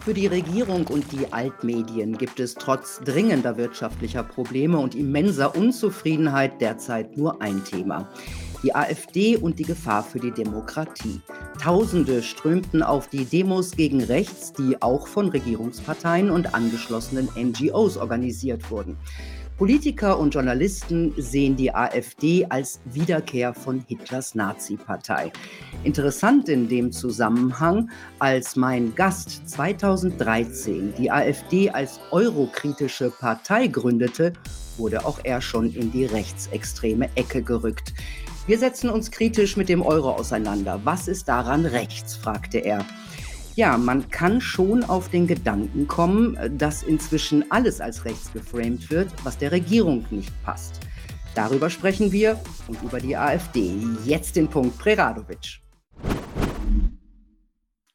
Für 0.00 0.14
die 0.14 0.26
Regierung 0.26 0.86
und 0.86 1.12
die 1.12 1.30
Altmedien 1.30 2.16
gibt 2.16 2.40
es 2.40 2.54
trotz 2.54 3.00
dringender 3.00 3.58
wirtschaftlicher 3.58 4.22
Probleme 4.22 4.78
und 4.78 4.94
immenser 4.94 5.54
Unzufriedenheit 5.54 6.58
derzeit 6.58 7.18
nur 7.18 7.42
ein 7.42 7.62
Thema. 7.64 8.08
Die 8.62 8.74
AfD 8.74 9.36
und 9.36 9.58
die 9.58 9.64
Gefahr 9.64 10.02
für 10.02 10.18
die 10.18 10.32
Demokratie. 10.32 11.20
Tausende 11.60 12.22
strömten 12.22 12.82
auf 12.82 13.08
die 13.08 13.26
Demos 13.26 13.72
gegen 13.72 14.02
rechts, 14.02 14.54
die 14.54 14.80
auch 14.80 15.06
von 15.06 15.28
Regierungsparteien 15.28 16.30
und 16.30 16.54
angeschlossenen 16.54 17.28
NGOs 17.36 17.98
organisiert 17.98 18.70
wurden. 18.70 18.96
Politiker 19.60 20.18
und 20.18 20.32
Journalisten 20.32 21.12
sehen 21.18 21.54
die 21.54 21.74
AfD 21.74 22.46
als 22.48 22.80
Wiederkehr 22.86 23.52
von 23.52 23.84
Hitlers 23.86 24.34
Nazi-Partei. 24.34 25.30
Interessant 25.84 26.48
in 26.48 26.66
dem 26.66 26.90
Zusammenhang, 26.90 27.90
als 28.20 28.56
mein 28.56 28.94
Gast 28.94 29.46
2013 29.50 30.94
die 30.96 31.10
AfD 31.10 31.68
als 31.68 32.00
eurokritische 32.10 33.10
Partei 33.10 33.66
gründete, 33.66 34.32
wurde 34.78 35.04
auch 35.04 35.18
er 35.24 35.42
schon 35.42 35.70
in 35.74 35.92
die 35.92 36.06
rechtsextreme 36.06 37.10
Ecke 37.16 37.42
gerückt. 37.42 37.92
Wir 38.46 38.58
setzen 38.58 38.88
uns 38.88 39.10
kritisch 39.10 39.58
mit 39.58 39.68
dem 39.68 39.82
Euro 39.82 40.12
auseinander. 40.12 40.80
Was 40.84 41.06
ist 41.06 41.28
daran 41.28 41.66
rechts? 41.66 42.16
fragte 42.16 42.60
er. 42.60 42.82
Ja, 43.60 43.76
man 43.76 44.08
kann 44.08 44.40
schon 44.40 44.84
auf 44.84 45.10
den 45.10 45.26
Gedanken 45.26 45.86
kommen, 45.86 46.38
dass 46.56 46.82
inzwischen 46.82 47.44
alles 47.50 47.78
als 47.82 48.06
rechts 48.06 48.32
geframed 48.32 48.90
wird, 48.90 49.10
was 49.22 49.36
der 49.36 49.52
Regierung 49.52 50.06
nicht 50.08 50.32
passt. 50.42 50.80
Darüber 51.34 51.68
sprechen 51.68 52.10
wir 52.10 52.40
und 52.68 52.82
über 52.82 53.00
die 53.00 53.14
AfD. 53.14 53.74
Jetzt 54.06 54.36
den 54.36 54.48
Punkt 54.48 54.78
Preradovic. 54.78 55.60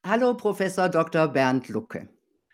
Hallo, 0.04 0.36
Professor 0.38 0.88
Dr. 0.88 1.30
Bernd 1.30 1.68
Lucke. 1.70 2.10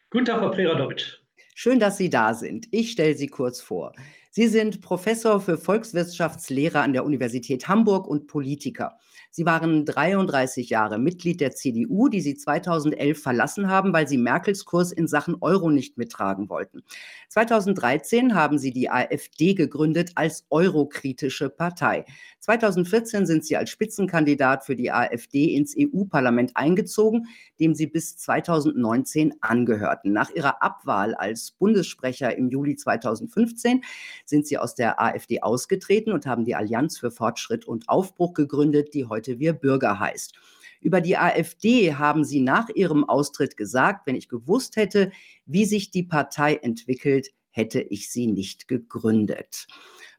Guten 0.10 0.24
Tag, 0.24 0.40
Frau 0.40 0.50
Preradovic. 0.52 1.20
Schön, 1.54 1.82
dass 1.82 1.98
Sie 1.98 2.10
da 2.10 2.34
sind. 2.34 2.70
Ich 2.72 2.94
stelle 2.94 3.16
Sie 3.16 3.28
kurz 3.28 3.60
vor. 3.60 3.92
Sie 4.30 4.48
sind 4.48 4.80
Professor 4.80 5.42
für 5.42 5.58
Volkswirtschaftslehre 5.58 6.80
an 6.80 6.94
der 6.94 7.04
Universität 7.04 7.68
Hamburg 7.68 8.08
und 8.08 8.28
Politiker. 8.28 8.98
Sie 9.34 9.46
waren 9.46 9.86
33 9.86 10.70
Jahre 10.70 11.00
Mitglied 11.00 11.40
der 11.40 11.54
CDU, 11.54 12.10
die 12.10 12.20
Sie 12.20 12.36
2011 12.36 13.22
verlassen 13.22 13.70
haben, 13.70 13.94
weil 13.94 14.06
Sie 14.06 14.18
Merkels 14.18 14.66
Kurs 14.66 14.92
in 14.92 15.08
Sachen 15.08 15.38
Euro 15.40 15.70
nicht 15.70 15.98
mittragen 15.98 16.50
wollten. 16.50 16.82
2013 17.30 18.36
haben 18.36 18.58
Sie 18.58 18.72
die 18.72 18.90
AfD 18.90 19.54
gegründet 19.54 20.12
als 20.16 20.46
eurokritische 20.50 21.50
Partei. 21.50 22.04
2014 22.40 23.26
sind 23.26 23.46
Sie 23.46 23.56
als 23.56 23.70
Spitzenkandidat 23.70 24.66
für 24.66 24.76
die 24.76 24.92
AfD 24.92 25.56
ins 25.56 25.76
EU-Parlament 25.80 26.52
eingezogen, 26.56 27.28
dem 27.58 27.74
Sie 27.74 27.88
bis 27.88 28.18
2019 28.18 29.36
angehörten. 29.40 30.12
Nach 30.12 30.30
Ihrer 30.32 30.62
Abwahl 30.62 31.16
als 31.16 31.52
Bundessprecher 31.52 32.36
im 32.36 32.50
Juli 32.50 32.76
2015 32.76 33.82
sind 34.26 34.46
Sie 34.46 34.58
aus 34.58 34.76
der 34.76 35.02
AfD 35.02 35.42
ausgetreten 35.42 36.12
und 36.12 36.26
haben 36.26 36.44
die 36.44 36.56
Allianz 36.56 36.98
für 36.98 37.12
Fortschritt 37.12 37.66
und 37.66 37.88
Aufbruch 37.88 38.34
gegründet, 38.34 38.94
die 38.94 39.06
heute 39.06 39.21
heute 39.22 39.38
Wir 39.40 39.54
Bürger 39.54 40.00
heißt. 40.00 40.34
Über 40.82 41.00
die 41.00 41.16
AfD 41.16 41.94
haben 41.94 42.24
sie 42.24 42.42
nach 42.42 42.70
ihrem 42.70 43.08
Austritt 43.08 43.56
gesagt, 43.56 44.08
wenn 44.08 44.16
ich 44.16 44.28
gewusst 44.28 44.78
hätte, 44.78 45.12
wie 45.46 45.66
sich 45.66 45.92
die 45.92 46.02
Partei 46.02 46.56
entwickelt, 46.56 47.30
hätte 47.52 47.82
ich 47.82 48.12
sie 48.12 48.26
nicht 48.26 48.68
gegründet. 48.68 49.68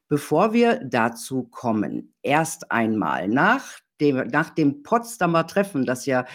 Bevor 0.06 0.52
wir 0.52 0.80
dazu 0.84 1.44
kommen, 1.44 2.14
erst 2.22 2.70
einmal 2.70 3.26
nach 3.26 3.80
dem, 4.02 4.16
nach 4.28 4.50
dem 4.50 4.82
Potsdamer 4.82 5.46
Treffen, 5.46 5.86
das 5.86 6.04
ja 6.06 6.26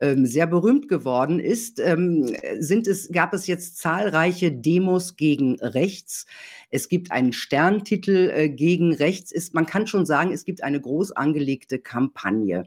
ähm, 0.00 0.24
sehr 0.24 0.46
berühmt 0.46 0.88
geworden 0.88 1.38
ist, 1.38 1.78
ähm, 1.78 2.34
sind 2.58 2.86
es, 2.86 3.10
gab 3.12 3.34
es 3.34 3.46
jetzt 3.46 3.76
zahlreiche 3.76 4.50
Demos 4.50 5.16
gegen 5.16 5.60
rechts. 5.60 6.26
Es 6.70 6.88
gibt 6.88 7.12
einen 7.12 7.32
Sterntitel 7.32 8.30
äh, 8.34 8.48
gegen 8.48 8.94
rechts. 8.94 9.30
Ist, 9.30 9.54
man 9.54 9.66
kann 9.66 9.86
schon 9.86 10.06
sagen, 10.06 10.32
es 10.32 10.44
gibt 10.44 10.62
eine 10.62 10.80
groß 10.80 11.12
angelegte 11.12 11.78
Kampagne. 11.78 12.66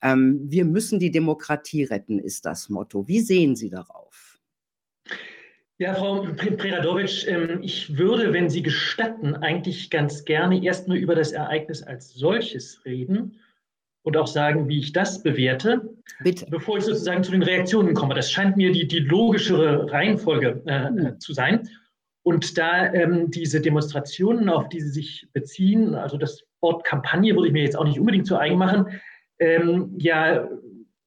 Ähm, 0.00 0.40
wir 0.48 0.64
müssen 0.64 0.98
die 0.98 1.10
Demokratie 1.10 1.84
retten, 1.84 2.18
ist 2.18 2.46
das 2.46 2.70
Motto. 2.70 3.06
Wie 3.06 3.20
sehen 3.20 3.54
Sie 3.54 3.68
darauf? 3.68 4.38
Ja, 5.76 5.94
Frau 5.94 6.22
Preradovic, 6.22 7.26
ähm, 7.28 7.58
ich 7.60 7.98
würde, 7.98 8.32
wenn 8.32 8.48
Sie 8.48 8.62
gestatten, 8.62 9.34
eigentlich 9.34 9.90
ganz 9.90 10.24
gerne 10.24 10.62
erst 10.62 10.88
nur 10.88 10.96
über 10.96 11.14
das 11.14 11.32
Ereignis 11.32 11.82
als 11.82 12.14
solches 12.14 12.84
reden 12.86 13.38
und 14.02 14.16
auch 14.16 14.26
sagen, 14.26 14.68
wie 14.68 14.78
ich 14.78 14.92
das 14.92 15.22
bewerte, 15.22 15.82
Bitte. 16.22 16.46
bevor 16.50 16.78
ich 16.78 16.84
sozusagen 16.84 17.22
zu 17.22 17.32
den 17.32 17.42
Reaktionen 17.42 17.94
komme. 17.94 18.14
Das 18.14 18.30
scheint 18.30 18.56
mir 18.56 18.72
die, 18.72 18.86
die 18.86 18.98
logischere 18.98 19.90
Reihenfolge 19.90 20.62
äh, 20.66 20.90
mhm. 20.90 21.20
zu 21.20 21.32
sein. 21.32 21.68
Und 22.24 22.56
da 22.58 22.92
ähm, 22.92 23.30
diese 23.30 23.60
Demonstrationen, 23.60 24.48
auf 24.48 24.68
die 24.68 24.80
Sie 24.80 24.90
sich 24.90 25.28
beziehen, 25.32 25.94
also 25.94 26.16
das 26.16 26.44
Wort 26.60 26.84
Kampagne 26.84 27.34
würde 27.34 27.48
ich 27.48 27.52
mir 27.52 27.64
jetzt 27.64 27.76
auch 27.76 27.84
nicht 27.84 27.98
unbedingt 27.98 28.26
zu 28.26 28.38
eigen 28.38 28.58
machen, 28.58 29.00
ähm, 29.38 29.94
ja 29.98 30.48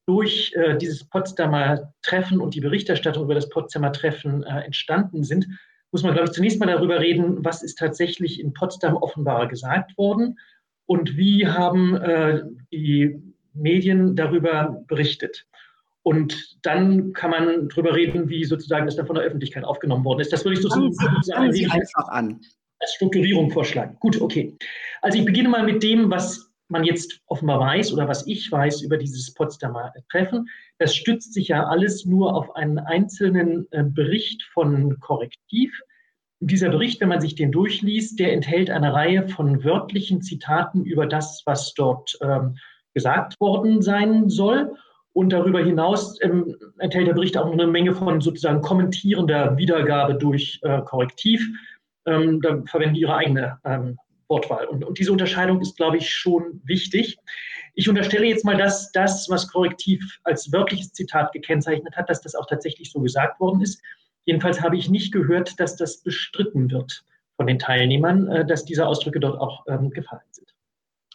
durch 0.05 0.53
äh, 0.55 0.77
dieses 0.77 1.05
Potsdamer 1.05 1.93
Treffen 2.01 2.39
und 2.39 2.53
die 2.53 2.61
Berichterstattung 2.61 3.23
über 3.23 3.33
das 3.33 3.49
Potsdamer 3.49 3.91
Treffen 3.91 4.43
äh, 4.43 4.61
entstanden 4.61 5.23
sind, 5.23 5.47
muss 5.91 6.03
man, 6.03 6.13
glaube 6.13 6.27
ich, 6.27 6.33
zunächst 6.33 6.59
mal 6.59 6.67
darüber 6.67 6.99
reden, 6.99 7.43
was 7.43 7.63
ist 7.63 7.77
tatsächlich 7.77 8.39
in 8.39 8.53
Potsdam 8.53 8.95
offenbar 8.97 9.47
gesagt 9.47 9.97
worden 9.97 10.37
und 10.85 11.17
wie 11.17 11.47
haben 11.47 11.95
äh, 11.95 12.43
die 12.71 13.21
Medien 13.53 14.15
darüber 14.15 14.83
berichtet. 14.87 15.45
Und 16.03 16.57
dann 16.61 17.13
kann 17.13 17.31
man 17.31 17.69
darüber 17.69 17.95
reden, 17.95 18.29
wie 18.29 18.43
sozusagen 18.45 18.85
das 18.85 18.95
dann 18.95 19.07
von 19.07 19.15
der 19.15 19.25
Öffentlichkeit 19.25 19.63
aufgenommen 19.63 20.05
worden 20.05 20.19
ist. 20.19 20.31
Das 20.31 20.45
würde 20.45 20.57
ich 20.57 20.61
sozusagen, 20.61 20.91
sozusagen 20.91 21.51
Sie 21.51 21.65
einfach 21.65 22.07
an. 22.09 22.39
als 22.79 22.93
Strukturierung 22.93 23.49
vorschlagen. 23.49 23.97
Gut, 23.99 24.21
okay. 24.21 24.55
Also 25.01 25.17
ich 25.17 25.25
beginne 25.25 25.49
mal 25.49 25.63
mit 25.63 25.81
dem, 25.81 26.11
was 26.11 26.51
man 26.67 26.83
jetzt 26.83 27.21
offenbar 27.27 27.59
weiß 27.59 27.93
oder 27.93 28.07
was 28.07 28.27
ich 28.27 28.51
weiß 28.51 28.81
über 28.81 28.97
dieses 28.97 29.33
Potsdamer 29.33 29.93
Treffen. 30.11 30.47
Das 30.77 30.95
stützt 30.95 31.33
sich 31.33 31.47
ja 31.47 31.65
alles 31.65 32.05
nur 32.05 32.35
auf 32.35 32.55
einen 32.55 32.79
einzelnen 32.79 33.67
äh, 33.71 33.83
Bericht 33.83 34.43
von 34.53 34.99
Korrektiv 34.99 35.79
dieser 36.39 36.69
Bericht, 36.69 37.01
wenn 37.01 37.09
man 37.09 37.21
sich 37.21 37.35
den 37.35 37.51
durchliest, 37.51 38.19
der 38.19 38.33
enthält 38.33 38.69
eine 38.69 38.93
Reihe 38.93 39.27
von 39.27 39.63
wörtlichen 39.63 40.21
Zitaten 40.21 40.83
über 40.83 41.05
das, 41.05 41.43
was 41.45 41.73
dort 41.73 42.17
ähm, 42.21 42.57
gesagt 42.93 43.39
worden 43.39 43.81
sein 43.81 44.29
soll. 44.29 44.75
Und 45.13 45.29
darüber 45.31 45.63
hinaus 45.63 46.19
ähm, 46.21 46.57
enthält 46.79 47.07
der 47.07 47.13
Bericht 47.13 47.37
auch 47.37 47.49
eine 47.49 47.67
Menge 47.67 47.95
von 47.95 48.19
sozusagen 48.19 48.61
kommentierender 48.61 49.55
Wiedergabe 49.57 50.15
durch 50.15 50.59
äh, 50.63 50.81
Korrektiv. 50.81 51.47
Ähm, 52.05 52.41
da 52.41 52.61
verwenden 52.65 52.95
die 52.95 53.01
ihre 53.01 53.15
eigene 53.15 53.57
ähm, 53.63 53.97
Wortwahl. 54.27 54.65
Und, 54.65 54.83
und, 54.83 54.99
diese 54.99 55.11
Unterscheidung 55.11 55.61
ist, 55.61 55.77
glaube 55.77 55.97
ich, 55.97 56.09
schon 56.09 56.61
wichtig. 56.65 57.17
Ich 57.75 57.87
unterstelle 57.87 58.25
jetzt 58.25 58.43
mal, 58.43 58.57
dass 58.57 58.91
das, 58.91 59.29
was 59.29 59.47
Korrektiv 59.47 60.19
als 60.23 60.51
wörtliches 60.51 60.91
Zitat 60.91 61.31
gekennzeichnet 61.31 61.95
hat, 61.95 62.09
dass 62.09 62.21
das 62.21 62.35
auch 62.35 62.47
tatsächlich 62.47 62.91
so 62.91 62.99
gesagt 62.99 63.39
worden 63.39 63.61
ist. 63.61 63.81
Jedenfalls 64.25 64.61
habe 64.61 64.77
ich 64.77 64.89
nicht 64.89 65.13
gehört, 65.13 65.59
dass 65.59 65.75
das 65.75 66.01
bestritten 66.01 66.71
wird 66.71 67.03
von 67.37 67.47
den 67.47 67.59
Teilnehmern, 67.59 68.27
äh, 68.27 68.45
dass 68.45 68.65
diese 68.65 68.87
Ausdrücke 68.87 69.19
dort 69.19 69.39
auch 69.39 69.65
ähm, 69.67 69.91
gefallen 69.91 70.21
sind. 70.31 70.53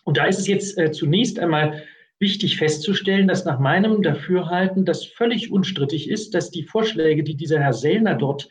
Und 0.04 0.16
da 0.16 0.26
ist 0.26 0.38
es 0.38 0.46
jetzt 0.46 0.78
äh, 0.78 0.92
zunächst 0.92 1.38
einmal 1.38 1.82
wichtig 2.18 2.58
festzustellen, 2.58 3.28
dass 3.28 3.44
nach 3.44 3.58
meinem 3.58 4.02
Dafürhalten 4.02 4.84
das 4.84 5.04
völlig 5.04 5.50
unstrittig 5.50 6.08
ist, 6.08 6.34
dass 6.34 6.50
die 6.50 6.64
Vorschläge, 6.64 7.22
die 7.22 7.36
dieser 7.36 7.60
Herr 7.60 7.72
Sellner 7.72 8.14
dort 8.14 8.48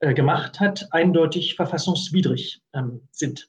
äh, 0.00 0.14
gemacht 0.14 0.60
hat, 0.60 0.88
eindeutig 0.92 1.54
verfassungswidrig 1.54 2.60
ähm, 2.74 3.00
sind. 3.10 3.48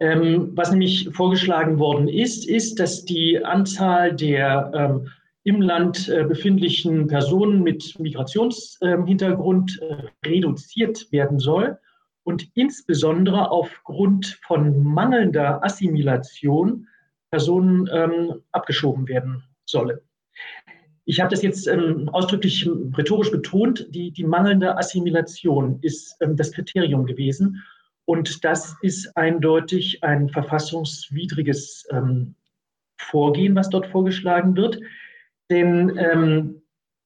Ähm, 0.00 0.50
was 0.56 0.72
nämlich 0.72 1.10
vorgeschlagen 1.12 1.78
worden 1.78 2.08
ist, 2.08 2.48
ist, 2.48 2.80
dass 2.80 3.04
die 3.04 3.44
Anzahl 3.44 4.16
der 4.16 5.04
im 5.44 5.60
Land 5.60 6.08
äh, 6.08 6.24
befindlichen 6.24 7.08
Personen 7.08 7.62
mit 7.62 7.98
Migrationshintergrund 7.98 9.80
äh, 9.80 10.28
reduziert 10.28 11.10
werden 11.10 11.38
soll 11.38 11.78
und 12.24 12.48
insbesondere 12.54 13.50
aufgrund 13.50 14.38
von 14.46 14.82
mangelnder 14.82 15.64
Assimilation 15.64 16.86
Personen 17.30 17.88
ähm, 17.92 18.42
abgeschoben 18.52 19.08
werden 19.08 19.42
sollen. 19.64 19.98
Ich 21.04 21.18
habe 21.20 21.30
das 21.30 21.42
jetzt 21.42 21.66
ähm, 21.66 22.08
ausdrücklich 22.10 22.68
rhetorisch 22.96 23.30
betont. 23.30 23.86
Die, 23.90 24.12
die 24.12 24.24
mangelnde 24.24 24.76
Assimilation 24.78 25.78
ist 25.82 26.16
ähm, 26.20 26.36
das 26.36 26.52
Kriterium 26.52 27.06
gewesen. 27.06 27.62
Und 28.04 28.44
das 28.44 28.76
ist 28.82 29.16
eindeutig 29.16 30.04
ein 30.04 30.28
verfassungswidriges 30.28 31.86
ähm, 31.90 32.34
Vorgehen, 32.98 33.56
was 33.56 33.70
dort 33.70 33.86
vorgeschlagen 33.88 34.54
wird. 34.56 34.78
Denn 35.52 35.98
ähm, 35.98 36.62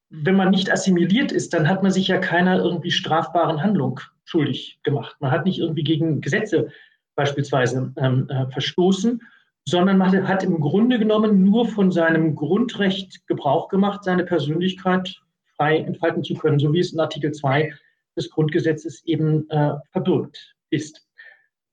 wenn 0.09 0.37
man 0.37 0.51
nicht 0.51 0.71
assimiliert 0.71 1.33
ist, 1.33 1.53
dann 1.53 1.69
hat 1.69 1.83
man 1.83 1.91
sich 1.91 2.07
ja 2.07 2.19
keiner 2.19 2.59
irgendwie 2.63 2.93
strafbaren 2.93 3.61
Handlung 3.61 3.99
schuldig 4.25 4.79
gemacht. 4.85 5.17
Man 5.19 5.33
hat 5.33 5.45
nicht 5.45 5.59
irgendwie 5.59 5.83
gegen 5.83 6.21
Gesetze 6.21 6.71
beispielsweise 7.17 7.93
ähm, 7.97 8.29
äh, 8.29 8.47
verstoßen, 8.53 9.21
sondern 9.65 9.99
man 9.99 10.29
hat 10.29 10.45
im 10.45 10.61
Grunde 10.61 11.01
genommen 11.01 11.43
nur 11.43 11.67
von 11.67 11.91
seinem 11.91 12.37
Grundrecht 12.37 13.27
Gebrauch 13.27 13.69
gemacht, 13.69 14.05
seine 14.05 14.25
Persönlichkeit 14.25 15.21
frei 15.57 15.79
entfalten 15.79 16.23
zu 16.23 16.35
können, 16.35 16.61
so 16.61 16.73
wie 16.73 16.79
es 16.79 16.93
in 16.93 17.01
Artikel 17.01 17.33
2 17.33 17.73
des 18.17 18.31
Grundgesetzes 18.31 19.05
eben 19.07 19.51
äh, 19.51 19.73
verbürgt 19.91 20.55
ist. 20.71 21.06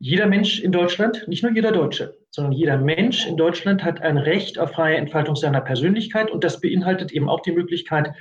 Jeder 0.06 0.28
Mensch 0.28 0.60
in 0.60 0.74
Deutschland, 0.74 1.30
nicht 1.30 1.44
nur 1.44 1.54
jeder 1.54 1.72
Deutsche, 1.72 2.18
sondern 2.30 2.52
jeder 2.52 2.78
Mensch 2.78 3.26
in 3.26 3.38
Deutschland 3.38 3.86
hat 3.86 4.02
ein 4.02 4.18
Recht 4.18 4.60
auf 4.60 4.72
freie 4.72 4.98
Entfaltung 4.98 5.38
seiner 5.38 5.62
Persönlichkeit 5.62 6.30
und 6.30 6.44
das 6.44 6.60
beinhaltet 6.60 7.14
eben 7.14 7.30
auch 7.30 7.40
die 7.40 7.54
Möglichkeit, 7.54 8.12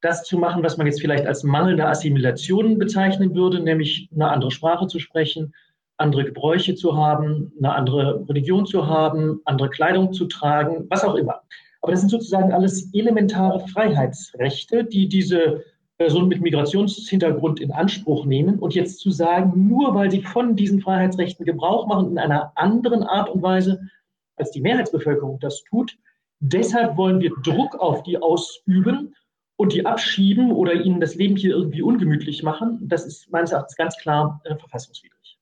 das 0.00 0.22
zu 0.22 0.38
machen, 0.38 0.62
was 0.62 0.78
man 0.78 0.86
jetzt 0.86 1.02
vielleicht 1.02 1.26
als 1.26 1.44
mangelnde 1.44 1.84
Assimilation 1.84 2.78
bezeichnen 2.78 3.34
würde, 3.34 3.60
nämlich 3.60 4.08
eine 4.14 4.30
andere 4.30 4.50
Sprache 4.50 4.86
zu 4.86 4.98
sprechen, 4.98 5.52
andere 5.98 6.24
Gebräuche 6.24 6.74
zu 6.74 6.96
haben, 6.96 7.52
eine 7.58 7.74
andere 7.74 8.26
Religion 8.26 8.64
zu 8.64 8.86
haben, 8.86 9.42
andere 9.44 9.68
Kleidung 9.68 10.14
zu 10.14 10.24
tragen, 10.24 10.86
was 10.88 11.04
auch 11.04 11.16
immer. 11.16 11.42
Aber 11.82 11.92
das 11.92 12.00
sind 12.00 12.08
sozusagen 12.08 12.50
alles 12.50 12.94
elementare 12.94 13.60
Freiheitsrechte, 13.68 14.84
die 14.84 15.06
diese 15.06 15.64
Personen 16.00 16.28
mit 16.28 16.40
Migrationshintergrund 16.40 17.60
in 17.60 17.72
Anspruch 17.72 18.24
nehmen. 18.24 18.58
Und 18.58 18.74
jetzt 18.74 19.00
zu 19.00 19.10
sagen, 19.10 19.68
nur 19.68 19.94
weil 19.94 20.10
sie 20.10 20.22
von 20.22 20.56
diesen 20.56 20.80
Freiheitsrechten 20.80 21.44
Gebrauch 21.44 21.86
machen 21.86 22.12
in 22.12 22.18
einer 22.18 22.52
anderen 22.56 23.02
Art 23.02 23.28
und 23.28 23.42
Weise, 23.42 23.82
als 24.36 24.50
die 24.50 24.62
Mehrheitsbevölkerung 24.62 25.38
das 25.40 25.62
tut, 25.64 25.98
deshalb 26.38 26.96
wollen 26.96 27.20
wir 27.20 27.32
Druck 27.42 27.74
auf 27.78 28.02
die 28.02 28.16
ausüben 28.16 29.14
und 29.56 29.74
die 29.74 29.84
abschieben 29.84 30.52
oder 30.52 30.72
ihnen 30.72 31.00
das 31.00 31.16
Leben 31.16 31.36
hier 31.36 31.54
irgendwie 31.54 31.82
ungemütlich 31.82 32.42
machen, 32.42 32.78
das 32.88 33.04
ist 33.04 33.30
meines 33.30 33.52
Erachtens 33.52 33.76
ganz 33.76 33.98
klar 33.98 34.40
äh, 34.44 34.56
verfassungswidrig. 34.56 35.38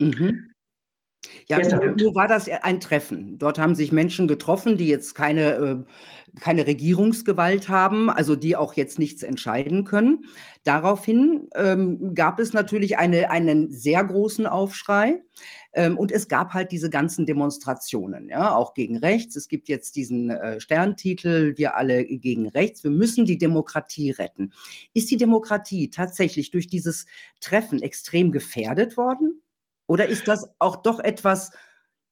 Mhm. 0.00 0.50
Ja, 1.48 1.58
nur 1.96 2.14
war 2.14 2.28
das 2.28 2.48
ein 2.48 2.80
Treffen. 2.80 3.38
Dort 3.38 3.58
haben 3.58 3.74
sich 3.74 3.90
Menschen 3.90 4.28
getroffen, 4.28 4.76
die 4.76 4.86
jetzt 4.86 5.14
keine, 5.14 5.54
äh, 5.54 5.76
keine 6.40 6.66
Regierungsgewalt 6.66 7.68
haben, 7.68 8.10
also 8.10 8.36
die 8.36 8.54
auch 8.54 8.74
jetzt 8.74 8.98
nichts 8.98 9.22
entscheiden 9.22 9.84
können. 9.84 10.26
Daraufhin 10.64 11.48
ähm, 11.54 12.14
gab 12.14 12.38
es 12.38 12.52
natürlich 12.52 12.98
eine, 12.98 13.30
einen 13.30 13.70
sehr 13.70 14.04
großen 14.04 14.46
Aufschrei. 14.46 15.22
Ähm, 15.72 15.98
und 15.98 16.12
es 16.12 16.28
gab 16.28 16.54
halt 16.54 16.70
diese 16.72 16.90
ganzen 16.90 17.26
Demonstrationen, 17.26 18.28
ja, 18.28 18.54
auch 18.54 18.74
gegen 18.74 18.98
rechts. 18.98 19.36
Es 19.36 19.48
gibt 19.48 19.68
jetzt 19.68 19.96
diesen 19.96 20.30
äh, 20.30 20.60
Sterntitel, 20.60 21.56
wir 21.56 21.76
alle 21.76 22.04
gegen 22.04 22.48
rechts. 22.48 22.84
Wir 22.84 22.90
müssen 22.90 23.24
die 23.24 23.38
Demokratie 23.38 24.10
retten. 24.10 24.52
Ist 24.94 25.10
die 25.10 25.16
Demokratie 25.16 25.90
tatsächlich 25.90 26.50
durch 26.50 26.68
dieses 26.68 27.06
Treffen 27.40 27.82
extrem 27.82 28.32
gefährdet 28.32 28.96
worden? 28.96 29.42
Oder 29.88 30.06
ist 30.06 30.28
das 30.28 30.48
auch 30.60 30.76
doch 30.76 31.00
etwas, 31.00 31.50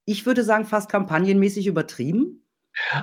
ich 0.07 0.27
würde 0.27 0.43
sagen, 0.43 0.65
fast 0.65 0.91
kampagnenmäßig 0.91 1.67
übertrieben? 1.67 2.43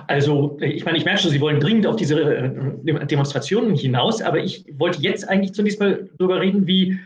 Also, 0.07 0.57
ich 0.61 0.83
meine, 0.85 0.97
ich 0.97 1.05
merke 1.05 1.21
schon, 1.21 1.31
Sie 1.31 1.41
wollen 1.41 1.59
dringend 1.59 1.87
auf 1.87 1.95
diese 1.95 2.19
äh, 2.19 3.05
Demonstrationen 3.05 3.75
hinaus, 3.75 4.21
aber 4.21 4.39
ich 4.39 4.65
wollte 4.77 5.01
jetzt 5.01 5.27
eigentlich 5.29 5.53
zunächst 5.53 5.79
mal 5.79 6.09
darüber 6.17 6.41
reden, 6.41 6.67
wie 6.67 6.99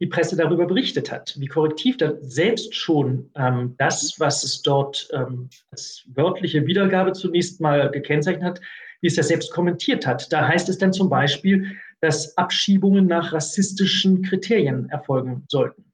die 0.00 0.06
Presse 0.06 0.36
darüber 0.36 0.66
berichtet 0.66 1.12
hat, 1.12 1.34
wie 1.38 1.46
korrektiv 1.46 1.96
da 1.96 2.14
selbst 2.20 2.74
schon 2.74 3.30
ähm, 3.36 3.74
das, 3.78 4.14
was 4.18 4.42
es 4.42 4.62
dort 4.62 5.08
ähm, 5.12 5.48
als 5.70 6.04
wörtliche 6.14 6.66
Wiedergabe 6.66 7.12
zunächst 7.12 7.60
mal 7.60 7.90
gekennzeichnet 7.90 8.44
hat, 8.44 8.60
wie 9.00 9.06
es 9.06 9.14
das 9.14 9.28
selbst 9.28 9.52
kommentiert 9.52 10.06
hat. 10.06 10.32
Da 10.32 10.46
heißt 10.46 10.68
es 10.68 10.78
dann 10.78 10.92
zum 10.92 11.08
Beispiel, 11.08 11.76
dass 12.00 12.36
Abschiebungen 12.36 13.06
nach 13.06 13.32
rassistischen 13.32 14.22
Kriterien 14.22 14.88
erfolgen 14.90 15.44
sollten 15.48 15.91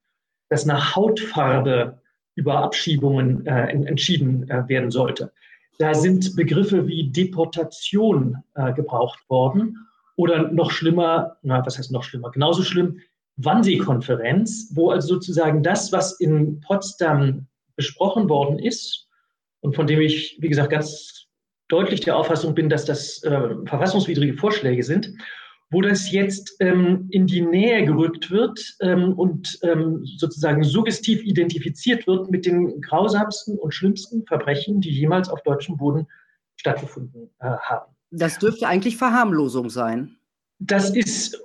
dass 0.49 0.67
nach 0.67 0.97
Hautfarbe 0.97 2.01
über 2.35 2.59
Abschiebungen 2.63 3.47
äh, 3.47 3.69
entschieden 3.69 4.49
äh, 4.49 4.69
werden 4.69 4.91
sollte. 4.91 5.33
Da 5.79 5.95
sind 5.95 6.37
Begriffe 6.37 6.87
wie 6.87 7.11
Deportation 7.11 8.43
äh, 8.55 8.73
gebraucht 8.73 9.21
worden 9.29 9.77
oder 10.17 10.51
noch 10.51 10.71
schlimmer, 10.71 11.37
na, 11.43 11.65
was 11.65 11.79
heißt 11.79 11.93
noch 11.93 12.05
schlimmer, 12.05 12.31
genauso 12.31 12.63
schlimm, 12.63 13.01
Wannsee-Konferenz, 13.37 14.73
wo 14.75 14.91
also 14.91 15.15
sozusagen 15.15 15.63
das, 15.63 15.93
was 15.93 16.19
in 16.21 16.61
Potsdam 16.61 17.47
besprochen 17.77 18.29
worden 18.29 18.59
ist 18.59 19.09
und 19.61 19.77
von 19.77 19.87
dem 19.87 20.01
ich, 20.01 20.37
wie 20.41 20.49
gesagt, 20.49 20.71
ganz 20.71 21.27
deutlich 21.69 22.01
der 22.01 22.17
Auffassung 22.17 22.55
bin, 22.55 22.69
dass 22.69 22.85
das 22.85 23.23
äh, 23.23 23.55
verfassungswidrige 23.65 24.35
Vorschläge 24.35 24.83
sind, 24.83 25.13
wo 25.71 25.83
das 25.83 26.11
jetzt 26.11 26.57
ähm, 26.61 27.09
in 27.11 27.27
die 27.27 27.43
Nähe 27.43 27.85
gerückt 27.85 28.31
wird 28.31 28.77
ähm, 28.81 29.13
und 29.13 29.59
ähm, 29.63 30.05
sozusagen 30.05 30.65
suggestiv 30.65 31.23
identifiziert 31.23 32.07
wird 32.07 32.31
mit 32.31 32.47
den 32.47 32.81
grausamsten 32.81 33.59
und 33.59 33.75
schlimmsten 33.75 34.25
Verbrechen, 34.25 34.81
die 34.81 34.91
jemals 34.91 35.29
auf 35.29 35.43
deutschem 35.43 35.77
Boden 35.77 36.07
stattgefunden 36.57 37.31
äh, 37.41 37.51
haben. 37.63 37.95
Das 38.11 38.39
dürfte 38.39 38.67
eigentlich 38.67 38.97
Verharmlosung 38.97 39.69
sein. 39.69 40.17
Das 40.59 40.91
ist, 40.91 41.39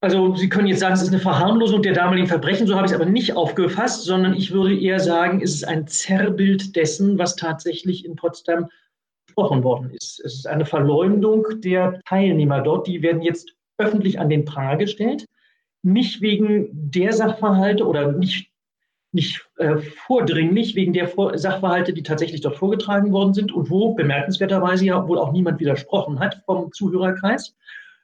also 0.00 0.36
Sie 0.36 0.48
können 0.48 0.68
jetzt 0.68 0.80
sagen, 0.80 0.94
es 0.94 1.02
ist 1.02 1.08
eine 1.08 1.18
Verharmlosung 1.18 1.82
der 1.82 1.94
damaligen 1.94 2.28
Verbrechen, 2.28 2.68
so 2.68 2.76
habe 2.76 2.86
ich 2.86 2.92
es 2.92 2.96
aber 2.96 3.10
nicht 3.10 3.34
aufgefasst, 3.34 4.04
sondern 4.04 4.34
ich 4.34 4.52
würde 4.52 4.78
eher 4.78 5.00
sagen, 5.00 5.42
es 5.42 5.54
ist 5.54 5.64
ein 5.64 5.88
Zerrbild 5.88 6.76
dessen, 6.76 7.18
was 7.18 7.34
tatsächlich 7.34 8.04
in 8.04 8.14
Potsdam 8.14 8.68
gesprochen 9.38 9.62
worden 9.62 9.90
ist. 9.90 10.20
Es 10.24 10.34
ist 10.34 10.46
eine 10.46 10.64
Verleumdung 10.64 11.46
der 11.60 12.00
Teilnehmer 12.06 12.60
dort. 12.60 12.88
Die 12.88 13.02
werden 13.02 13.22
jetzt 13.22 13.54
öffentlich 13.78 14.18
an 14.18 14.28
den 14.28 14.44
Pranger 14.44 14.76
gestellt. 14.76 15.26
Nicht 15.82 16.20
wegen 16.20 16.68
der 16.72 17.12
Sachverhalte 17.12 17.86
oder 17.86 18.10
nicht, 18.10 18.50
nicht 19.12 19.48
äh, 19.58 19.76
vordringlich 19.78 20.74
wegen 20.74 20.92
der 20.92 21.06
Vor 21.06 21.38
Sachverhalte, 21.38 21.92
die 21.92 22.02
tatsächlich 22.02 22.40
dort 22.40 22.56
vorgetragen 22.56 23.12
worden 23.12 23.32
sind 23.32 23.52
und 23.52 23.70
wo 23.70 23.94
bemerkenswerterweise 23.94 24.86
ja 24.86 25.06
wohl 25.06 25.18
auch 25.18 25.32
niemand 25.32 25.60
widersprochen 25.60 26.18
hat 26.18 26.42
vom 26.44 26.72
Zuhörerkreis, 26.72 27.54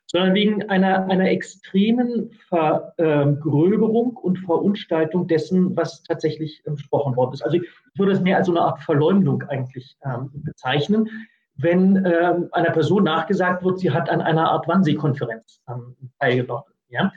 sondern 0.06 0.34
wegen 0.34 0.68
einer, 0.68 1.06
einer 1.06 1.30
extremen 1.30 2.30
Vergröberung 2.48 4.16
und 4.16 4.38
Verunstaltung 4.38 5.26
dessen, 5.26 5.76
was 5.76 6.02
tatsächlich 6.02 6.62
gesprochen 6.64 7.16
worden 7.16 7.32
ist. 7.32 7.42
Also 7.42 7.56
ich 7.56 7.64
würde 7.96 8.12
es 8.12 8.20
mehr 8.20 8.36
als 8.36 8.46
so 8.46 8.52
eine 8.52 8.62
Art 8.62 8.80
Verleumdung 8.82 9.42
eigentlich 9.44 9.96
ähm, 10.04 10.30
bezeichnen, 10.32 11.08
wenn 11.56 12.04
ähm, 12.04 12.48
einer 12.52 12.70
Person 12.70 13.04
nachgesagt 13.04 13.64
wird, 13.64 13.78
sie 13.78 13.90
hat 13.90 14.10
an 14.10 14.20
einer 14.20 14.50
Art 14.50 14.66
Wannsee-Konferenz 14.66 15.62
ähm, 15.68 15.96
teilgenommen. 16.18 16.64
Ja? 16.88 17.12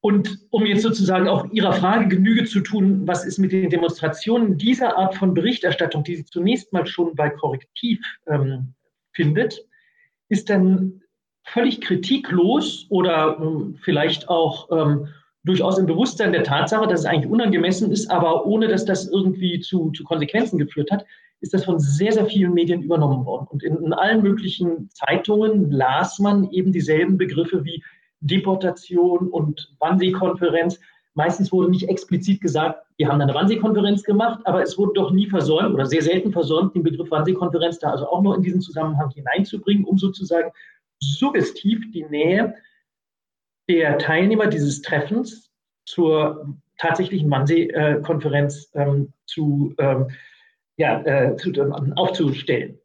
Und 0.00 0.38
um 0.50 0.64
jetzt 0.64 0.82
sozusagen 0.82 1.28
auch 1.28 1.50
Ihrer 1.50 1.72
Frage 1.72 2.08
Genüge 2.08 2.44
zu 2.44 2.60
tun, 2.60 3.06
was 3.06 3.24
ist 3.24 3.38
mit 3.38 3.52
den 3.52 3.68
Demonstrationen 3.68 4.56
dieser 4.56 4.96
Art 4.96 5.16
von 5.16 5.34
Berichterstattung, 5.34 6.04
die 6.04 6.16
sie 6.16 6.24
zunächst 6.24 6.72
mal 6.72 6.86
schon 6.86 7.14
bei 7.14 7.30
Korrektiv 7.30 8.00
ähm, 8.26 8.74
findet, 9.12 9.66
ist 10.28 10.48
dann 10.50 11.02
völlig 11.52 11.80
kritiklos 11.80 12.86
oder 12.88 13.38
ähm, 13.40 13.76
vielleicht 13.82 14.28
auch 14.28 14.68
ähm, 14.70 15.08
durchaus 15.44 15.78
im 15.78 15.86
Bewusstsein 15.86 16.32
der 16.32 16.44
Tatsache, 16.44 16.86
dass 16.86 17.00
es 17.00 17.06
eigentlich 17.06 17.30
unangemessen 17.30 17.90
ist, 17.90 18.10
aber 18.10 18.46
ohne 18.46 18.68
dass 18.68 18.84
das 18.84 19.08
irgendwie 19.08 19.60
zu, 19.60 19.90
zu 19.92 20.04
Konsequenzen 20.04 20.58
geführt 20.58 20.90
hat, 20.90 21.04
ist 21.40 21.54
das 21.54 21.64
von 21.64 21.78
sehr, 21.78 22.12
sehr 22.12 22.26
vielen 22.26 22.52
Medien 22.52 22.82
übernommen 22.82 23.24
worden. 23.24 23.46
Und 23.48 23.62
in, 23.62 23.76
in 23.76 23.92
allen 23.92 24.22
möglichen 24.22 24.90
Zeitungen 24.90 25.70
las 25.70 26.18
man 26.18 26.50
eben 26.50 26.72
dieselben 26.72 27.16
Begriffe 27.16 27.64
wie 27.64 27.82
Deportation 28.20 29.28
und 29.28 29.72
Wannsee-Konferenz. 29.78 30.80
Meistens 31.14 31.52
wurde 31.52 31.70
nicht 31.70 31.88
explizit 31.88 32.40
gesagt, 32.40 32.84
wir 32.96 33.08
haben 33.08 33.20
eine 33.20 33.34
Wannsee-Konferenz 33.34 34.02
gemacht, 34.02 34.40
aber 34.44 34.62
es 34.62 34.76
wurde 34.76 34.94
doch 34.94 35.12
nie 35.12 35.28
versäumt 35.28 35.72
oder 35.72 35.86
sehr 35.86 36.02
selten 36.02 36.32
versäumt, 36.32 36.74
den 36.74 36.82
Begriff 36.82 37.10
Wannsee-Konferenz 37.10 37.78
da 37.78 37.90
also 37.90 38.08
auch 38.08 38.22
noch 38.22 38.34
in 38.34 38.42
diesen 38.42 38.60
Zusammenhang 38.60 39.10
hineinzubringen, 39.10 39.84
um 39.84 39.98
sozusagen 39.98 40.50
suggestiv 41.00 41.90
die 41.92 42.04
Nähe 42.04 42.54
der 43.68 43.98
Teilnehmer 43.98 44.46
dieses 44.46 44.82
Treffens 44.82 45.50
zur 45.84 46.58
tatsächlichen 46.78 47.30
Wannsee-Konferenz 47.30 48.70
ähm, 48.74 49.12
zu, 49.26 49.74
ähm, 49.78 50.08
ja, 50.76 51.02
äh, 51.02 51.36
zu, 51.36 51.52
ähm, 51.52 51.92
aufzustellen. 51.96 52.78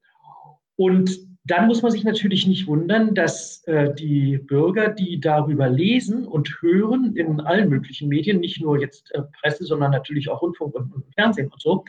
Und 0.75 1.11
dann 1.45 1.67
muss 1.67 1.81
man 1.81 1.91
sich 1.91 2.03
natürlich 2.03 2.47
nicht 2.47 2.67
wundern, 2.67 3.13
dass 3.15 3.63
äh, 3.65 3.93
die 3.93 4.37
Bürger, 4.37 4.89
die 4.89 5.19
darüber 5.19 5.69
lesen 5.69 6.25
und 6.25 6.61
hören 6.61 7.15
in 7.15 7.41
allen 7.41 7.69
möglichen 7.69 8.07
Medien, 8.07 8.39
nicht 8.39 8.61
nur 8.61 8.79
jetzt 8.79 9.13
äh, 9.13 9.21
Presse, 9.41 9.65
sondern 9.65 9.91
natürlich 9.91 10.29
auch 10.29 10.41
Rundfunk 10.41 10.73
und, 10.75 10.93
und, 10.93 11.03
Fernsehen 11.15 11.49
und 11.49 11.61
so, 11.61 11.83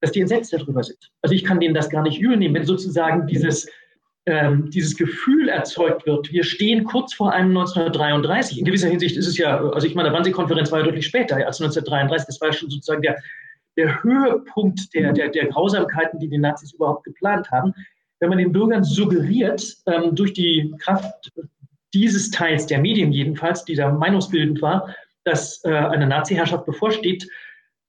dass 0.00 0.12
die 0.12 0.20
entsetzt 0.20 0.52
darüber 0.52 0.84
sind. 0.84 1.10
Also 1.22 1.34
ich 1.34 1.44
kann 1.44 1.58
denen 1.58 1.74
das 1.74 1.90
gar 1.90 2.02
nicht 2.02 2.20
übel 2.20 2.36
nehmen, 2.36 2.54
wenn 2.54 2.66
sozusagen 2.66 3.26
dieses 3.26 3.68
ähm, 4.26 4.70
dieses 4.70 4.96
Gefühl 4.96 5.48
erzeugt 5.48 6.06
wird, 6.06 6.32
wir 6.32 6.44
stehen 6.44 6.84
kurz 6.84 7.12
vor 7.12 7.32
einem 7.32 7.56
1933. 7.56 8.58
In 8.58 8.64
gewisser 8.64 8.88
Hinsicht 8.88 9.16
ist 9.16 9.26
es 9.26 9.36
ja, 9.36 9.60
also 9.70 9.86
ich 9.86 9.94
meine, 9.94 10.08
der 10.08 10.16
Wannsee-Konferenz 10.16 10.72
war 10.72 10.78
ja 10.80 10.84
deutlich 10.86 11.06
später 11.06 11.36
als 11.36 11.60
1933. 11.60 12.26
Das 12.26 12.40
war 12.40 12.48
ja 12.48 12.54
schon 12.54 12.70
sozusagen 12.70 13.02
der, 13.02 13.16
der 13.76 14.02
Höhepunkt 14.02 14.94
der, 14.94 15.12
der, 15.12 15.28
der 15.28 15.46
Grausamkeiten, 15.46 16.18
die 16.18 16.28
die 16.28 16.38
Nazis 16.38 16.72
überhaupt 16.72 17.04
geplant 17.04 17.50
haben. 17.50 17.74
Wenn 18.20 18.30
man 18.30 18.38
den 18.38 18.52
Bürgern 18.52 18.84
suggeriert, 18.84 19.76
ähm, 19.86 20.14
durch 20.14 20.32
die 20.32 20.74
Kraft 20.78 21.32
dieses 21.92 22.30
Teils 22.30 22.66
der 22.66 22.80
Medien 22.80 23.12
jedenfalls, 23.12 23.64
die 23.64 23.74
da 23.74 23.90
meinungsbildend 23.90 24.62
war, 24.62 24.94
dass 25.24 25.62
äh, 25.64 25.70
eine 25.70 26.06
Nazi-Herrschaft 26.06 26.64
bevorsteht, 26.64 27.28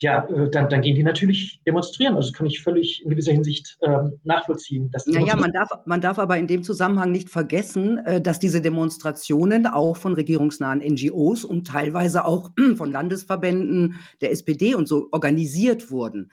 ja, 0.01 0.27
äh, 0.27 0.49
dann, 0.49 0.69
dann 0.69 0.81
gehen 0.81 0.95
die 0.95 1.03
natürlich 1.03 1.61
demonstrieren. 1.65 2.15
Also 2.15 2.31
kann 2.31 2.47
ich 2.47 2.61
völlig 2.61 3.03
in 3.03 3.09
gewisser 3.09 3.31
Hinsicht 3.31 3.77
ähm, 3.81 4.19
nachvollziehen. 4.23 4.91
Dass 4.91 5.07
naja, 5.07 5.35
man 5.35 5.53
darf, 5.53 5.69
man 5.85 6.01
darf 6.01 6.19
aber 6.19 6.37
in 6.37 6.47
dem 6.47 6.63
Zusammenhang 6.63 7.11
nicht 7.11 7.29
vergessen, 7.29 7.99
äh, 7.99 8.21
dass 8.21 8.39
diese 8.39 8.61
Demonstrationen 8.61 9.67
auch 9.67 9.95
von 9.95 10.13
regierungsnahen 10.13 10.79
NGOs 10.79 11.45
und 11.45 11.67
teilweise 11.67 12.25
auch 12.25 12.51
von 12.75 12.91
Landesverbänden 12.91 13.95
der 14.21 14.31
SPD 14.31 14.75
und 14.75 14.87
so 14.87 15.07
organisiert 15.11 15.91
wurden. 15.91 16.31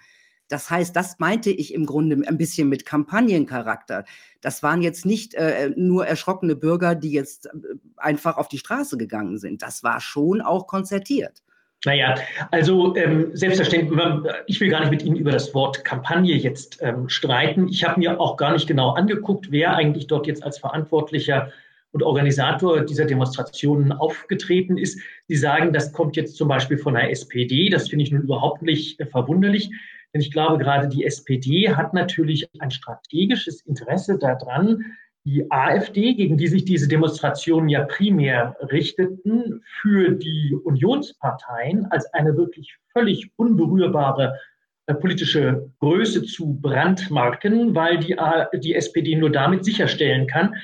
Das 0.48 0.68
heißt, 0.68 0.94
das 0.94 1.18
meinte 1.18 1.50
ich 1.50 1.72
im 1.72 1.86
Grunde 1.86 2.28
ein 2.28 2.36
bisschen 2.36 2.68
mit 2.68 2.84
Kampagnencharakter. 2.84 4.04
Das 4.42 4.62
waren 4.62 4.82
jetzt 4.82 5.06
nicht 5.06 5.34
äh, 5.34 5.70
nur 5.76 6.06
erschrockene 6.06 6.56
Bürger, 6.56 6.94
die 6.94 7.12
jetzt 7.12 7.46
äh, 7.46 7.50
einfach 7.96 8.36
auf 8.36 8.48
die 8.48 8.58
Straße 8.58 8.98
gegangen 8.98 9.38
sind. 9.38 9.62
Das 9.62 9.84
war 9.84 10.00
schon 10.00 10.40
auch 10.40 10.66
konzertiert. 10.66 11.42
Naja, 11.84 12.14
also 12.52 12.94
ähm, 12.94 13.30
selbstverständlich, 13.32 13.98
ich 14.46 14.60
will 14.60 14.68
gar 14.68 14.80
nicht 14.80 14.90
mit 14.90 15.02
Ihnen 15.02 15.16
über 15.16 15.32
das 15.32 15.52
Wort 15.52 15.84
Kampagne 15.84 16.36
jetzt 16.36 16.78
ähm, 16.80 17.08
streiten. 17.08 17.66
Ich 17.68 17.82
habe 17.82 17.98
mir 17.98 18.20
auch 18.20 18.36
gar 18.36 18.52
nicht 18.52 18.68
genau 18.68 18.90
angeguckt, 18.90 19.50
wer 19.50 19.74
eigentlich 19.74 20.06
dort 20.06 20.28
jetzt 20.28 20.44
als 20.44 20.58
Verantwortlicher 20.58 21.50
und 21.90 22.04
Organisator 22.04 22.82
dieser 22.82 23.04
Demonstrationen 23.04 23.92
aufgetreten 23.92 24.78
ist. 24.78 25.00
Sie 25.26 25.36
sagen, 25.36 25.72
das 25.72 25.92
kommt 25.92 26.16
jetzt 26.16 26.36
zum 26.36 26.46
Beispiel 26.46 26.78
von 26.78 26.94
der 26.94 27.10
SPD. 27.10 27.68
Das 27.68 27.88
finde 27.88 28.04
ich 28.04 28.12
nun 28.12 28.22
überhaupt 28.22 28.62
nicht 28.62 29.00
äh, 29.00 29.06
verwunderlich. 29.06 29.70
Denn 30.14 30.20
ich 30.20 30.30
glaube, 30.30 30.58
gerade 30.58 30.88
die 30.88 31.04
SPD 31.04 31.74
hat 31.74 31.94
natürlich 31.94 32.48
ein 32.60 32.70
strategisches 32.70 33.62
Interesse 33.62 34.18
daran, 34.18 34.84
die 35.24 35.50
AfD, 35.50 36.14
gegen 36.14 36.36
die 36.36 36.48
sich 36.48 36.64
diese 36.64 36.88
Demonstrationen 36.88 37.68
ja 37.68 37.84
primär 37.84 38.56
richteten, 38.60 39.62
für 39.80 40.10
die 40.10 40.56
Unionsparteien 40.64 41.86
als 41.90 42.12
eine 42.12 42.36
wirklich 42.36 42.76
völlig 42.92 43.30
unberührbare 43.36 44.38
äh, 44.86 44.94
politische 44.94 45.70
Größe 45.78 46.24
zu 46.24 46.58
brandmarken, 46.60 47.74
weil 47.74 47.98
die, 47.98 48.16
die 48.60 48.74
SPD 48.74 49.14
nur 49.14 49.30
damit 49.30 49.64
sicherstellen 49.64 50.26
kann, 50.26 50.56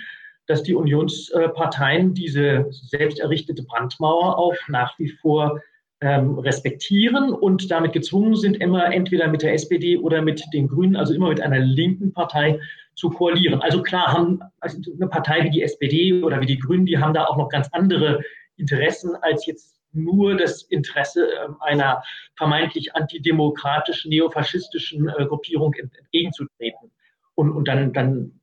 dass 0.46 0.62
die 0.62 0.74
Unionsparteien 0.74 2.14
diese 2.14 2.66
selbst 2.70 3.20
errichtete 3.20 3.62
Brandmauer 3.62 4.38
auch 4.38 4.56
nach 4.66 4.98
wie 4.98 5.10
vor 5.10 5.60
ähm, 6.00 6.38
respektieren 6.38 7.32
und 7.32 7.70
damit 7.70 7.92
gezwungen 7.92 8.36
sind, 8.36 8.56
immer 8.56 8.92
entweder 8.92 9.28
mit 9.28 9.42
der 9.42 9.54
SPD 9.54 9.96
oder 9.98 10.22
mit 10.22 10.44
den 10.52 10.68
Grünen, 10.68 10.96
also 10.96 11.12
immer 11.12 11.28
mit 11.28 11.40
einer 11.40 11.58
linken 11.58 12.12
Partei 12.12 12.60
zu 12.94 13.10
koalieren. 13.10 13.60
Also 13.60 13.82
klar 13.82 14.12
haben 14.12 14.40
also 14.60 14.78
eine 14.94 15.08
Partei 15.08 15.44
wie 15.44 15.50
die 15.50 15.62
SPD 15.62 16.22
oder 16.22 16.40
wie 16.40 16.46
die 16.46 16.58
Grünen, 16.58 16.86
die 16.86 16.98
haben 16.98 17.14
da 17.14 17.24
auch 17.26 17.36
noch 17.36 17.48
ganz 17.48 17.68
andere 17.72 18.22
Interessen 18.56 19.16
als 19.22 19.46
jetzt 19.46 19.78
nur 19.92 20.36
das 20.36 20.62
Interesse 20.62 21.28
ähm, 21.44 21.56
einer 21.60 22.02
vermeintlich 22.36 22.94
antidemokratischen, 22.94 24.10
neofaschistischen 24.10 25.08
äh, 25.08 25.26
Gruppierung 25.26 25.74
entgegenzutreten. 25.74 26.90
Und, 27.34 27.52
und 27.52 27.68
dann, 27.68 27.92
dann, 27.92 28.40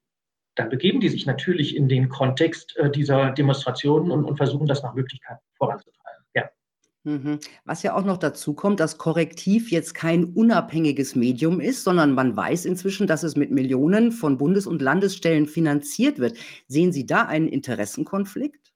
dann 0.55 0.69
begeben 0.69 0.99
die 0.99 1.09
sich 1.09 1.25
natürlich 1.25 1.75
in 1.75 1.87
den 1.87 2.09
Kontext 2.09 2.75
äh, 2.77 2.89
dieser 2.89 3.31
Demonstrationen 3.31 4.11
und, 4.11 4.25
und 4.25 4.37
versuchen 4.37 4.67
das 4.67 4.83
nach 4.83 4.95
Möglichkeit 4.95 5.37
voranzutreiben. 5.57 6.14
Mhm. 7.05 7.39
Was 7.65 7.83
ja 7.83 7.95
auch 7.95 8.03
noch 8.03 8.17
dazu 8.17 8.53
kommt, 8.53 8.79
dass 8.79 8.97
Korrektiv 8.97 9.69
jetzt 9.69 9.93
kein 9.93 10.25
unabhängiges 10.25 11.15
Medium 11.15 11.59
ist, 11.59 11.83
sondern 11.83 12.13
man 12.13 12.35
weiß 12.35 12.65
inzwischen, 12.65 13.05
dass 13.05 13.21
es 13.21 13.35
mit 13.35 13.51
Millionen 13.51 14.11
von 14.11 14.37
Bundes- 14.37 14.65
und 14.65 14.81
Landesstellen 14.81 15.45
finanziert 15.45 16.17
wird. 16.17 16.35
Sehen 16.67 16.91
Sie 16.91 17.05
da 17.05 17.21
einen 17.21 17.47
Interessenkonflikt? 17.47 18.73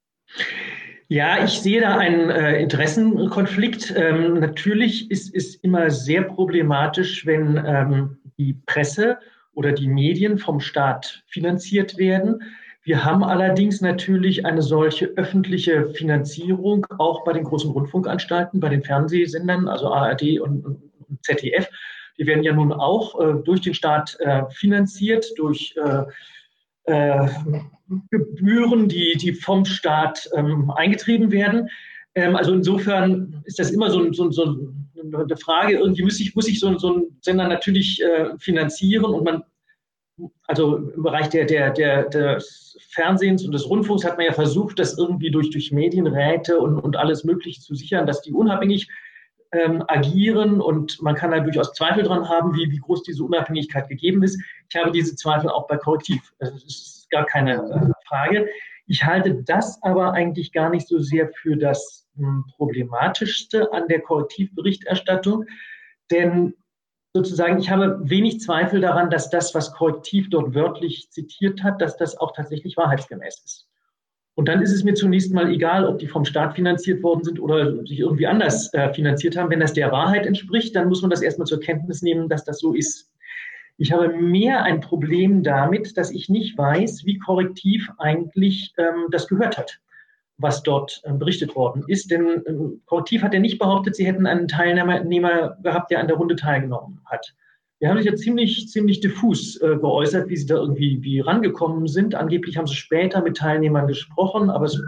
Ja, 1.07 1.43
ich 1.43 1.59
sehe 1.59 1.81
da 1.81 1.97
einen 1.97 2.29
äh, 2.29 2.61
Interessenkonflikt. 2.61 3.95
Ähm, 3.97 4.35
natürlich 4.35 5.09
ist 5.09 5.33
es 5.33 5.55
immer 5.55 5.89
sehr 5.89 6.21
problematisch, 6.21 7.25
wenn 7.25 7.59
ähm, 7.65 8.17
die 8.37 8.53
Presse 8.67 9.17
oder 9.53 9.71
die 9.71 9.87
Medien 9.87 10.37
vom 10.37 10.59
Staat 10.59 11.23
finanziert 11.25 11.97
werden. 11.97 12.43
Wir 12.89 13.05
haben 13.05 13.23
allerdings 13.23 13.81
natürlich 13.81 14.47
eine 14.47 14.63
solche 14.63 15.09
öffentliche 15.15 15.91
Finanzierung 15.91 16.87
auch 16.97 17.23
bei 17.23 17.33
den 17.33 17.43
großen 17.43 17.69
Rundfunkanstalten, 17.69 18.59
bei 18.59 18.69
den 18.69 18.81
Fernsehsendern, 18.81 19.67
also 19.67 19.89
ARD 19.89 20.39
und, 20.39 20.65
und 20.65 20.81
ZDF. 21.21 21.69
Die 22.17 22.25
werden 22.25 22.43
ja 22.43 22.51
nun 22.51 22.73
auch 22.73 23.21
äh, 23.21 23.43
durch 23.43 23.61
den 23.61 23.75
Staat 23.75 24.17
äh, 24.21 24.41
finanziert, 24.49 25.27
durch 25.37 25.75
äh, 25.77 26.91
äh 26.91 27.29
Gebühren, 28.09 28.89
die, 28.89 29.15
die 29.17 29.33
vom 29.33 29.65
Staat 29.65 30.27
ähm, 30.35 30.71
eingetrieben 30.71 31.31
werden. 31.31 31.69
Ähm, 32.15 32.35
also 32.35 32.53
insofern 32.53 33.43
ist 33.45 33.59
das 33.59 33.69
immer 33.69 33.91
so, 33.91 34.11
so, 34.13 34.31
so 34.31 34.73
eine 34.99 35.37
Frage, 35.37 35.77
irgendwie 35.77 36.01
muss 36.01 36.19
ich, 36.19 36.33
muss 36.33 36.47
ich 36.47 36.59
so, 36.59 36.75
so 36.79 36.95
einen 36.95 37.19
Sender 37.21 37.47
natürlich 37.47 38.01
äh, 38.01 38.35
finanzieren 38.39 39.13
und 39.13 39.25
man 39.25 39.43
also 40.47 40.77
im 40.77 41.03
Bereich 41.03 41.29
der, 41.29 41.45
der, 41.45 41.71
der, 41.71 42.03
des 42.09 42.77
Fernsehens 42.91 43.45
und 43.45 43.51
des 43.51 43.69
Rundfunks 43.69 44.03
hat 44.03 44.17
man 44.17 44.25
ja 44.25 44.33
versucht, 44.33 44.79
das 44.79 44.97
irgendwie 44.97 45.31
durch, 45.31 45.49
durch 45.51 45.71
Medienräte 45.71 46.59
und, 46.59 46.79
und 46.79 46.95
alles 46.95 47.23
Mögliche 47.23 47.61
zu 47.61 47.75
sichern, 47.75 48.07
dass 48.07 48.21
die 48.21 48.33
unabhängig 48.33 48.89
ähm, 49.51 49.83
agieren 49.87 50.61
und 50.61 51.01
man 51.01 51.15
kann 51.15 51.31
da 51.31 51.39
durchaus 51.39 51.73
Zweifel 51.73 52.03
dran 52.03 52.29
haben, 52.29 52.55
wie, 52.55 52.69
wie 52.69 52.77
groß 52.77 53.03
diese 53.03 53.23
Unabhängigkeit 53.23 53.87
gegeben 53.87 54.23
ist. 54.23 54.39
Ich 54.69 54.75
habe 54.75 54.91
diese 54.91 55.15
Zweifel 55.15 55.49
auch 55.49 55.67
bei 55.67 55.77
Korrektiv. 55.77 56.21
Also 56.39 56.53
das 56.53 56.63
ist 56.65 57.09
gar 57.09 57.25
keine 57.25 57.55
äh, 57.55 58.07
Frage. 58.07 58.47
Ich 58.85 59.03
halte 59.03 59.43
das 59.43 59.81
aber 59.83 60.13
eigentlich 60.13 60.51
gar 60.51 60.69
nicht 60.69 60.87
so 60.87 60.99
sehr 60.99 61.29
für 61.29 61.55
das 61.55 62.07
mh, 62.15 62.27
hm, 62.27 62.45
Problematischste 62.55 63.71
an 63.73 63.87
der 63.87 64.01
Korrektivberichterstattung, 64.01 65.45
denn 66.11 66.55
sozusagen, 67.13 67.59
ich 67.59 67.69
habe 67.69 67.99
wenig 68.03 68.39
Zweifel 68.39 68.81
daran, 68.81 69.09
dass 69.09 69.29
das, 69.29 69.55
was 69.55 69.73
Korrektiv 69.73 70.29
dort 70.29 70.53
wörtlich 70.53 71.09
zitiert 71.09 71.63
hat, 71.63 71.81
dass 71.81 71.97
das 71.97 72.17
auch 72.17 72.33
tatsächlich 72.33 72.77
wahrheitsgemäß 72.77 73.41
ist. 73.43 73.67
Und 74.35 74.47
dann 74.47 74.61
ist 74.61 74.71
es 74.71 74.83
mir 74.83 74.93
zunächst 74.93 75.33
mal 75.33 75.51
egal, 75.51 75.85
ob 75.85 75.99
die 75.99 76.07
vom 76.07 76.23
Staat 76.23 76.55
finanziert 76.55 77.03
worden 77.03 77.23
sind 77.23 77.41
oder 77.41 77.85
sich 77.85 77.99
irgendwie 77.99 78.27
anders 78.27 78.73
äh, 78.73 78.93
finanziert 78.93 79.35
haben. 79.35 79.49
Wenn 79.49 79.59
das 79.59 79.73
der 79.73 79.91
Wahrheit 79.91 80.25
entspricht, 80.25 80.75
dann 80.75 80.87
muss 80.87 81.01
man 81.01 81.09
das 81.09 81.21
erstmal 81.21 81.47
zur 81.47 81.59
Kenntnis 81.59 82.01
nehmen, 82.01 82.29
dass 82.29 82.45
das 82.45 82.59
so 82.59 82.73
ist. 82.73 83.11
Ich 83.77 83.91
habe 83.91 84.09
mehr 84.09 84.63
ein 84.63 84.79
Problem 84.79 85.43
damit, 85.43 85.97
dass 85.97 86.11
ich 86.11 86.29
nicht 86.29 86.57
weiß, 86.57 87.05
wie 87.05 87.17
korrektiv 87.17 87.89
eigentlich 87.97 88.73
ähm, 88.77 89.07
das 89.11 89.27
gehört 89.27 89.57
hat 89.57 89.79
was 90.39 90.63
dort 90.63 91.01
äh, 91.03 91.13
berichtet 91.13 91.55
worden 91.55 91.83
ist. 91.87 92.09
Denn 92.09 92.81
Korrektiv 92.85 93.21
hat 93.21 93.33
ja 93.33 93.39
nicht 93.39 93.59
behauptet, 93.59 93.95
sie 93.95 94.05
hätten 94.05 94.25
einen 94.25 94.47
Teilnehmer 94.47 95.57
gehabt, 95.61 95.91
der 95.91 95.99
an 95.99 96.07
der 96.07 96.17
Runde 96.17 96.35
teilgenommen 96.35 97.01
hat. 97.05 97.33
Wir 97.79 97.89
haben 97.89 97.97
sich 97.97 98.07
ja 98.07 98.15
ziemlich, 98.15 98.67
ziemlich 98.67 98.99
diffus 98.99 99.61
äh, 99.61 99.77
geäußert, 99.77 100.29
wie 100.29 100.35
sie 100.35 100.47
da 100.47 100.55
irgendwie 100.55 101.01
wie 101.01 101.19
rangekommen 101.19 101.87
sind. 101.87 102.15
Angeblich 102.15 102.57
haben 102.57 102.67
sie 102.67 102.75
später 102.75 103.21
mit 103.21 103.37
Teilnehmern 103.37 103.87
gesprochen, 103.87 104.49
aber 104.49 104.65
es, 104.65 104.81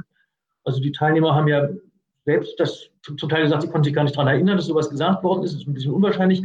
also 0.63 0.81
die 0.81 0.91
Teilnehmer 0.91 1.36
haben 1.36 1.48
ja 1.48 1.70
selbst 2.25 2.60
das 2.60 2.89
zum 3.03 3.29
Teil 3.29 3.43
gesagt, 3.43 3.63
sie 3.63 3.70
konnten 3.70 3.86
sich 3.86 3.93
gar 3.93 4.03
nicht 4.03 4.15
daran 4.15 4.27
erinnern, 4.27 4.58
dass 4.58 4.67
sowas 4.67 4.89
gesagt 4.89 5.24
worden 5.24 5.43
ist. 5.43 5.53
Es 5.53 5.62
ist 5.62 5.67
ein 5.67 5.74
bisschen 5.74 5.93
unwahrscheinlich, 5.93 6.43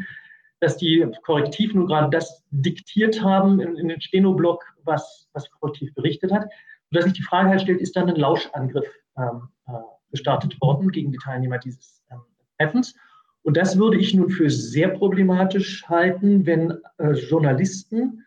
dass 0.60 0.76
die 0.78 1.06
Korrektiv 1.22 1.74
nun 1.74 1.86
gerade 1.86 2.08
das 2.10 2.44
diktiert 2.50 3.22
haben 3.22 3.60
in, 3.60 3.76
in 3.76 3.88
den 3.88 4.00
Steno-Blog, 4.00 4.64
was, 4.84 5.28
was 5.32 5.50
Korrektiv 5.50 5.94
berichtet 5.94 6.32
hat 6.32 6.46
sodass 6.90 7.04
sich 7.04 7.14
die 7.14 7.22
Frage 7.22 7.50
halt 7.50 7.62
stellt, 7.62 7.80
ist 7.80 7.96
dann 7.96 8.08
ein 8.08 8.16
Lauschangriff 8.16 8.86
ähm, 9.16 9.48
äh, 9.66 9.72
gestartet 10.10 10.60
worden 10.60 10.90
gegen 10.90 11.12
die 11.12 11.18
Teilnehmer 11.18 11.58
dieses 11.58 12.02
ähm, 12.10 12.20
Treffens? 12.58 12.94
Und 13.42 13.56
das 13.56 13.78
würde 13.78 13.98
ich 13.98 14.12
nun 14.12 14.30
für 14.30 14.50
sehr 14.50 14.88
problematisch 14.88 15.86
halten, 15.88 16.46
wenn 16.46 16.78
äh, 16.98 17.12
Journalisten 17.12 18.24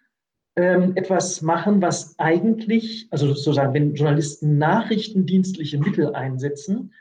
ähm, 0.56 0.94
etwas 0.96 1.42
machen, 1.42 1.82
was 1.82 2.18
eigentlich, 2.20 3.08
also 3.12 3.28
sozusagen, 3.28 3.74
wenn 3.74 3.96
Journalisten 3.96 4.58
nachrichtendienstliche 4.58 5.78
Mittel 5.78 6.16
einsetzen, 6.16 6.94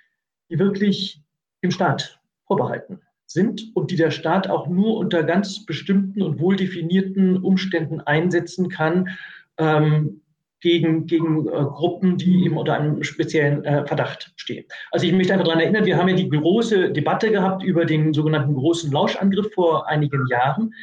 die 0.51 0.59
wirklich 0.59 1.23
dem 1.63 1.71
Staat 1.71 2.21
vorbehalten 2.47 3.01
sind 3.27 3.71
und 3.75 3.91
die 3.91 3.97
der 3.97 4.11
Staat 4.11 4.49
auch 4.49 4.67
nur 4.69 4.97
unter 4.97 5.23
ganz 5.23 5.67
bestimmten 5.67 6.23
und 6.23 6.41
wohl 6.41 6.57
definierten 6.57 7.37
Umständen 7.37 8.01
einsetzen 8.01 8.69
kann, 8.69 9.11
ähm, 9.59 10.23
gegen, 10.61 11.07
gegen 11.07 11.47
äh, 11.47 11.51
Gruppen, 11.51 12.17
die 12.17 12.45
eben 12.45 12.57
unter 12.57 12.75
einem 12.75 13.03
speziellen 13.03 13.65
äh, 13.65 13.87
Verdacht 13.87 14.33
stehen. 14.37 14.65
Also 14.91 15.07
ich 15.07 15.13
möchte 15.13 15.33
einfach 15.33 15.47
daran 15.47 15.61
erinnern, 15.61 15.85
wir 15.85 15.97
haben 15.97 16.09
ja 16.09 16.17
die 16.17 16.29
große 16.29 16.91
Debatte 16.91 17.31
gehabt 17.31 17.63
über 17.63 17.85
den 17.85 18.13
sogenannten 18.13 18.55
großen 18.55 18.91
Lauschangriff 18.91 19.53
vor 19.55 19.89
einigen 19.89 20.27
Jahren, 20.29 20.75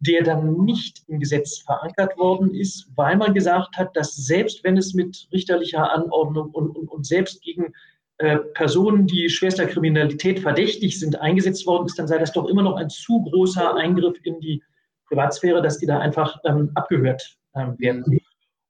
der 0.00 0.22
dann 0.22 0.64
nicht 0.64 1.02
im 1.06 1.20
Gesetz 1.20 1.58
verankert 1.58 2.18
worden 2.18 2.54
ist, 2.54 2.90
weil 2.96 3.16
man 3.16 3.34
gesagt 3.34 3.76
hat, 3.76 3.96
dass 3.96 4.16
selbst 4.16 4.64
wenn 4.64 4.76
es 4.76 4.94
mit 4.94 5.28
richterlicher 5.32 5.92
Anordnung 5.92 6.50
und, 6.50 6.76
und, 6.76 6.88
und 6.88 7.06
selbst 7.06 7.40
gegen 7.42 7.72
äh, 8.18 8.38
Personen, 8.54 9.06
die 9.06 9.30
schwerster 9.30 9.66
Kriminalität 9.66 10.40
verdächtig 10.40 10.98
sind, 10.98 11.20
eingesetzt 11.20 11.66
worden 11.66 11.86
ist, 11.86 11.98
dann 11.98 12.08
sei 12.08 12.18
das 12.18 12.32
doch 12.32 12.48
immer 12.48 12.62
noch 12.62 12.76
ein 12.76 12.90
zu 12.90 13.22
großer 13.22 13.76
Eingriff 13.76 14.18
in 14.24 14.40
die 14.40 14.62
Privatsphäre, 15.06 15.62
dass 15.62 15.78
die 15.78 15.86
da 15.86 16.00
einfach 16.00 16.38
ähm, 16.44 16.70
abgehört 16.74 17.36
ähm, 17.54 17.76
werden. 17.78 18.20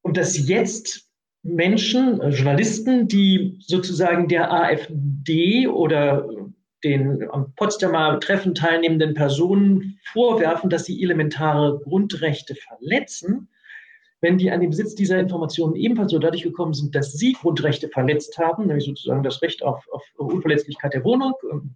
Und 0.02 0.16
dass 0.16 0.48
jetzt 0.48 1.08
Menschen, 1.42 2.20
äh, 2.20 2.28
Journalisten, 2.28 3.08
die 3.08 3.58
sozusagen 3.60 4.28
der 4.28 4.52
AfD 4.52 5.66
oder 5.66 6.28
den 6.84 7.28
am 7.30 7.52
Potsdamer 7.54 8.18
Treffen 8.20 8.54
teilnehmenden 8.54 9.14
Personen 9.14 9.98
vorwerfen, 10.12 10.68
dass 10.68 10.84
sie 10.84 11.02
elementare 11.02 11.80
Grundrechte 11.80 12.54
verletzen, 12.56 13.48
wenn 14.20 14.38
die 14.38 14.50
an 14.50 14.60
den 14.60 14.70
Besitz 14.70 14.94
dieser 14.94 15.18
Informationen 15.18 15.74
ebenfalls 15.74 16.12
so 16.12 16.18
dadurch 16.18 16.42
gekommen 16.42 16.74
sind, 16.74 16.94
dass 16.94 17.12
sie 17.12 17.34
Grundrechte 17.34 17.88
verletzt 17.88 18.38
haben, 18.38 18.66
nämlich 18.66 18.84
sozusagen 18.84 19.22
das 19.22 19.42
Recht 19.42 19.62
auf, 19.62 19.84
auf 19.92 20.04
Unverletzlichkeit 20.16 20.94
der 20.94 21.04
Wohnung, 21.04 21.34
ähm, 21.50 21.74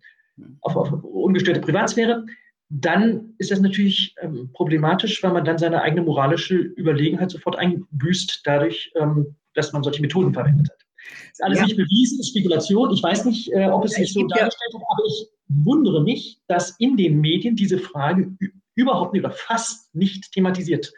auf, 0.61 0.76
auf 0.76 0.92
ungestörte 1.02 1.61
Privatsphäre, 1.61 2.25
dann 2.68 3.35
ist 3.38 3.50
das 3.50 3.61
natürlich 3.61 4.14
ähm, 4.20 4.50
problematisch, 4.52 5.23
weil 5.23 5.32
man 5.32 5.44
dann 5.44 5.58
seine 5.58 5.82
eigene 5.82 6.02
moralische 6.02 6.56
Überlegenheit 6.56 7.30
sofort 7.30 7.56
einbüßt, 7.56 8.42
dadurch, 8.44 8.92
ähm, 8.96 9.37
dass 9.54 9.73
man 9.73 9.82
solche 9.82 10.02
Methoden 10.02 10.35
verwendet 10.35 10.68
hat. 10.70 10.78
Das 11.06 11.32
ist 11.32 11.44
alles 11.44 11.58
ja. 11.58 11.64
nicht 11.66 11.76
bewiesen, 11.76 12.18
ist 12.18 12.30
Spekulation. 12.30 12.90
Ich 12.90 13.02
weiß 13.02 13.25
nicht, 13.26 13.52
äh, 13.52 13.66
ob 13.66 13.85
es 13.85 13.92
sich 13.92 14.12
so 14.12 14.26
dargestellt 14.26 14.75
hat, 14.75 14.82
aber 14.82 15.06
ich 15.06 15.28
wundere 15.49 16.02
mich, 16.02 16.40
dass 16.49 16.75
in 16.80 16.96
den 16.96 17.20
Medien 17.20 17.54
diese 17.54 17.78
Frage 17.78 18.37
überhaupt 18.75 19.12
nicht 19.12 19.25
oder 19.25 19.32
fast 19.32 19.94
nicht 19.94 20.32
thematisiert 20.32 20.92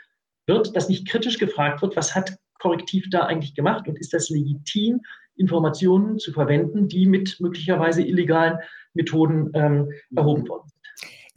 wird, 0.46 0.74
dass 0.74 0.88
nicht 0.88 1.06
kritisch 1.06 1.38
gefragt 1.38 1.82
wird, 1.82 1.96
was 1.96 2.14
hat 2.14 2.38
Korrektiv 2.58 3.08
da 3.10 3.26
eigentlich 3.26 3.54
gemacht 3.54 3.86
und 3.86 3.98
ist 3.98 4.12
das 4.12 4.30
legitim, 4.30 5.00
Informationen 5.36 6.18
zu 6.18 6.32
verwenden, 6.32 6.88
die 6.88 7.06
mit 7.06 7.38
möglicherweise 7.38 8.02
illegalen 8.02 8.58
Methoden 8.94 9.50
ähm, 9.54 9.92
erhoben 10.16 10.48
worden 10.48 10.68
sind. 10.68 10.77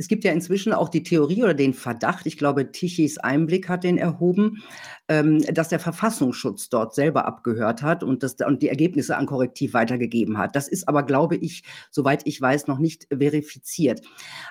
Es 0.01 0.07
gibt 0.07 0.23
ja 0.23 0.31
inzwischen 0.31 0.73
auch 0.73 0.89
die 0.89 1.03
Theorie 1.03 1.43
oder 1.43 1.53
den 1.53 1.75
Verdacht, 1.75 2.25
ich 2.25 2.35
glaube, 2.35 2.71
Tichys 2.71 3.19
Einblick 3.19 3.69
hat 3.69 3.83
den 3.83 3.99
erhoben, 3.99 4.63
ähm, 5.07 5.43
dass 5.53 5.69
der 5.69 5.77
Verfassungsschutz 5.77 6.69
dort 6.69 6.95
selber 6.95 7.25
abgehört 7.25 7.83
hat 7.83 8.01
und, 8.03 8.23
das, 8.23 8.35
und 8.43 8.63
die 8.63 8.69
Ergebnisse 8.69 9.15
an 9.15 9.27
Korrektiv 9.27 9.75
weitergegeben 9.75 10.39
hat. 10.39 10.55
Das 10.55 10.67
ist 10.67 10.87
aber, 10.87 11.03
glaube 11.03 11.35
ich, 11.35 11.61
soweit 11.91 12.25
ich 12.25 12.41
weiß, 12.41 12.65
noch 12.65 12.79
nicht 12.79 13.09
verifiziert. 13.15 14.01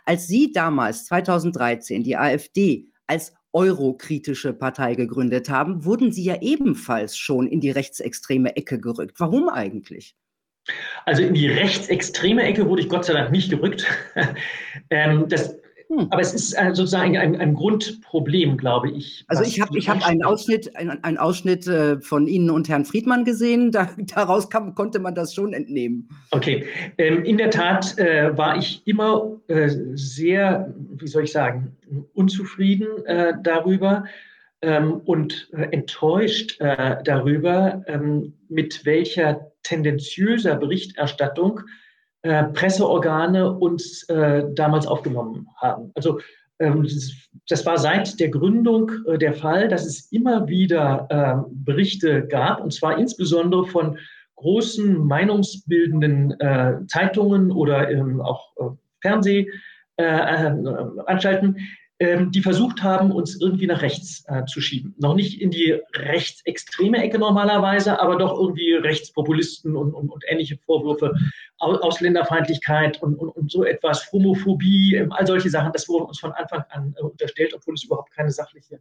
Als 0.04 0.28
Sie 0.28 0.52
damals, 0.52 1.06
2013, 1.06 2.04
die 2.04 2.16
AfD 2.16 2.86
als 3.08 3.32
eurokritische 3.52 4.52
Partei 4.52 4.94
gegründet 4.94 5.50
haben, 5.50 5.84
wurden 5.84 6.12
Sie 6.12 6.22
ja 6.22 6.40
ebenfalls 6.40 7.16
schon 7.16 7.48
in 7.48 7.60
die 7.60 7.72
rechtsextreme 7.72 8.54
Ecke 8.54 8.78
gerückt. 8.78 9.18
Warum 9.18 9.48
eigentlich? 9.48 10.14
Also 11.06 11.22
in 11.22 11.34
die 11.34 11.48
rechtsextreme 11.48 12.42
Ecke 12.42 12.68
wurde 12.68 12.82
ich 12.82 12.88
Gott 12.88 13.04
sei 13.04 13.14
Dank 13.14 13.32
nicht 13.32 13.50
gerückt. 13.50 13.86
ähm, 14.90 15.26
das, 15.28 15.56
hm. 15.90 16.06
Aber 16.10 16.20
es 16.20 16.32
ist 16.32 16.52
äh, 16.52 16.72
sozusagen 16.72 17.18
ein, 17.18 17.34
ein, 17.40 17.54
Grundproblem, 17.54 18.56
glaube 18.56 18.90
ich. 18.92 19.24
Also 19.26 19.42
ich 19.42 19.60
habe 19.60 19.76
ich 19.76 19.88
hab 19.88 20.06
einen 20.06 20.22
Ausschnitt, 20.22 20.76
einen, 20.76 21.02
einen 21.02 21.18
Ausschnitt 21.18 21.66
äh, 21.66 22.00
von 22.00 22.28
Ihnen 22.28 22.50
und 22.50 22.68
Herrn 22.68 22.84
Friedmann 22.84 23.24
gesehen. 23.24 23.72
Da, 23.72 23.90
daraus 24.14 24.48
kam, 24.48 24.76
konnte 24.76 25.00
man 25.00 25.16
das 25.16 25.34
schon 25.34 25.52
entnehmen. 25.52 26.08
Okay. 26.30 26.64
Ähm, 26.96 27.24
in 27.24 27.38
der 27.38 27.50
Tat 27.50 27.98
äh, 27.98 28.36
war 28.38 28.56
ich 28.56 28.86
immer 28.86 29.40
äh, 29.48 29.68
sehr, 29.94 30.72
wie 30.92 31.08
soll 31.08 31.24
ich 31.24 31.32
sagen, 31.32 31.76
unzufrieden 32.14 33.04
äh, 33.06 33.34
darüber, 33.42 34.04
ähm, 34.62 35.00
und 35.06 35.48
äh, 35.54 35.62
enttäuscht 35.72 36.60
darüber, 36.60 37.82
ähm, 37.86 38.34
mit 38.48 38.84
welcher 38.84 39.49
tendenziöser 39.62 40.56
Berichterstattung 40.56 41.60
äh, 42.22 42.44
Presseorgane 42.44 43.52
uns 43.52 44.02
äh, 44.08 44.44
damals 44.54 44.86
aufgenommen 44.86 45.48
haben. 45.56 45.90
Also 45.94 46.20
ähm, 46.58 46.82
das, 46.82 47.12
das, 47.48 47.64
war 47.64 47.78
seit 47.78 48.20
der 48.20 48.28
Gründung 48.28 48.92
äh, 49.06 49.16
der 49.16 49.32
Fall, 49.32 49.68
dass 49.68 49.86
es 49.86 50.12
immer 50.12 50.46
wieder 50.46 51.08
ähm, 51.10 51.46
Berichte 51.64 52.26
gab, 52.26 52.62
und 52.62 52.74
zwar 52.74 52.98
insbesondere 52.98 53.64
von 53.66 53.96
großen 54.36 55.02
meinungsbildenden 55.06 56.38
äh, 56.40 56.80
Zeitungen 56.86 57.50
oder 57.50 57.90
ähm, 57.90 58.20
auch 58.20 58.52
Fernsehanstalten, 59.00 61.56
ähm, 62.00 62.30
die 62.32 62.40
versucht 62.40 62.82
haben, 62.82 63.12
uns 63.12 63.38
irgendwie 63.38 63.66
nach 63.66 63.82
rechts 63.82 64.24
äh, 64.26 64.46
zu 64.46 64.62
schieben. 64.62 64.94
Noch 64.98 65.14
nicht 65.14 65.38
in 65.40 65.50
die 65.50 65.78
rechtsextreme 65.94 66.96
Ecke 66.96 67.18
normalerweise, 67.18 68.00
aber 68.00 68.16
doch 68.16 68.32
irgendwie 68.38 68.72
Rechtspopulisten 68.72 69.76
und, 69.76 69.92
und, 69.92 70.08
und 70.08 70.24
ähnliche 70.26 70.56
Vorwürfe, 70.56 71.14
Ausländerfeindlichkeit 71.58 73.02
und, 73.02 73.16
und, 73.16 73.50
so 73.50 73.64
etwas, 73.64 74.10
Homophobie, 74.12 74.94
ähm, 74.94 75.12
all 75.12 75.26
solche 75.26 75.50
Sachen, 75.50 75.72
das 75.72 75.90
wurde 75.90 76.06
uns 76.06 76.18
von 76.18 76.32
Anfang 76.32 76.64
an 76.70 76.94
äh, 76.96 77.02
unterstellt, 77.02 77.52
obwohl 77.54 77.74
es 77.74 77.84
überhaupt 77.84 78.12
keine 78.12 78.30
sachliche 78.30 78.80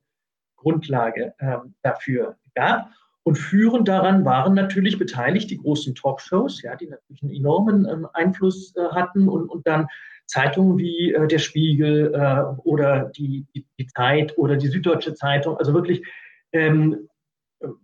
Grundlage 0.55 1.33
ähm, 1.41 1.73
dafür 1.81 2.37
gab. 2.55 2.89
Und 3.23 3.35
führend 3.35 3.89
daran 3.89 4.23
waren 4.23 4.53
natürlich 4.53 4.97
beteiligt 4.97 5.51
die 5.51 5.57
großen 5.57 5.93
Talkshows, 5.93 6.61
ja, 6.61 6.77
die 6.77 6.87
natürlich 6.87 7.21
einen 7.21 7.33
enormen 7.33 7.85
ähm, 7.85 8.07
Einfluss 8.13 8.73
äh, 8.77 8.95
hatten 8.95 9.27
und, 9.27 9.49
und 9.49 9.67
dann 9.67 9.87
Zeitungen 10.29 10.77
wie 10.77 11.11
äh, 11.11 11.27
der 11.27 11.39
Spiegel 11.39 12.13
äh, 12.13 12.59
oder 12.63 13.11
die, 13.17 13.47
die, 13.55 13.65
die, 13.79 13.87
Zeit 13.87 14.37
oder 14.37 14.57
die 14.57 14.67
Süddeutsche 14.67 15.15
Zeitung, 15.15 15.57
also 15.57 15.73
wirklich 15.73 16.05
ähm, 16.53 17.09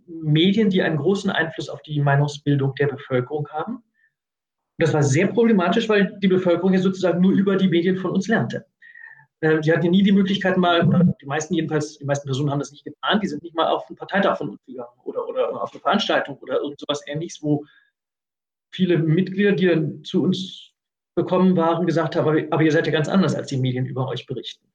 Medien, 0.05 0.69
die 0.69 0.84
einen 0.84 0.97
großen 0.97 1.31
Einfluss 1.31 1.69
auf 1.69 1.81
die 1.81 1.99
Meinungsbildung 1.99 2.75
der 2.75 2.88
Bevölkerung 2.88 3.47
haben. 3.49 3.77
Und 3.77 3.84
das 4.77 4.93
war 4.93 5.01
sehr 5.01 5.27
problematisch, 5.27 5.89
weil 5.89 6.17
die 6.19 6.27
Bevölkerung 6.27 6.73
ja 6.73 6.79
sozusagen 6.79 7.19
nur 7.19 7.31
über 7.31 7.55
die 7.55 7.67
Medien 7.67 7.97
von 7.97 8.12
uns 8.12 8.27
lernte. 8.27 8.67
Äh, 9.39 9.60
die 9.62 9.71
hatten 9.71 9.86
ja 9.86 9.91
nie 9.91 10.03
die 10.03 10.12
Möglichkeit 10.12 10.55
mal, 10.58 11.15
die 11.19 11.25
meisten 11.25 11.55
jedenfalls, 11.55 11.97
die 11.97 12.05
meisten 12.05 12.27
Personen 12.27 12.51
haben 12.51 12.60
das 12.60 12.71
nicht 12.71 12.86
getan, 12.86 13.19
die 13.21 13.27
sind 13.27 13.41
nicht 13.41 13.55
mal 13.55 13.69
auf 13.69 13.88
einen 13.89 13.97
Parteitag 13.97 14.38
von 14.38 14.49
uns 14.49 14.63
gegangen 14.67 14.99
oder, 15.03 15.27
oder 15.27 15.62
auf 15.63 15.73
eine 15.73 15.81
Veranstaltung 15.81 16.38
oder 16.38 16.62
irgend 16.62 16.79
sowas 16.79 17.01
ähnliches, 17.08 17.41
wo 17.41 17.65
viele 18.71 18.99
Mitglieder, 18.99 19.53
die 19.53 19.65
dann 19.65 20.03
zu 20.03 20.21
uns 20.21 20.74
bekommen 21.15 21.56
waren, 21.56 21.86
gesagt 21.86 22.15
haben, 22.15 22.47
aber, 22.51 22.63
ihr 22.63 22.71
seid 22.71 22.86
ja 22.88 22.93
ganz 22.93 23.08
anders, 23.08 23.36
als 23.36 23.47
die 23.47 23.58
Medien 23.58 23.86
über 23.86 24.08
euch 24.08 24.25
berichten. 24.25 24.67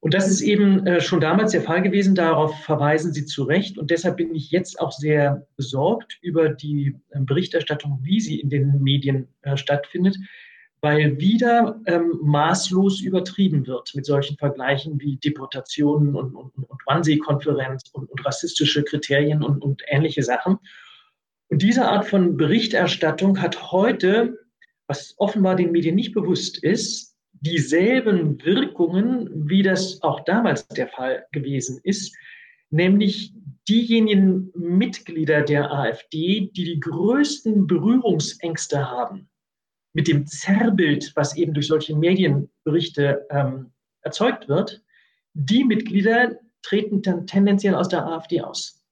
Und 0.00 0.14
das 0.14 0.28
ist 0.28 0.40
eben 0.40 0.84
äh, 0.84 1.00
schon 1.00 1.20
damals 1.20 1.52
der 1.52 1.62
Fall 1.62 1.80
gewesen. 1.80 2.16
Darauf 2.16 2.58
verweisen 2.64 3.12
Sie 3.12 3.24
zu 3.24 3.44
Recht. 3.44 3.78
Und 3.78 3.92
deshalb 3.92 4.16
bin 4.16 4.34
ich 4.34 4.50
jetzt 4.50 4.80
auch 4.80 4.90
sehr 4.90 5.46
besorgt 5.56 6.18
über 6.22 6.48
die 6.48 6.96
äh, 7.10 7.20
Berichterstattung, 7.20 8.00
wie 8.02 8.20
sie 8.20 8.40
in 8.40 8.50
den 8.50 8.82
Medien 8.82 9.28
äh, 9.42 9.56
stattfindet, 9.56 10.16
weil 10.80 11.20
wieder 11.20 11.80
ähm, 11.86 12.18
maßlos 12.20 13.00
übertrieben 13.00 13.68
wird 13.68 13.92
mit 13.94 14.04
solchen 14.04 14.36
Vergleichen 14.36 15.00
wie 15.00 15.18
Deportationen 15.18 16.16
und, 16.16 16.34
und, 16.34 16.52
und 16.56 16.82
Wannsee-Konferenz 16.84 17.84
und, 17.92 18.10
und, 18.10 18.26
rassistische 18.26 18.82
Kriterien 18.82 19.44
und, 19.44 19.62
und 19.62 19.82
ähnliche 19.86 20.24
Sachen. 20.24 20.58
Und 21.48 21.62
diese 21.62 21.86
Art 21.86 22.06
von 22.06 22.36
Berichterstattung 22.36 23.40
hat 23.40 23.70
heute 23.70 24.36
was 24.86 25.14
offenbar 25.18 25.56
den 25.56 25.72
Medien 25.72 25.94
nicht 25.94 26.12
bewusst 26.12 26.62
ist, 26.62 27.16
dieselben 27.32 28.42
Wirkungen, 28.44 29.48
wie 29.48 29.62
das 29.62 30.02
auch 30.02 30.24
damals 30.24 30.66
der 30.68 30.88
Fall 30.88 31.26
gewesen 31.32 31.80
ist, 31.82 32.14
nämlich 32.70 33.34
diejenigen 33.68 34.50
Mitglieder 34.54 35.42
der 35.42 35.70
AfD, 35.72 36.50
die 36.54 36.64
die 36.64 36.80
größten 36.80 37.66
Berührungsängste 37.66 38.90
haben 38.90 39.28
mit 39.92 40.08
dem 40.08 40.26
Zerrbild, 40.26 41.12
was 41.14 41.36
eben 41.36 41.52
durch 41.52 41.66
solche 41.66 41.94
Medienberichte 41.94 43.26
ähm, 43.30 43.72
erzeugt 44.02 44.48
wird, 44.48 44.82
die 45.34 45.64
Mitglieder 45.64 46.38
treten 46.62 47.02
dann 47.02 47.26
tendenziell 47.26 47.74
aus 47.74 47.88
der 47.88 48.06
AfD 48.06 48.40
aus. 48.40 48.82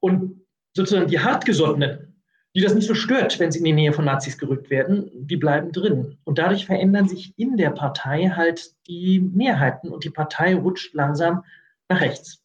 Und 0.00 0.44
sozusagen 0.74 1.08
die 1.08 1.20
hartgesottenen, 1.20 2.11
die 2.54 2.60
das 2.60 2.74
nicht 2.74 2.86
so 2.86 2.94
stört, 2.94 3.38
wenn 3.38 3.50
sie 3.50 3.60
in 3.60 3.64
die 3.64 3.72
Nähe 3.72 3.92
von 3.92 4.04
Nazis 4.04 4.36
gerückt 4.36 4.68
werden, 4.68 5.10
die 5.14 5.36
bleiben 5.36 5.72
drin. 5.72 6.18
Und 6.24 6.38
dadurch 6.38 6.66
verändern 6.66 7.08
sich 7.08 7.32
in 7.38 7.56
der 7.56 7.70
Partei 7.70 8.28
halt 8.28 8.74
die 8.86 9.20
Mehrheiten 9.20 9.88
und 9.88 10.04
die 10.04 10.10
Partei 10.10 10.54
rutscht 10.54 10.94
langsam 10.94 11.44
nach 11.88 12.00
rechts. 12.00 12.42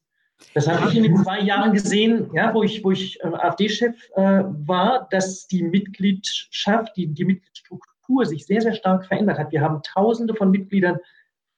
Das 0.54 0.68
habe 0.68 0.90
ich 0.90 0.96
in 0.96 1.04
den 1.04 1.18
zwei 1.18 1.40
Jahren 1.42 1.74
gesehen, 1.74 2.30
ja, 2.34 2.54
wo 2.54 2.64
ich, 2.64 2.84
wo 2.84 2.92
ich 2.92 3.20
äh, 3.22 3.28
AfD-Chef 3.28 3.96
äh, 4.16 4.44
war, 4.46 5.08
dass 5.10 5.48
die 5.48 5.64
Mitgliedschaft, 5.64 6.96
die, 6.96 7.08
die 7.08 7.26
Mitgliedsstruktur 7.26 8.26
sich 8.26 8.46
sehr, 8.46 8.62
sehr 8.62 8.76
stark 8.76 9.06
verändert 9.06 9.40
hat. 9.40 9.52
Wir 9.52 9.62
haben 9.62 9.82
Tausende 9.84 10.36
von 10.36 10.52
Mitgliedern 10.52 11.00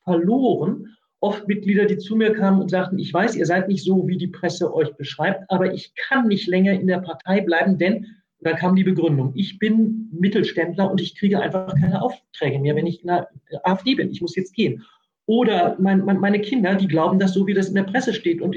verloren 0.04 0.96
oft 1.20 1.48
Mitglieder, 1.48 1.86
die 1.86 1.98
zu 1.98 2.16
mir 2.16 2.34
kamen 2.34 2.62
und 2.62 2.70
sagten, 2.70 2.98
ich 2.98 3.14
weiß, 3.14 3.36
ihr 3.36 3.46
seid 3.46 3.68
nicht 3.68 3.84
so, 3.84 4.08
wie 4.08 4.18
die 4.18 4.28
Presse 4.28 4.74
euch 4.74 4.96
beschreibt, 4.96 5.50
aber 5.50 5.74
ich 5.74 5.94
kann 5.96 6.28
nicht 6.28 6.48
länger 6.48 6.74
in 6.74 6.88
der 6.88 7.00
Partei 7.00 7.42
bleiben, 7.42 7.78
denn 7.78 8.08
dann 8.42 8.56
kam 8.56 8.76
die 8.76 8.84
Begründung, 8.84 9.34
ich 9.36 9.60
bin 9.60 10.10
Mittelständler 10.12 10.90
und 10.90 11.02
ich 11.02 11.16
kriege 11.18 11.40
einfach 11.40 11.76
keine 11.76 12.02
Aufträge 12.02 12.60
mehr, 12.60 12.76
wenn 12.76 12.88
ich 12.88 13.02
in 13.02 13.08
der 13.08 13.30
AfD 13.64 13.96
bin. 13.96 14.12
Ich 14.12 14.22
muss 14.22 14.36
jetzt 14.36 14.54
gehen. 14.54 14.86
Oder 15.26 15.76
mein, 15.80 16.06
mein, 16.06 16.20
meine 16.20 16.40
Kinder, 16.40 16.76
die 16.76 16.88
glauben 16.88 17.20
das 17.20 17.34
so, 17.34 17.46
wie 17.46 17.54
das 17.54 17.68
in 17.68 17.76
der 17.76 17.84
Presse 17.84 18.14
steht. 18.14 18.42
Und 18.42 18.56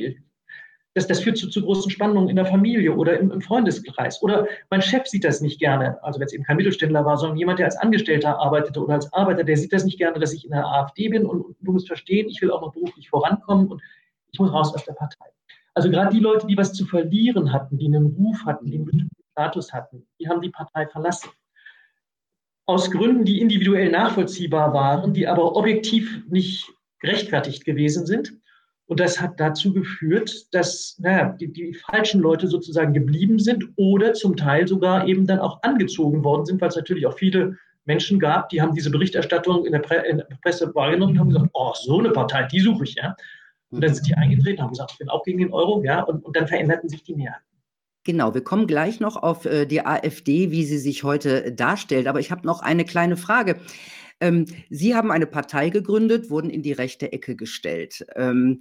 das, 0.95 1.07
das 1.07 1.21
führt 1.21 1.37
zu, 1.37 1.49
zu 1.49 1.63
großen 1.63 1.91
Spannungen 1.91 2.29
in 2.29 2.37
der 2.37 2.47
Familie 2.47 2.95
oder 2.95 3.19
im, 3.19 3.31
im, 3.31 3.41
Freundeskreis. 3.41 4.23
Oder 4.23 4.47
mein 4.71 4.83
Chef 4.83 5.07
sieht 5.07 5.25
das 5.25 5.41
nicht 5.41 5.59
gerne. 5.59 6.03
Also 6.03 6.21
wenn 6.21 6.27
es 6.27 6.33
eben 6.33 6.45
kein 6.45 6.57
Mittelständler 6.57 7.05
war, 7.05 7.17
sondern 7.17 7.39
jemand, 7.39 7.59
der 7.59 7.67
als 7.67 7.77
Angestellter 7.77 8.39
arbeitete 8.39 8.81
oder 8.81 8.95
als 8.95 9.13
Arbeiter, 9.13 9.45
der 9.45 9.57
sieht 9.57 9.73
das 9.73 9.85
nicht 9.85 9.99
gerne, 9.99 10.19
dass 10.19 10.33
ich 10.33 10.45
in 10.45 10.53
der 10.53 10.65
AfD 10.65 11.09
bin. 11.09 11.27
Und, 11.27 11.41
und 11.43 11.57
du 11.61 11.73
musst 11.73 11.89
verstehen, 11.89 12.29
ich 12.29 12.41
will 12.41 12.51
auch 12.51 12.61
noch 12.61 12.73
beruflich 12.73 13.11
vorankommen 13.11 13.69
und 13.69 13.83
ich 14.31 14.39
muss 14.39 14.53
raus 14.53 14.75
aus 14.75 14.85
der 14.85 14.95
Partei. 14.95 15.27
Also 15.75 15.91
gerade 15.91 16.15
die 16.15 16.21
Leute, 16.21 16.47
die 16.47 16.57
was 16.57 16.73
zu 16.73 16.85
verlieren 16.85 17.53
hatten, 17.53 17.79
die 17.79 17.87
einen 17.87 18.07
Ruf 18.07 18.45
hatten, 18.45 18.67
die 18.67 18.77
einen 18.77 19.11
Status 19.33 19.73
hatten, 19.73 20.07
die 20.21 20.29
haben 20.29 20.41
die 20.41 20.51
Partei 20.51 20.87
verlassen. 20.87 21.31
aus 22.67 22.91
Gründen, 22.91 23.25
die 23.25 23.41
individuell 23.41 23.91
nachvollziehbar 23.91 24.73
waren, 24.73 25.13
die 25.13 25.27
aber 25.27 25.57
objektiv 25.57 26.23
nicht 26.29 26.71
gerechtfertigt 27.01 27.65
gewesen 27.65 28.07
sind. 28.07 28.33
Und 28.87 29.01
das 29.01 29.21
hat 29.21 29.41
dazu 29.41 29.73
geführt, 29.73 30.47
dass 30.53 30.97
naja, 31.01 31.35
die, 31.41 31.53
die 31.53 31.75
falschen 31.75 32.21
Leute 32.21 32.47
sozusagen 32.47 32.93
geblieben 32.95 33.39
sind 33.39 33.65
oder 33.77 34.13
zum 34.13 34.37
Teil 34.37 34.69
sogar 34.69 35.09
eben 35.09 35.27
dann 35.27 35.41
auch 35.41 35.63
angezogen 35.63 36.23
worden 36.23 36.45
sind, 36.45 36.61
weil 36.61 36.69
es 36.69 36.77
natürlich 36.77 37.07
auch 37.07 37.19
viele 37.19 37.57
Menschen 37.85 38.21
gab, 38.21 38.49
die 38.51 38.63
haben 38.63 38.75
diese 38.75 38.91
Berichterstattung 38.91 39.67
in 39.67 39.73
der, 39.73 39.81
Pre 39.81 39.97
in 40.09 40.19
der 40.19 40.39
Presse 40.43 40.73
wahrgenommen 40.75 41.13
und 41.13 41.19
haben 41.19 41.31
gesagt, 41.31 41.51
oh, 41.53 41.73
so 41.75 41.99
eine 41.99 42.11
Partei, 42.11 42.45
die 42.45 42.61
suche 42.61 42.85
ich, 42.85 42.95
ja. 42.95 43.17
Und 43.71 43.83
dann 43.83 43.95
sind 43.95 44.07
die 44.07 44.15
eingetreten, 44.15 44.63
haben 44.63 44.71
gesagt, 44.71 44.93
ich 44.93 44.99
bin 44.99 45.09
auch 45.09 45.25
gegen 45.25 45.39
den 45.39 45.53
Euro, 45.53 45.83
ja, 45.83 46.03
und, 46.03 46.25
und 46.25 46.37
dann 46.37 46.47
veränderten 46.47 46.89
sich 46.89 47.03
die 47.03 47.15
Mehrheiten. 47.15 47.52
Genau, 48.05 48.35
wir 48.35 48.43
kommen 48.43 48.67
gleich 48.67 48.99
noch 48.99 49.17
auf 49.17 49.45
äh, 49.45 49.65
die 49.65 49.87
AfD, 49.87 50.51
wie 50.51 50.65
sie 50.65 50.79
sich 50.79 51.05
heute 51.05 51.53
darstellt. 51.53 52.09
Aber 52.09 52.19
ich 52.19 52.33
habe 52.33 52.47
noch 52.47 52.61
eine 52.61 52.85
kleine 52.85 53.17
Frage. 53.17 53.61
Ähm, 54.23 54.47
sie 54.71 54.95
haben 54.95 55.11
eine 55.11 55.27
Partei 55.27 55.69
gegründet, 55.69 56.31
wurden 56.31 56.49
in 56.49 56.63
die 56.63 56.73
rechte 56.73 57.13
Ecke 57.13 57.35
gestellt. 57.35 58.07
Ähm, 58.15 58.61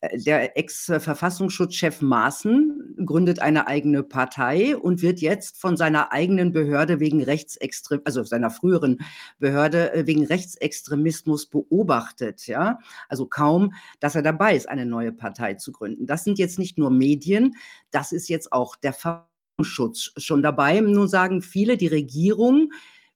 äh, 0.00 0.16
der 0.18 0.56
Ex-Verfassungsschutzchef 0.56 2.00
Maaßen 2.00 2.94
gründet 3.04 3.40
eine 3.40 3.66
eigene 3.66 4.04
Partei 4.04 4.76
und 4.76 5.02
wird 5.02 5.20
jetzt 5.20 5.60
von 5.60 5.76
seiner 5.76 6.12
eigenen 6.12 6.52
Behörde 6.52 7.00
wegen 7.00 7.24
Rechtsextremismus, 7.24 8.06
also 8.06 8.22
seiner 8.22 8.50
früheren 8.50 9.00
Behörde 9.40 9.92
äh, 9.92 10.06
wegen 10.06 10.24
Rechtsextremismus 10.24 11.46
beobachtet. 11.46 12.46
Ja, 12.46 12.78
also 13.08 13.26
kaum, 13.26 13.74
dass 13.98 14.14
er 14.14 14.22
dabei 14.22 14.54
ist, 14.54 14.68
eine 14.68 14.86
neue 14.86 15.10
Partei 15.10 15.54
zu 15.54 15.72
gründen. 15.72 16.06
Das 16.06 16.22
sind 16.22 16.38
jetzt 16.38 16.60
nicht 16.60 16.78
nur 16.78 16.90
Medien, 16.90 17.56
das 17.90 18.12
ist 18.12 18.28
jetzt 18.28 18.52
auch 18.52 18.76
der 18.76 18.92
Verfassungsschutz 18.92 20.12
schon 20.18 20.44
dabei. 20.44 20.80
Nun 20.80 21.08
sagen 21.08 21.42
viele, 21.42 21.76
die 21.76 21.88
Regierung 21.88 22.70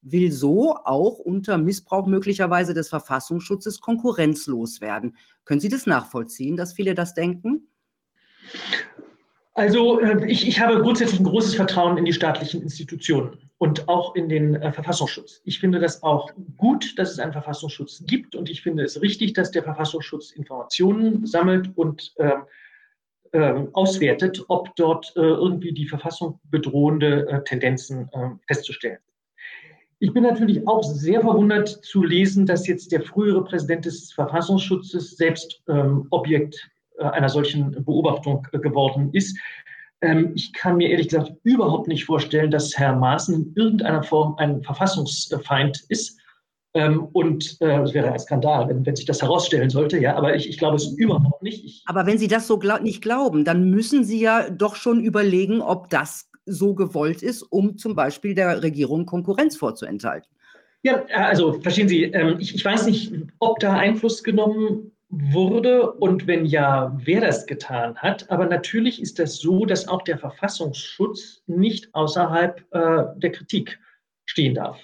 will 0.04 0.30
so 0.30 0.76
auch 0.76 1.18
unter 1.18 1.58
Missbrauch 1.58 2.06
möglicherweise 2.06 2.74
des 2.74 2.88
Verfassungsschutzes 2.88 3.80
konkurrenzlos 3.80 4.80
werden. 4.80 5.16
Können 5.44 5.60
Sie 5.60 5.68
das 5.68 5.86
nachvollziehen, 5.86 6.56
dass 6.56 6.74
viele 6.74 6.94
das 6.94 7.14
denken? 7.14 7.68
Also 9.54 10.00
äh, 10.00 10.26
ich, 10.26 10.46
ich 10.46 10.60
habe 10.60 10.80
grundsätzlich 10.80 11.20
ein 11.20 11.24
großes 11.24 11.54
Vertrauen 11.54 11.96
in 11.96 12.04
die 12.04 12.12
staatlichen 12.12 12.60
Institutionen 12.60 13.38
und 13.58 13.88
auch 13.88 14.16
in 14.16 14.28
den 14.28 14.56
äh, 14.56 14.72
Verfassungsschutz. 14.72 15.40
Ich 15.44 15.60
finde 15.60 15.78
das 15.78 16.02
auch 16.02 16.30
gut, 16.56 16.98
dass 16.98 17.12
es 17.12 17.18
einen 17.20 17.32
Verfassungsschutz 17.32 18.02
gibt 18.06 18.34
und 18.34 18.50
ich 18.50 18.62
finde 18.62 18.82
es 18.82 19.00
richtig, 19.00 19.32
dass 19.32 19.52
der 19.52 19.62
Verfassungsschutz 19.62 20.32
Informationen 20.32 21.24
sammelt 21.24 21.70
und 21.76 22.12
äh, 22.16 22.32
äh, 23.30 23.66
auswertet, 23.72 24.44
ob 24.48 24.74
dort 24.76 25.12
äh, 25.16 25.20
irgendwie 25.20 25.72
die 25.72 25.88
Verfassung 25.88 26.40
bedrohende 26.50 27.28
äh, 27.28 27.44
Tendenzen 27.44 28.10
festzustellen 28.46 28.98
ich 29.98 30.12
bin 30.12 30.22
natürlich 30.22 30.66
auch 30.66 30.82
sehr 30.82 31.20
verwundert 31.20 31.68
zu 31.68 32.02
lesen, 32.02 32.46
dass 32.46 32.66
jetzt 32.66 32.92
der 32.92 33.02
frühere 33.02 33.44
Präsident 33.44 33.84
des 33.84 34.12
Verfassungsschutzes 34.12 35.16
selbst 35.16 35.62
ähm, 35.68 36.06
Objekt 36.10 36.70
äh, 36.98 37.04
einer 37.04 37.28
solchen 37.28 37.84
Beobachtung 37.84 38.46
äh, 38.52 38.58
geworden 38.58 39.10
ist. 39.12 39.38
Ähm, 40.00 40.32
ich 40.34 40.52
kann 40.52 40.76
mir 40.76 40.90
ehrlich 40.90 41.08
gesagt 41.08 41.32
überhaupt 41.42 41.88
nicht 41.88 42.04
vorstellen, 42.04 42.50
dass 42.50 42.76
Herr 42.76 42.94
Maaßen 42.94 43.34
in 43.34 43.52
irgendeiner 43.56 44.02
Form 44.02 44.34
ein 44.38 44.62
Verfassungsfeind 44.62 45.84
ist. 45.88 46.20
Ähm, 46.74 47.08
und 47.12 47.56
äh, 47.60 47.82
es 47.82 47.94
wäre 47.94 48.12
ein 48.12 48.18
Skandal, 48.18 48.68
wenn, 48.68 48.84
wenn, 48.84 48.96
sich 48.96 49.06
das 49.06 49.22
herausstellen 49.22 49.70
sollte, 49.70 49.98
ja, 49.98 50.16
aber 50.16 50.34
ich, 50.34 50.48
ich 50.48 50.58
glaube 50.58 50.76
es 50.76 50.88
überhaupt 50.96 51.42
nicht. 51.42 51.64
Ich, 51.64 51.82
aber 51.86 52.04
wenn 52.04 52.18
Sie 52.18 52.26
das 52.26 52.48
so 52.48 52.58
glaub, 52.58 52.82
nicht 52.82 53.00
glauben, 53.00 53.44
dann 53.44 53.70
müssen 53.70 54.02
Sie 54.02 54.20
ja 54.20 54.50
doch 54.50 54.74
schon 54.74 55.00
überlegen, 55.00 55.62
ob 55.62 55.88
das 55.88 56.28
so 56.46 56.74
gewollt 56.74 57.22
ist, 57.22 57.42
um 57.42 57.76
zum 57.76 57.94
Beispiel 57.94 58.34
der 58.34 58.62
Regierung 58.62 59.06
Konkurrenz 59.06 59.56
vorzuenthalten. 59.56 60.28
Ja, 60.82 61.04
also 61.14 61.54
verstehen 61.60 61.88
Sie, 61.88 62.04
ähm, 62.04 62.36
ich, 62.38 62.54
ich 62.54 62.64
weiß 62.64 62.86
nicht, 62.86 63.12
ob 63.38 63.58
da 63.58 63.72
Einfluss 63.72 64.22
genommen 64.22 64.92
wurde 65.08 65.92
und 65.92 66.26
wenn 66.26 66.44
ja, 66.44 66.94
wer 67.04 67.20
das 67.20 67.46
getan 67.46 67.96
hat. 67.96 68.30
Aber 68.30 68.46
natürlich 68.46 69.00
ist 69.00 69.18
das 69.18 69.38
so, 69.38 69.64
dass 69.64 69.88
auch 69.88 70.02
der 70.02 70.18
Verfassungsschutz 70.18 71.42
nicht 71.46 71.94
außerhalb 71.94 72.60
äh, 72.72 73.04
der 73.16 73.32
Kritik 73.32 73.78
stehen 74.26 74.54
darf. 74.54 74.78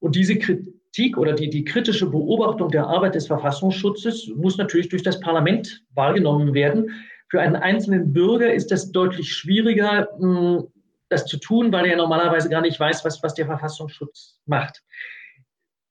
Und 0.00 0.16
diese 0.16 0.38
Kritik 0.38 1.16
oder 1.16 1.32
die, 1.32 1.50
die 1.50 1.64
kritische 1.64 2.10
Beobachtung 2.10 2.70
der 2.70 2.86
Arbeit 2.86 3.14
des 3.14 3.26
Verfassungsschutzes 3.26 4.30
muss 4.34 4.58
natürlich 4.58 4.88
durch 4.88 5.02
das 5.02 5.20
Parlament 5.20 5.84
wahrgenommen 5.94 6.54
werden. 6.54 6.90
Für 7.28 7.40
einen 7.40 7.56
einzelnen 7.56 8.12
Bürger 8.12 8.52
ist 8.52 8.70
das 8.70 8.92
deutlich 8.92 9.32
schwieriger, 9.32 10.08
mh, 10.18 10.64
das 11.08 11.26
zu 11.26 11.38
tun, 11.38 11.72
weil 11.72 11.86
er 11.86 11.96
normalerweise 11.96 12.48
gar 12.48 12.60
nicht 12.60 12.78
weiß, 12.78 13.04
was, 13.04 13.22
was 13.22 13.34
der 13.34 13.46
Verfassungsschutz 13.46 14.38
macht. 14.46 14.82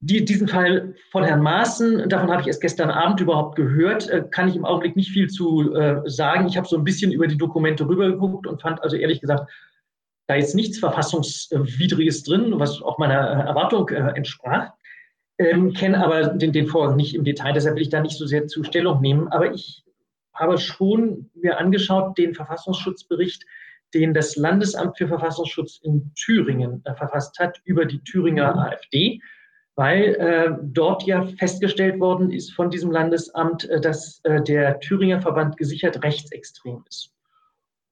Die, 0.02 0.24
diesen 0.24 0.48
Fall 0.48 0.94
von 1.12 1.24
Herrn 1.24 1.42
Maaßen, 1.42 2.10
davon 2.10 2.30
habe 2.30 2.42
ich 2.42 2.48
erst 2.48 2.62
gestern 2.62 2.92
Abend 2.92 3.22
überhaupt 3.22 3.56
gehört, 3.56 4.10
äh, 4.10 4.24
kann 4.30 4.48
ich 4.48 4.56
im 4.56 4.66
Augenblick 4.66 4.96
nicht 4.96 5.12
viel 5.12 5.28
zu 5.30 5.74
äh, 5.74 6.02
sagen. 6.06 6.48
Ich 6.48 6.58
habe 6.58 6.68
so 6.68 6.78
ein 6.78 6.84
bisschen 6.84 7.12
über 7.12 7.28
die 7.28 7.38
Dokumente 7.38 7.88
rübergeguckt 7.88 8.46
und 8.46 8.62
fand 8.62 8.84
also 8.84 8.98
ehrlich 8.98 9.22
gesagt, 9.22 9.50
da 10.28 10.36
ist 10.36 10.54
nichts 10.54 10.80
Verfassungswidriges 10.80 12.24
drin, 12.24 12.60
was 12.60 12.82
auch 12.82 12.98
meiner 12.98 13.16
Erwartung 13.16 13.90
äh, 13.90 14.12
entsprach. 14.16 14.74
Ähm, 15.38 15.74
kenne 15.74 16.04
aber 16.04 16.28
den, 16.28 16.52
den 16.52 16.68
Vorgang 16.68 16.96
nicht 16.96 17.16
im 17.16 17.24
Detail, 17.24 17.54
deshalb 17.54 17.76
will 17.76 17.84
ich 17.84 17.90
da 17.90 18.02
nicht 18.02 18.18
so 18.18 18.26
sehr 18.26 18.48
zu 18.48 18.64
Stellung 18.64 19.02
nehmen. 19.02 19.28
Aber 19.30 19.54
ich 19.54 19.84
habe 20.34 20.58
schon 20.58 21.30
mir 21.34 21.58
angeschaut, 21.58 22.18
den 22.18 22.34
Verfassungsschutzbericht 22.34 23.46
den 23.96 24.14
das 24.14 24.36
Landesamt 24.36 24.98
für 24.98 25.08
Verfassungsschutz 25.08 25.80
in 25.82 26.12
Thüringen 26.16 26.84
äh, 26.86 26.94
verfasst 26.96 27.40
hat 27.40 27.62
über 27.64 27.86
die 27.86 28.04
Thüringer 28.04 28.54
mhm. 28.54 28.60
AfD, 28.60 29.22
weil 29.76 30.16
äh, 30.16 30.52
dort 30.62 31.04
ja 31.04 31.26
festgestellt 31.40 32.00
worden 32.00 32.30
ist 32.32 32.54
von 32.54 32.70
diesem 32.70 32.92
Landesamt, 32.92 33.68
äh, 33.70 33.80
dass 33.80 34.20
äh, 34.24 34.44
der 34.44 34.80
Thüringer 34.80 35.22
Verband 35.22 35.58
gesichert 35.58 36.04
rechtsextrem 36.04 36.84
ist. 36.90 37.12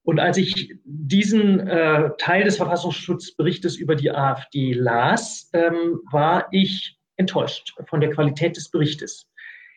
Und 0.02 0.20
als 0.20 0.36
ich 0.36 0.74
diesen 0.84 1.66
äh, 1.66 2.10
Teil 2.18 2.44
des 2.44 2.58
Verfassungsschutzberichtes 2.58 3.76
über 3.76 3.96
die 3.96 4.10
AfD 4.10 4.74
las, 4.74 5.48
ähm, 5.54 6.00
war 6.12 6.46
ich 6.52 6.98
enttäuscht 7.16 7.74
von 7.88 8.00
der 8.02 8.10
Qualität 8.10 8.56
des 8.56 8.70
Berichtes. 8.70 9.26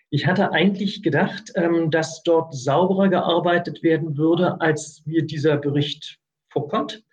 Ich 0.10 0.26
hatte 0.26 0.54
eigentlich 0.54 1.04
gedacht, 1.04 1.52
ähm, 1.56 1.92
dass 1.92 2.24
dort 2.24 2.54
sauberer 2.56 3.10
gearbeitet 3.10 3.84
werden 3.84 4.18
würde, 4.18 4.62
als 4.62 5.04
mir 5.06 5.26
dieser 5.26 5.58
Bericht 5.58 6.20
vorkommt. 6.50 7.04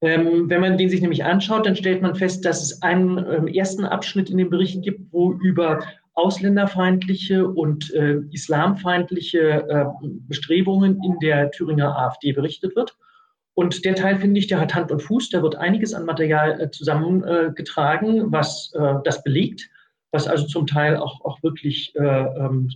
Ähm, 0.00 0.50
wenn 0.50 0.60
man 0.60 0.76
den 0.76 0.88
sich 0.88 1.00
nämlich 1.00 1.24
anschaut, 1.24 1.64
dann 1.64 1.76
stellt 1.76 2.02
man 2.02 2.16
fest, 2.16 2.44
dass 2.44 2.62
es 2.62 2.82
einen 2.82 3.18
ähm, 3.18 3.46
ersten 3.46 3.84
Abschnitt 3.84 4.30
in 4.30 4.38
dem 4.38 4.50
Bericht 4.50 4.82
gibt, 4.82 5.12
wo 5.12 5.32
über 5.32 5.84
ausländerfeindliche 6.14 7.46
und 7.48 7.92
äh, 7.94 8.18
islamfeindliche 8.32 9.68
äh, 9.68 9.84
Bestrebungen 10.28 11.00
in 11.04 11.18
der 11.20 11.50
Thüringer 11.52 11.96
AfD 11.96 12.32
berichtet 12.32 12.74
wird. 12.74 12.96
Und 13.54 13.84
der 13.84 13.94
Teil, 13.94 14.18
finde 14.18 14.40
ich, 14.40 14.48
der 14.48 14.60
hat 14.60 14.74
Hand 14.74 14.90
und 14.90 15.02
Fuß. 15.02 15.30
Da 15.30 15.40
wird 15.42 15.54
einiges 15.54 15.94
an 15.94 16.04
Material 16.04 16.60
äh, 16.60 16.70
zusammengetragen, 16.70 18.32
was 18.32 18.72
das 19.04 19.22
belegt 19.22 19.70
was 20.14 20.28
also 20.28 20.46
zum 20.46 20.66
Teil 20.66 20.96
auch, 20.96 21.24
auch 21.24 21.42
wirklich 21.42 21.94
äh, 21.96 22.02
ähm, 22.02 22.70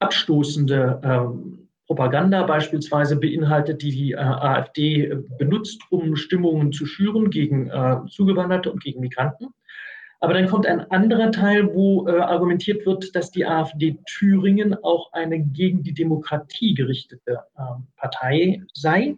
abstoßende 0.00 1.00
ähm, 1.04 1.68
Propaganda 1.86 2.44
beispielsweise 2.44 3.16
beinhaltet, 3.16 3.82
die 3.82 3.90
die 3.90 4.12
äh, 4.12 4.16
AfD 4.16 5.14
benutzt, 5.38 5.82
um 5.90 6.16
Stimmungen 6.16 6.72
zu 6.72 6.86
schüren 6.86 7.30
gegen 7.30 7.68
äh, 7.68 7.98
Zugewanderte 8.08 8.72
und 8.72 8.82
gegen 8.82 9.00
Migranten. 9.00 9.48
Aber 10.20 10.32
dann 10.32 10.48
kommt 10.48 10.66
ein 10.66 10.90
anderer 10.90 11.30
Teil, 11.30 11.74
wo 11.74 12.08
äh, 12.08 12.18
argumentiert 12.18 12.86
wird, 12.86 13.14
dass 13.14 13.30
die 13.30 13.44
AfD 13.44 13.98
Thüringen 14.06 14.74
auch 14.82 15.12
eine 15.12 15.38
gegen 15.38 15.82
die 15.82 15.92
Demokratie 15.92 16.72
gerichtete 16.72 17.40
ähm, 17.58 17.88
Partei 17.96 18.62
sei. 18.72 19.16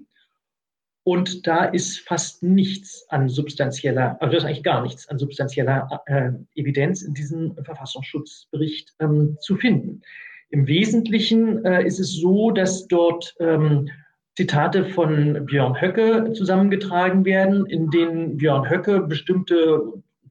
Und 1.07 1.47
da 1.47 1.67
ist 1.67 2.01
fast 2.01 2.43
nichts 2.43 3.07
an 3.11 3.29
substanzieller, 3.29 4.21
also 4.21 4.33
das 4.33 4.43
ist 4.43 4.49
eigentlich 4.49 4.65
gar 4.65 4.83
nichts 4.83 5.09
an 5.09 5.21
substanzieller 5.21 6.03
äh, 6.07 6.33
Evidenz 6.57 7.03
in 7.03 7.15
diesem 7.15 7.55
Verfassungsschutzbericht 7.63 8.93
ähm, 8.99 9.37
zu 9.41 9.55
finden. 9.55 10.03
Im 10.51 10.67
Wesentlichen 10.67 11.65
äh, 11.65 11.87
ist 11.87 12.01
es 12.01 12.17
so, 12.17 12.51
dass 12.51 12.89
dort 12.89 13.37
ähm, 13.39 13.89
Zitate 14.37 14.85
von 14.85 15.47
Björn 15.47 15.81
Höcke 15.81 16.33
zusammengetragen 16.33 17.25
werden, 17.25 17.67
in 17.67 17.89
denen 17.91 18.37
Björn 18.37 18.69
Höcke 18.69 19.03
bestimmte 19.03 19.81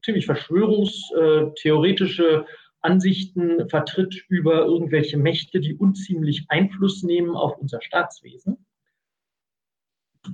ziemlich 0.04 0.26
verschwörungstheoretische 0.26 2.44
Ansichten 2.82 3.66
vertritt 3.70 4.26
über 4.28 4.66
irgendwelche 4.66 5.16
Mächte, 5.16 5.58
die 5.58 5.74
unziemlich 5.74 6.44
Einfluss 6.48 7.02
nehmen 7.02 7.34
auf 7.34 7.56
unser 7.56 7.80
Staatswesen. 7.80 8.65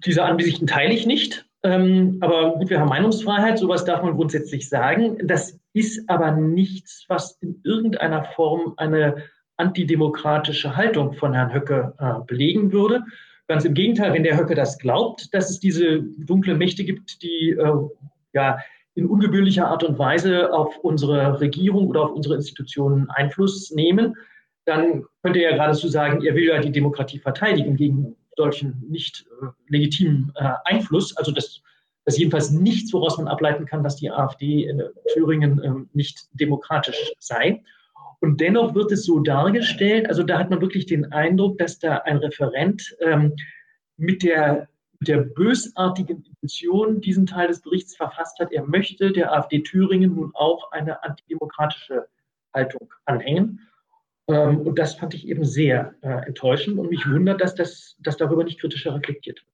Diese 0.04 0.24
Ansichten 0.24 0.66
teile 0.66 0.92
ich 0.92 1.06
nicht. 1.06 1.46
Ähm, 1.64 2.18
aber 2.20 2.56
gut, 2.56 2.70
wir 2.70 2.80
haben 2.80 2.88
Meinungsfreiheit, 2.88 3.58
sowas 3.58 3.84
darf 3.84 4.02
man 4.02 4.14
grundsätzlich 4.14 4.68
sagen. 4.68 5.18
Das 5.26 5.58
ist 5.74 6.08
aber 6.08 6.32
nichts, 6.32 7.04
was 7.08 7.38
in 7.40 7.60
irgendeiner 7.64 8.24
Form 8.24 8.74
eine 8.76 9.22
antidemokratische 9.56 10.76
Haltung 10.76 11.12
von 11.12 11.34
Herrn 11.34 11.54
Höcke 11.54 11.94
äh, 11.98 12.24
belegen 12.26 12.72
würde. 12.72 13.04
Ganz 13.46 13.64
im 13.64 13.74
Gegenteil, 13.74 14.12
wenn 14.12 14.24
der 14.24 14.38
Höcke 14.38 14.54
das 14.54 14.78
glaubt, 14.78 15.32
dass 15.32 15.50
es 15.50 15.60
diese 15.60 16.02
dunklen 16.02 16.58
Mächte 16.58 16.84
gibt, 16.84 17.22
die 17.22 17.50
äh, 17.50 17.72
ja, 18.32 18.58
in 18.94 19.06
ungebührlicher 19.06 19.68
Art 19.68 19.84
und 19.84 19.98
Weise 19.98 20.52
auf 20.52 20.78
unsere 20.78 21.40
Regierung 21.40 21.88
oder 21.88 22.02
auf 22.02 22.12
unsere 22.12 22.34
Institutionen 22.34 23.08
Einfluss 23.10 23.70
nehmen, 23.70 24.16
dann 24.64 25.04
könnte 25.22 25.40
er 25.40 25.52
geradezu 25.52 25.88
sagen, 25.88 26.22
er 26.24 26.34
will 26.34 26.44
ja 26.44 26.60
die 26.60 26.72
Demokratie 26.72 27.18
verteidigen 27.18 27.76
gegen 27.76 28.16
solchen 28.36 28.82
nicht 28.88 29.26
äh, 29.42 29.46
legitimen 29.68 30.32
äh, 30.36 30.52
Einfluss. 30.64 31.16
Also 31.16 31.32
das, 31.32 31.62
das 32.04 32.14
ist 32.14 32.20
jedenfalls 32.20 32.50
nichts, 32.50 32.92
woraus 32.92 33.18
man 33.18 33.28
ableiten 33.28 33.66
kann, 33.66 33.82
dass 33.82 33.96
die 33.96 34.10
AfD 34.10 34.64
in 34.64 34.82
Thüringen 35.12 35.62
äh, 35.62 35.86
nicht 35.92 36.28
demokratisch 36.32 37.12
sei. 37.18 37.62
Und 38.20 38.40
dennoch 38.40 38.74
wird 38.74 38.92
es 38.92 39.04
so 39.04 39.18
dargestellt, 39.18 40.08
also 40.08 40.22
da 40.22 40.38
hat 40.38 40.50
man 40.50 40.60
wirklich 40.60 40.86
den 40.86 41.12
Eindruck, 41.12 41.58
dass 41.58 41.80
da 41.80 41.96
ein 41.98 42.18
Referent 42.18 42.96
ähm, 43.00 43.34
mit 43.96 44.22
der 44.22 44.68
der 45.02 45.18
bösartigen 45.18 46.24
Intention 46.24 47.00
diesen 47.00 47.26
Teil 47.26 47.48
des 47.48 47.60
Berichts 47.60 47.96
verfasst 47.96 48.38
hat. 48.38 48.52
Er 48.52 48.64
möchte 48.64 49.12
der 49.12 49.32
AfD 49.32 49.62
Thüringen 49.62 50.14
nun 50.14 50.30
auch 50.34 50.70
eine 50.70 51.02
antidemokratische 51.02 52.06
Haltung 52.54 52.92
anhängen. 53.04 53.60
Ähm, 54.28 54.60
und 54.60 54.78
das 54.78 54.94
fand 54.94 55.14
ich 55.14 55.28
eben 55.28 55.44
sehr 55.44 55.94
äh, 56.02 56.26
enttäuschend 56.26 56.78
und 56.78 56.90
mich 56.90 57.08
wundert, 57.08 57.40
dass, 57.40 57.54
das, 57.54 57.96
dass 58.00 58.16
darüber 58.16 58.44
nicht 58.44 58.60
kritischer 58.60 58.94
reflektiert 58.94 59.42
wird. 59.42 59.52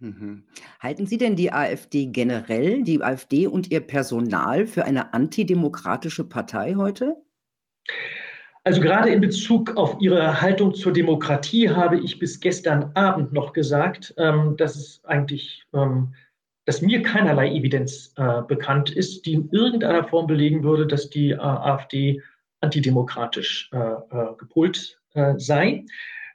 Mhm. 0.00 0.44
Halten 0.80 1.06
Sie 1.06 1.18
denn 1.18 1.36
die 1.36 1.52
AfD 1.52 2.06
generell, 2.06 2.82
die 2.82 3.02
AfD 3.02 3.46
und 3.46 3.70
ihr 3.70 3.80
Personal 3.80 4.66
für 4.66 4.84
eine 4.84 5.12
antidemokratische 5.12 6.24
Partei 6.24 6.74
heute? 6.76 7.16
Also 8.64 8.80
gerade 8.80 9.10
in 9.10 9.20
Bezug 9.20 9.76
auf 9.76 9.96
Ihre 10.00 10.40
Haltung 10.40 10.74
zur 10.74 10.92
Demokratie 10.92 11.70
habe 11.70 11.98
ich 11.98 12.18
bis 12.18 12.40
gestern 12.40 12.92
Abend 12.94 13.32
noch 13.32 13.52
gesagt, 13.52 14.14
ähm, 14.18 14.56
dass 14.56 14.76
es 14.76 15.04
eigentlich, 15.04 15.64
ähm, 15.72 16.14
dass 16.66 16.82
mir 16.82 17.02
keinerlei 17.02 17.50
Evidenz 17.52 18.12
äh, 18.16 18.42
bekannt 18.42 18.90
ist, 18.90 19.24
die 19.24 19.34
in 19.34 19.50
irgendeiner 19.50 20.04
Form 20.04 20.26
belegen 20.26 20.62
würde, 20.62 20.86
dass 20.86 21.08
die 21.08 21.30
äh, 21.30 21.38
AfD 21.38 22.22
antidemokratisch 22.60 23.70
äh, 23.72 23.78
äh, 23.78 24.34
gepolt 24.38 24.98
äh, 25.14 25.34
sei. 25.38 25.84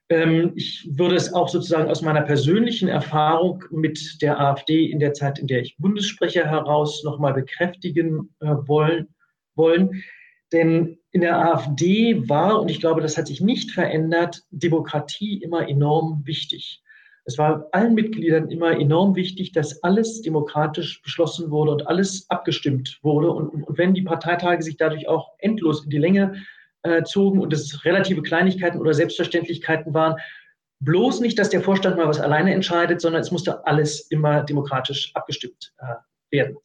Ähm, 0.10 0.52
ich 0.56 0.88
würde 0.92 1.16
es 1.16 1.34
auch 1.34 1.50
sozusagen 1.50 1.90
aus 1.90 2.02
meiner 2.02 2.22
persönlichen 2.22 2.88
Erfahrung 2.88 3.64
mit 3.72 4.22
der 4.22 4.40
AfD 4.40 4.86
in 4.86 5.00
der 5.00 5.14
Zeit, 5.14 5.40
in 5.40 5.48
der 5.48 5.62
ich 5.62 5.78
Bundessprecher 5.78 6.48
heraus 6.48 7.04
nochmal 7.04 7.34
bekräftigen 7.34 8.36
äh, 8.40 8.48
wollen, 8.48 9.08
wollen. 9.56 10.04
Denn 10.52 11.00
in 11.12 11.22
der 11.22 11.38
AfD 11.38 12.30
war, 12.30 12.62
und 12.62 12.70
ich 12.70 12.80
glaube, 12.80 13.02
das 13.02 13.18
hat 13.18 13.28
sich 13.28 13.42
nicht 13.42 13.72
verändert, 13.72 14.44
Demokratie 14.52 15.42
immer 15.42 15.68
enorm 15.68 16.22
wichtig. 16.26 16.84
Es 17.28 17.40
war 17.40 17.68
allen 17.72 17.96
Mitgliedern 17.96 18.50
immer 18.50 18.80
enorm 18.80 19.16
wichtig, 19.16 19.52
dass 19.52 19.84
alles 19.84 20.22
demokratisch 20.22 21.02
beschlossen 21.02 21.50
wurde 21.50 21.72
und 21.72 21.88
alles 21.88 22.30
abgestimmt 22.30 23.00
wurde. 23.02 23.32
Und, 23.32 23.50
und 23.50 23.78
wenn 23.78 23.96
die 23.96 24.04
Parteitage 24.04 24.62
sich 24.62 24.78
dadurch 24.78 25.08
auch 25.08 25.32
endlos 25.40 25.84
in 25.84 25.90
die 25.90 25.98
Länge 25.98 26.36
äh, 26.84 27.04
zogen 27.04 27.40
und 27.40 27.52
es 27.52 27.84
relative 27.84 28.22
Kleinigkeiten 28.22 28.80
oder 28.80 28.94
Selbstverständlichkeiten 28.94 29.94
waren, 29.96 30.18
bloß 30.82 31.22
nicht, 31.22 31.40
dass 31.40 31.50
der 31.50 31.62
Vorstand 31.62 31.98
mal 31.98 32.08
was 32.08 32.20
alleine 32.20 32.54
entscheidet, 32.54 33.02
sondern 33.02 33.22
es 33.22 33.32
musste 33.32 33.66
alles 33.66 34.02
immer 34.12 34.44
demokratisch 34.44 35.12
abgestimmt 35.16 35.74
äh, 35.80 35.96
werden. 36.30 36.58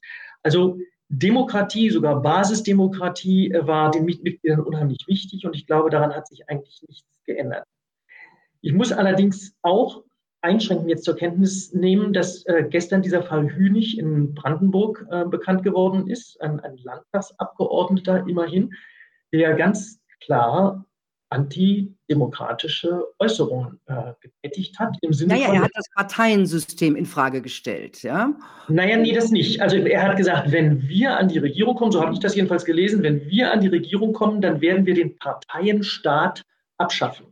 Also 0.43 0.79
Demokratie, 1.09 1.91
sogar 1.91 2.21
Basisdemokratie 2.21 3.51
äh, 3.51 3.67
war 3.67 3.91
den 3.91 4.05
Mitgliedern 4.05 4.61
unheimlich 4.61 4.99
wichtig 5.07 5.47
und 5.47 5.57
ich 5.57 5.67
glaube, 5.67 5.89
daran 5.89 6.15
hat 6.15 6.29
sich 6.29 6.49
eigentlich 6.51 6.83
nichts 6.87 7.09
geändert. 7.25 7.65
Ich 8.61 8.75
muss 8.75 8.93
allerdings 8.93 9.57
auch 9.63 10.05
einschränkend 10.43 10.89
jetzt 10.89 11.05
zur 11.05 11.17
Kenntnis 11.17 11.73
nehmen, 11.73 12.13
dass 12.13 12.45
äh, 12.47 12.65
gestern 12.69 13.03
dieser 13.03 13.23
Fall 13.23 13.49
Hünig 13.49 13.99
in 13.99 14.35
Brandenburg 14.35 15.07
äh, 15.11 15.25
bekannt 15.25 15.63
geworden 15.63 16.09
ist, 16.09 16.41
ein, 16.41 16.61
ein, 16.61 16.77
Landtagsabgeordneter 16.79 18.27
immerhin, 18.27 18.73
der 19.33 19.55
ganz 19.55 20.01
klar 20.21 20.85
antidemokratische 21.31 23.05
Äußerungen 23.21 23.79
äh, 23.87 24.13
getätigt 24.21 24.79
hat. 24.81 24.97
Im 25.01 25.13
Sinne 25.13 25.35
naja, 25.35 25.47
von, 25.47 25.55
er 25.57 25.63
hat 25.63 25.71
das 25.75 25.87
Parteiensystem 25.95 26.97
in 26.97 27.07
Frage 27.07 27.41
gestellt, 27.41 28.03
ja? 28.03 28.35
Naja, 28.67 28.97
nee, 28.97 29.13
das 29.13 29.31
nicht. 29.31 29.63
Also 29.63 29.77
er 29.77 30.03
hat 30.03 30.17
gesagt, 30.17 30.51
wenn 30.51 30.89
wir 30.89 31.17
an 31.17 31.29
die 31.29 31.39
Regierung 31.39 31.77
kommen, 31.77 31.93
so 31.93 32.03
habe 32.03 32.13
ich 32.13 32.19
das 32.19 32.35
jedenfalls 32.35 32.65
gelesen, 32.65 33.05
wenn 33.05 33.29
wir 33.29 33.53
an 33.53 33.61
die 33.61 33.69
Regierung 33.69 34.13
kommen, 34.13 34.41
dann 34.41 34.61
werden 34.61 34.87
wir 34.87 34.95
den 34.95 35.17
Parteienstaat 35.19 36.43
abschaffen. 36.79 37.27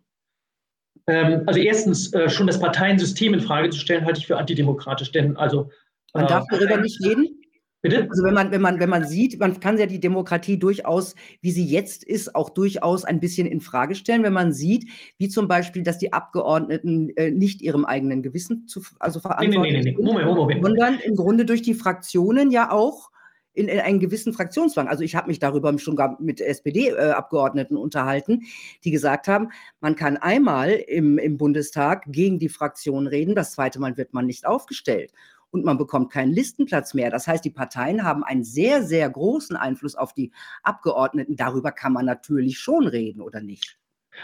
Ähm, 1.08 1.42
also 1.46 1.58
erstens, 1.58 2.12
äh, 2.12 2.28
schon 2.28 2.46
das 2.46 2.60
Parteiensystem 2.60 3.34
in 3.34 3.40
Frage 3.40 3.70
zu 3.70 3.78
stellen, 3.78 4.04
halte 4.04 4.20
ich 4.20 4.26
für 4.26 4.36
antidemokratisch. 4.36 5.10
Denn 5.10 5.36
also 5.36 5.70
man 6.14 6.26
darf 6.26 6.44
äh, 6.50 6.58
darüber 6.58 6.76
nicht 6.80 7.02
reden. 7.04 7.38
Bitte? 7.80 8.08
Also 8.10 8.24
wenn 8.24 8.34
man, 8.34 8.50
wenn 8.50 8.60
man, 8.60 8.80
wenn 8.80 8.90
man 8.90 9.04
sieht, 9.04 9.38
man 9.38 9.60
kann 9.60 9.78
ja 9.78 9.86
die 9.86 10.00
Demokratie 10.00 10.58
durchaus, 10.58 11.14
wie 11.42 11.52
sie 11.52 11.64
jetzt 11.64 12.02
ist, 12.02 12.34
auch 12.34 12.50
durchaus 12.50 13.04
ein 13.04 13.20
bisschen 13.20 13.46
in 13.46 13.60
Frage 13.60 13.94
stellen, 13.94 14.24
wenn 14.24 14.32
man 14.32 14.52
sieht, 14.52 14.90
wie 15.16 15.28
zum 15.28 15.46
Beispiel, 15.46 15.84
dass 15.84 15.98
die 15.98 16.12
Abgeordneten 16.12 17.10
äh, 17.16 17.30
nicht 17.30 17.62
ihrem 17.62 17.84
eigenen 17.84 18.22
Gewissen 18.22 18.66
zu, 18.66 18.82
also 18.98 19.20
verantwortlich 19.20 19.74
nee, 19.74 19.78
nee, 19.78 19.84
nee, 19.84 19.96
nee. 19.96 20.04
Moment, 20.04 20.26
Moment, 20.26 20.60
Moment. 20.60 20.64
sondern 20.64 20.98
im 20.98 21.14
Grunde 21.14 21.44
durch 21.44 21.62
die 21.62 21.74
Fraktionen 21.74 22.50
ja 22.50 22.72
auch 22.72 23.10
in, 23.58 23.68
in 23.68 23.80
einen 23.80 23.98
gewissen 23.98 24.32
Fraktionszwang. 24.32 24.88
Also 24.88 25.02
ich 25.02 25.16
habe 25.16 25.28
mich 25.28 25.38
darüber 25.38 25.76
schon 25.78 25.96
gar 25.96 26.16
mit 26.20 26.40
SPD-Abgeordneten 26.40 27.76
äh, 27.76 27.80
unterhalten, 27.80 28.42
die 28.84 28.90
gesagt 28.90 29.28
haben, 29.28 29.50
man 29.80 29.96
kann 29.96 30.16
einmal 30.16 30.70
im, 30.70 31.18
im 31.18 31.36
Bundestag 31.36 32.04
gegen 32.06 32.38
die 32.38 32.48
Fraktion 32.48 33.06
reden, 33.06 33.34
das 33.34 33.52
zweite 33.52 33.80
Mal 33.80 33.96
wird 33.96 34.14
man 34.14 34.26
nicht 34.26 34.46
aufgestellt 34.46 35.12
und 35.50 35.64
man 35.64 35.78
bekommt 35.78 36.12
keinen 36.12 36.32
Listenplatz 36.32 36.94
mehr. 36.94 37.10
Das 37.10 37.26
heißt, 37.26 37.44
die 37.44 37.50
Parteien 37.50 38.04
haben 38.04 38.22
einen 38.22 38.44
sehr, 38.44 38.82
sehr 38.82 39.08
großen 39.08 39.56
Einfluss 39.56 39.94
auf 39.94 40.12
die 40.12 40.30
Abgeordneten. 40.62 41.36
Darüber 41.36 41.72
kann 41.72 41.92
man 41.92 42.04
natürlich 42.04 42.58
schon 42.58 42.86
reden, 42.86 43.20
oder 43.20 43.40
nicht? 43.40 43.78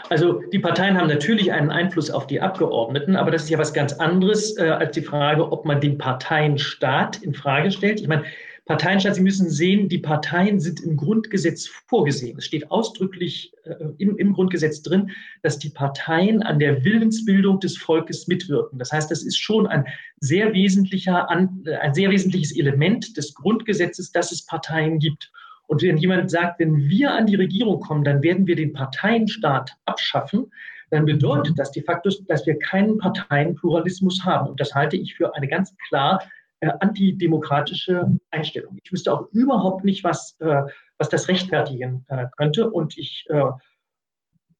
Also 0.09 0.41
die 0.51 0.59
Parteien 0.59 0.97
haben 0.97 1.07
natürlich 1.07 1.51
einen 1.51 1.71
Einfluss 1.71 2.11
auf 2.11 2.27
die 2.27 2.41
Abgeordneten, 2.41 3.15
aber 3.15 3.31
das 3.31 3.43
ist 3.43 3.49
ja 3.49 3.57
was 3.57 3.73
ganz 3.73 3.93
anderes 3.93 4.57
äh, 4.57 4.69
als 4.69 4.93
die 4.93 5.01
Frage, 5.01 5.51
ob 5.51 5.65
man 5.65 5.79
den 5.79 5.97
Parteienstaat 5.97 7.21
in 7.23 7.33
Frage 7.33 7.71
stellt. 7.71 8.01
Ich 8.01 8.07
meine, 8.07 8.25
Parteienstaat, 8.65 9.15
Sie 9.15 9.21
müssen 9.21 9.49
sehen, 9.49 9.89
die 9.89 9.99
Parteien 9.99 10.59
sind 10.59 10.81
im 10.81 10.97
Grundgesetz 10.97 11.67
vorgesehen. 11.67 12.37
Es 12.39 12.45
steht 12.45 12.71
ausdrücklich 12.71 13.53
äh, 13.63 13.75
im, 13.99 14.17
im 14.17 14.33
Grundgesetz 14.33 14.81
drin, 14.81 15.11
dass 15.43 15.59
die 15.59 15.69
Parteien 15.69 16.41
an 16.41 16.57
der 16.57 16.83
Willensbildung 16.83 17.59
des 17.59 17.77
Volkes 17.77 18.27
mitwirken. 18.27 18.79
Das 18.79 18.91
heißt, 18.91 19.11
das 19.11 19.21
ist 19.23 19.37
schon 19.37 19.67
ein 19.67 19.85
sehr 20.19 20.53
wesentlicher, 20.53 21.29
ein 21.29 21.93
sehr 21.93 22.09
wesentliches 22.09 22.57
Element 22.57 23.15
des 23.17 23.35
Grundgesetzes, 23.35 24.11
dass 24.11 24.31
es 24.31 24.45
Parteien 24.45 24.97
gibt. 24.97 25.31
Und 25.67 25.83
wenn 25.83 25.97
jemand 25.97 26.31
sagt, 26.31 26.59
wenn 26.59 26.89
wir 26.89 27.11
an 27.11 27.27
die 27.27 27.35
Regierung 27.35 27.79
kommen, 27.81 28.03
dann 28.03 28.23
werden 28.23 28.47
wir 28.47 28.55
den 28.55 28.73
Parteienstaat 28.73 29.71
abschaffen, 29.85 30.51
dann 30.89 31.05
bedeutet 31.05 31.57
das 31.57 31.71
de 31.71 31.83
facto, 31.83 32.09
dass 32.27 32.45
wir 32.45 32.57
keinen 32.59 32.97
Parteienpluralismus 32.97 34.23
haben. 34.23 34.49
Und 34.49 34.59
das 34.59 34.73
halte 34.73 34.95
ich 34.97 35.15
für 35.15 35.35
eine 35.35 35.47
ganz 35.47 35.75
klar 35.87 36.21
äh, 36.61 36.71
antidemokratische 36.79 38.17
Einstellung. 38.31 38.79
Ich 38.83 38.91
wüsste 38.91 39.13
auch 39.13 39.27
überhaupt 39.31 39.83
nicht, 39.83 40.03
was, 40.03 40.37
äh, 40.39 40.63
was 40.97 41.09
das 41.09 41.27
rechtfertigen 41.27 42.05
äh, 42.07 42.27
könnte. 42.37 42.69
Und 42.69 42.97
ich 42.97 43.25
äh, 43.29 43.43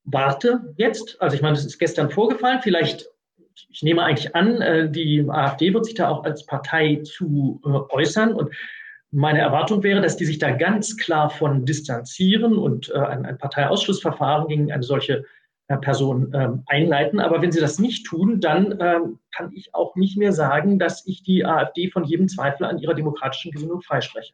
warte 0.03 0.73
jetzt, 0.77 1.21
also 1.21 1.35
ich 1.35 1.41
meine, 1.41 1.55
das 1.55 1.65
ist 1.65 1.79
gestern 1.79 2.09
vorgefallen, 2.09 2.59
vielleicht, 2.61 3.07
ich 3.69 3.81
nehme 3.81 4.03
eigentlich 4.03 4.35
an, 4.35 4.61
äh, 4.61 4.91
die 4.91 5.25
AfD 5.29 5.73
wird 5.73 5.85
sich 5.85 5.95
da 5.95 6.09
auch 6.09 6.23
als 6.25 6.45
Partei 6.45 7.01
zu 7.03 7.61
äh, 7.65 7.69
äußern. 7.69 8.33
Und 8.33 8.53
meine 9.11 9.39
Erwartung 9.39 9.81
wäre, 9.81 10.01
dass 10.01 10.17
die 10.17 10.25
sich 10.25 10.39
da 10.39 10.51
ganz 10.51 10.97
klar 10.97 11.29
von 11.29 11.65
distanzieren 11.65 12.57
und 12.57 12.91
ein, 12.91 13.25
ein 13.25 13.37
Parteiausschlussverfahren 13.37 14.47
gegen 14.49 14.73
eine 14.73 14.83
solche 14.83 15.23
Person 15.67 16.31
ähm, 16.33 16.63
einleiten. 16.67 17.19
Aber 17.19 17.41
wenn 17.41 17.51
sie 17.51 17.59
das 17.59 17.79
nicht 17.79 18.05
tun, 18.05 18.39
dann 18.39 18.77
ähm, 18.79 19.19
kann 19.35 19.51
ich 19.53 19.73
auch 19.73 19.95
nicht 19.95 20.17
mehr 20.17 20.31
sagen, 20.31 20.77
dass 20.77 21.05
ich 21.07 21.23
die 21.23 21.45
AfD 21.45 21.89
von 21.89 22.03
jedem 22.03 22.27
Zweifel 22.27 22.65
an 22.65 22.77
ihrer 22.77 22.93
demokratischen 22.93 23.51
Gesinnung 23.51 23.81
freispreche. 23.81 24.33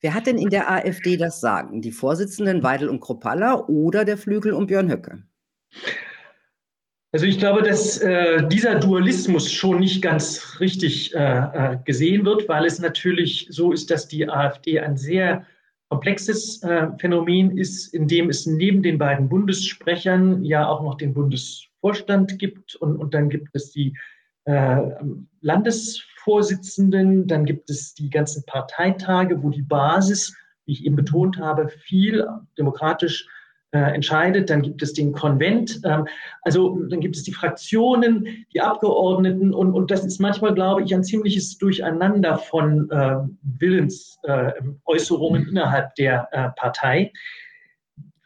Wer 0.00 0.14
hat 0.14 0.26
denn 0.26 0.38
in 0.38 0.50
der 0.50 0.70
AfD 0.70 1.16
das 1.16 1.40
Sagen? 1.40 1.82
Die 1.82 1.92
Vorsitzenden 1.92 2.62
Weidel 2.62 2.88
und 2.88 3.00
Kropalla 3.00 3.64
oder 3.66 4.04
der 4.04 4.16
Flügel 4.16 4.52
und 4.52 4.68
Björn 4.68 4.90
Höcke? 4.90 5.22
Also 7.10 7.24
ich 7.26 7.38
glaube, 7.38 7.62
dass 7.62 7.98
äh, 7.98 8.46
dieser 8.48 8.74
Dualismus 8.76 9.50
schon 9.50 9.80
nicht 9.80 10.02
ganz 10.02 10.60
richtig 10.60 11.14
äh, 11.14 11.18
äh 11.18 11.78
gesehen 11.84 12.24
wird, 12.26 12.48
weil 12.48 12.66
es 12.66 12.78
natürlich 12.80 13.48
so 13.50 13.72
ist, 13.72 13.90
dass 13.90 14.08
die 14.08 14.28
AfD 14.28 14.78
ein 14.78 14.96
sehr 14.96 15.46
komplexes 15.88 16.62
äh, 16.62 16.88
Phänomen 16.98 17.56
ist, 17.56 17.94
in 17.94 18.08
dem 18.08 18.28
es 18.28 18.46
neben 18.46 18.82
den 18.82 18.98
beiden 18.98 19.28
Bundessprechern 19.28 20.44
ja 20.44 20.68
auch 20.68 20.82
noch 20.82 20.96
den 20.96 21.14
Bundesvorstand 21.14 22.38
gibt 22.38 22.76
und, 22.76 22.96
und 22.96 23.14
dann 23.14 23.30
gibt 23.30 23.48
es 23.54 23.70
die 23.72 23.96
äh, 24.44 24.82
Landesvorsitzenden, 25.40 27.26
dann 27.26 27.44
gibt 27.44 27.70
es 27.70 27.94
die 27.94 28.10
ganzen 28.10 28.44
Parteitage, 28.44 29.42
wo 29.42 29.50
die 29.50 29.62
Basis, 29.62 30.36
wie 30.66 30.72
ich 30.72 30.84
eben 30.84 30.96
betont 30.96 31.38
habe, 31.38 31.68
viel 31.68 32.26
demokratisch 32.58 33.26
äh, 33.72 33.94
entscheidet, 33.94 34.50
dann 34.50 34.62
gibt 34.62 34.82
es 34.82 34.94
den 34.94 35.12
Konvent, 35.12 35.80
ähm, 35.84 36.06
also 36.42 36.78
dann 36.88 37.00
gibt 37.00 37.16
es 37.16 37.22
die 37.22 37.34
Fraktionen, 37.34 38.46
die 38.54 38.60
Abgeordneten 38.60 39.52
und, 39.52 39.72
und 39.72 39.90
das 39.90 40.04
ist 40.04 40.20
manchmal, 40.20 40.54
glaube 40.54 40.82
ich, 40.82 40.94
ein 40.94 41.02
ziemliches 41.04 41.58
Durcheinander 41.58 42.38
von 42.38 42.90
äh, 42.90 43.16
Willensäußerungen 43.42 45.46
äh, 45.46 45.50
innerhalb 45.50 45.94
der 45.96 46.28
äh, 46.32 46.48
Partei. 46.58 47.12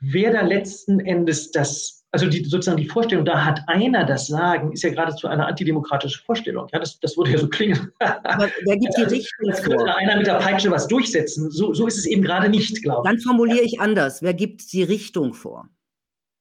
Wer 0.00 0.32
da 0.32 0.42
letzten 0.42 1.00
Endes 1.00 1.50
das 1.50 2.01
also 2.12 2.26
die, 2.28 2.44
sozusagen 2.44 2.76
die 2.76 2.86
Vorstellung, 2.86 3.24
da 3.24 3.42
hat 3.42 3.60
einer 3.68 4.04
das 4.04 4.26
Sagen, 4.26 4.72
ist 4.72 4.82
ja 4.82 4.90
geradezu 4.90 5.28
eine 5.28 5.46
antidemokratische 5.46 6.22
Vorstellung. 6.22 6.68
Ja, 6.70 6.78
das, 6.78 7.00
das 7.00 7.16
würde 7.16 7.30
ja 7.30 7.38
so 7.38 7.48
klingen. 7.48 7.90
Aber 7.98 8.48
wer 8.66 8.76
gibt 8.76 8.94
die 8.98 9.02
Richtung 9.02 9.48
Als 9.48 9.62
könnte 9.62 9.78
vor? 9.78 9.96
einer 9.96 10.18
mit 10.18 10.26
der 10.26 10.34
Peitsche 10.34 10.70
was 10.70 10.86
durchsetzen. 10.86 11.50
So, 11.50 11.72
so 11.72 11.86
ist 11.86 11.96
es 11.96 12.04
eben 12.04 12.22
gerade 12.22 12.50
nicht, 12.50 12.82
glaube 12.82 13.02
ich. 13.04 13.10
Dann 13.10 13.18
formuliere 13.20 13.62
ich 13.62 13.80
anders. 13.80 14.22
Wer 14.22 14.34
gibt 14.34 14.72
die 14.74 14.82
Richtung 14.82 15.32
vor? 15.32 15.68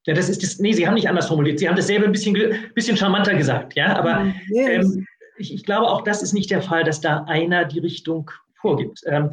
Ja, 0.06 0.12
das 0.12 0.28
ist 0.28 0.42
das, 0.42 0.58
nee, 0.58 0.72
Sie 0.72 0.86
haben 0.86 0.94
nicht 0.94 1.08
anders 1.08 1.28
formuliert. 1.28 1.58
Sie 1.58 1.68
haben 1.68 1.76
dasselbe 1.76 2.04
ein 2.04 2.12
bisschen, 2.12 2.36
bisschen 2.74 2.96
charmanter 2.96 3.34
gesagt, 3.34 3.74
ja. 3.74 3.96
Aber 3.96 4.26
yes. 4.50 4.94
ähm, 4.94 5.06
ich, 5.38 5.54
ich, 5.54 5.64
glaube, 5.64 5.88
auch 5.88 6.02
das 6.02 6.22
ist 6.22 6.34
nicht 6.34 6.50
der 6.50 6.60
Fall, 6.60 6.84
dass 6.84 7.00
da 7.00 7.24
einer 7.24 7.64
die 7.64 7.78
Richtung 7.78 8.30
vorgibt. 8.60 9.00
Ähm, 9.06 9.30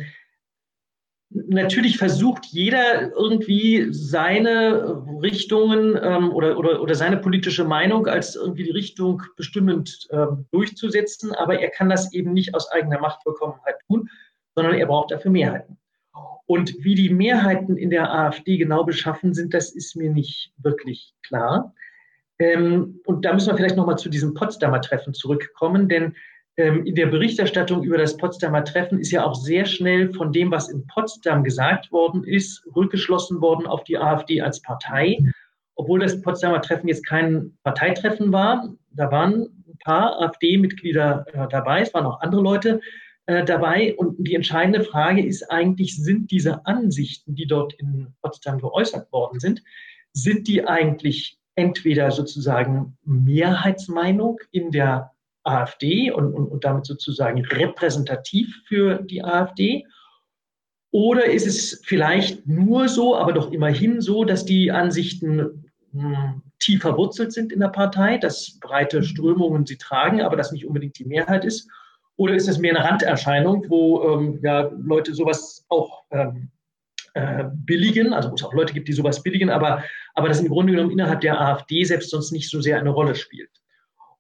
natürlich 1.30 1.98
versucht 1.98 2.46
jeder 2.48 3.12
irgendwie 3.12 3.88
seine 3.92 5.04
Richtungen 5.22 5.98
ähm, 6.02 6.32
oder, 6.32 6.58
oder, 6.58 6.82
oder 6.82 6.96
seine 6.96 7.18
politische 7.18 7.64
Meinung 7.64 8.08
als 8.08 8.36
irgendwie 8.36 8.64
die 8.64 8.72
Richtung 8.72 9.22
bestimmend 9.36 10.08
ähm, 10.12 10.46
durchzusetzen, 10.52 11.34
aber 11.34 11.60
er 11.60 11.70
kann 11.70 11.90
das 11.90 12.14
eben 12.14 12.34
nicht 12.34 12.56
aus 12.56 12.72
eigener 12.72 13.00
Machtvollkommenheit 13.00 13.76
tun, 13.88 14.10
sondern 14.56 14.74
er 14.74 14.88
braucht 14.88 15.12
dafür 15.12 15.32
Mehrheiten. 15.32 15.78
Und 16.48 16.74
wie 16.84 16.96
die 16.96 17.12
Mehrheiten 17.12 17.78
in 17.78 17.92
der 17.92 18.12
AfD 18.12 18.58
genau 18.58 18.84
beschaffen 18.84 19.36
sind, 19.36 19.54
das 19.54 19.70
ist 19.70 19.96
mir 19.96 20.10
nicht 20.10 20.52
wirklich 20.58 21.14
klar. 21.22 21.76
Ähm, 22.40 23.02
und 23.06 23.24
da 23.24 23.34
müssen 23.34 23.50
wir 23.52 23.56
vielleicht 23.56 23.78
nochmal 23.78 24.00
zu 24.00 24.10
diesem 24.10 24.34
Potsdamer 24.34 24.82
Treffen 24.82 25.14
zurückkommen, 25.14 25.88
denn 25.88 26.16
in 26.60 26.96
der 26.96 27.08
Berichterstattung 27.08 27.84
über 27.84 27.98
das 27.98 28.18
Potsdamer 28.18 28.66
Treffen 28.66 29.00
ist 29.00 29.12
ja 29.12 29.24
auch 29.24 29.36
sehr 29.36 29.66
schnell 29.66 30.14
von 30.14 30.34
dem, 30.34 30.52
was 30.52 30.70
in 30.70 30.86
Potsdam 30.88 31.44
gesagt 31.44 31.92
worden 31.92 32.24
ist, 32.26 32.66
rückgeschlossen 32.76 33.40
worden 33.40 33.66
auf 33.66 33.84
die 33.86 33.98
AfD 33.98 34.42
als 34.42 34.62
Partei. 34.62 35.20
Obwohl 35.76 36.02
das 36.02 36.22
Potsdamer 36.22 36.62
Treffen 36.62 36.90
jetzt 36.90 37.06
kein 37.06 37.58
Parteitreffen 37.64 38.34
war, 38.34 38.74
da 38.92 39.10
waren 39.10 39.44
ein 39.68 39.78
paar 39.86 40.22
AfD-Mitglieder 40.22 41.26
äh, 41.32 41.48
dabei, 41.50 41.82
es 41.82 41.94
waren 41.94 42.06
auch 42.06 42.20
andere 42.20 42.42
Leute 42.42 42.82
äh, 43.28 43.46
dabei. 43.46 43.96
Und 43.96 44.16
die 44.20 44.36
entscheidende 44.36 44.84
Frage 44.84 45.26
ist 45.26 45.50
eigentlich, 45.50 45.96
sind 45.96 46.30
diese 46.30 46.66
Ansichten, 46.66 47.36
die 47.36 47.48
dort 47.48 47.74
in 47.76 48.08
Potsdam 48.22 48.60
geäußert 48.60 49.10
worden 49.14 49.40
sind, 49.40 49.64
sind 50.12 50.48
die 50.50 50.68
eigentlich 50.68 51.38
entweder 51.56 52.12
sozusagen 52.12 52.98
Mehrheitsmeinung 53.06 54.40
in 54.52 54.72
der 54.72 55.12
AfD 55.44 56.12
und, 56.12 56.34
und, 56.34 56.48
und 56.48 56.64
damit 56.64 56.86
sozusagen 56.86 57.44
repräsentativ 57.46 58.62
für 58.68 59.02
die 59.04 59.24
AfD? 59.24 59.86
Oder 60.92 61.26
ist 61.26 61.46
es 61.46 61.82
vielleicht 61.86 62.48
nur 62.48 62.88
so, 62.88 63.16
aber 63.16 63.34
doch 63.34 63.52
immerhin 63.52 64.02
so, 64.02 64.24
dass 64.24 64.46
die 64.46 64.72
Ansichten 64.72 65.72
mh, 65.92 66.18
hm, 66.18 66.42
tief 66.60 66.82
verwurzelt 66.82 67.32
sind 67.32 67.52
in 67.52 67.60
der 67.60 67.70
Partei, 67.70 68.18
dass 68.18 68.60
breite 68.60 69.04
Strömungen 69.04 69.66
sie 69.66 69.78
tragen, 69.78 70.22
aber 70.22 70.36
das 70.36 70.52
nicht 70.52 70.66
unbedingt 70.66 70.98
die 71.00 71.06
Mehrheit 71.06 71.46
ist? 71.46 71.70
Oder 72.18 72.36
ist 72.36 72.50
es 72.50 72.58
mehr 72.58 72.76
eine 72.76 72.84
Randerscheinung, 72.84 73.66
wo 73.70 74.04
ähm, 74.04 74.40
ja, 74.44 74.70
Leute 74.78 75.14
sowas 75.14 75.66
auch 75.70 76.04
ähm, 76.12 76.52
äh, 77.14 77.46
billigen, 77.54 78.14
also 78.14 78.30
wo 78.30 78.36
es 78.36 78.44
auch 78.44 78.54
Leute 78.54 78.74
gibt, 78.74 78.88
die 78.88 78.94
sowas 78.94 79.24
billigen, 79.24 79.50
aber, 79.50 79.84
aber 80.16 80.28
das 80.28 80.42
im 80.42 80.50
Grunde 80.50 80.74
genommen 80.74 80.92
innerhalb 80.92 81.22
der 81.22 81.40
AfD 81.40 81.84
selbst 81.84 82.10
sonst 82.10 82.32
nicht 82.32 82.50
so 82.50 82.60
sehr 82.60 82.78
eine 82.78 82.90
Rolle 82.90 83.16
spielt? 83.16 83.50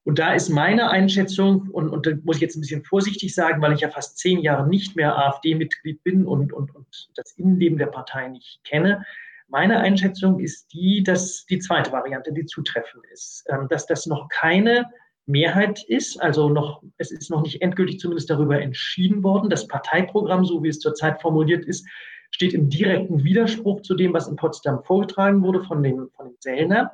Und 0.09 0.17
da 0.17 0.33
ist 0.33 0.49
meine 0.49 0.89
Einschätzung, 0.89 1.69
und, 1.69 1.87
und 1.89 2.07
da 2.07 2.13
muss 2.23 2.37
ich 2.37 2.41
jetzt 2.41 2.55
ein 2.57 2.61
bisschen 2.61 2.83
vorsichtig 2.83 3.35
sagen, 3.35 3.61
weil 3.61 3.73
ich 3.73 3.81
ja 3.81 3.89
fast 3.89 4.17
zehn 4.17 4.39
Jahre 4.39 4.67
nicht 4.67 4.95
mehr 4.95 5.15
AfD-Mitglied 5.15 6.03
bin 6.03 6.25
und, 6.25 6.51
und, 6.51 6.73
und 6.73 7.11
das 7.13 7.33
Innenleben 7.33 7.77
der 7.77 7.85
Partei 7.85 8.27
nicht 8.27 8.63
kenne, 8.63 9.05
meine 9.49 9.77
Einschätzung 9.77 10.39
ist 10.39 10.73
die, 10.73 11.03
dass 11.03 11.45
die 11.45 11.59
zweite 11.59 11.91
Variante 11.91 12.33
die 12.33 12.47
zutreffend 12.47 13.03
ist, 13.13 13.45
ähm, 13.49 13.67
dass 13.69 13.85
das 13.85 14.07
noch 14.07 14.29
keine 14.29 14.89
Mehrheit 15.27 15.83
ist, 15.87 16.19
also 16.19 16.49
noch, 16.49 16.81
es 16.97 17.11
ist 17.11 17.29
noch 17.29 17.43
nicht 17.43 17.61
endgültig 17.61 17.99
zumindest 17.99 18.31
darüber 18.31 18.59
entschieden 18.59 19.21
worden. 19.21 19.51
Das 19.51 19.67
Parteiprogramm, 19.67 20.43
so 20.43 20.63
wie 20.63 20.69
es 20.69 20.79
zurzeit 20.79 21.21
formuliert 21.21 21.65
ist, 21.65 21.87
steht 22.31 22.55
im 22.55 22.67
direkten 22.67 23.23
Widerspruch 23.23 23.83
zu 23.83 23.93
dem, 23.93 24.11
was 24.11 24.27
in 24.27 24.37
Potsdam 24.37 24.83
vorgetragen 24.83 25.43
wurde 25.43 25.63
von 25.65 25.83
dem, 25.83 26.09
von 26.15 26.29
dem 26.29 26.35
Sellner. 26.39 26.91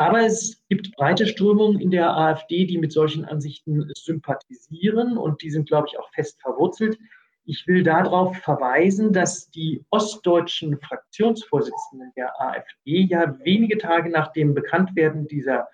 Aber 0.00 0.24
es 0.24 0.64
gibt 0.70 0.96
breite 0.96 1.26
Strömungen 1.26 1.78
in 1.78 1.90
der 1.90 2.16
AfD, 2.16 2.64
die 2.64 2.78
mit 2.78 2.90
solchen 2.90 3.26
Ansichten 3.26 3.86
sympathisieren 3.94 5.18
und 5.18 5.42
die 5.42 5.50
sind, 5.50 5.68
glaube 5.68 5.88
ich, 5.90 5.98
auch 5.98 6.10
fest 6.14 6.40
verwurzelt. 6.40 6.98
Ich 7.44 7.66
will 7.66 7.82
darauf 7.82 8.34
verweisen, 8.38 9.12
dass 9.12 9.50
die 9.50 9.84
ostdeutschen 9.90 10.80
Fraktionsvorsitzenden 10.80 12.12
der 12.16 12.32
AfD 12.40 13.02
ja 13.10 13.38
wenige 13.44 13.76
Tage 13.76 14.08
nach 14.08 14.32
dem 14.32 14.54
Bekanntwerden 14.54 15.28
dieser 15.28 15.68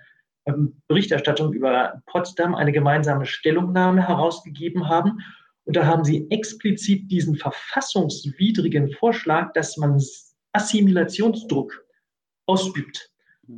ähm, 0.44 0.82
Berichterstattung 0.88 1.52
über 1.52 2.02
Potsdam 2.06 2.56
eine 2.56 2.72
gemeinsame 2.72 3.26
Stellungnahme 3.26 4.08
herausgegeben 4.08 4.88
haben. 4.88 5.20
Und 5.66 5.76
da 5.76 5.86
haben 5.86 6.02
sie 6.02 6.28
explizit 6.30 7.12
diesen 7.12 7.36
verfassungswidrigen 7.36 8.90
Vorschlag, 8.90 9.52
dass 9.52 9.76
man 9.76 10.02
Assimilationsdruck 10.52 11.86
ausübt 12.46 13.12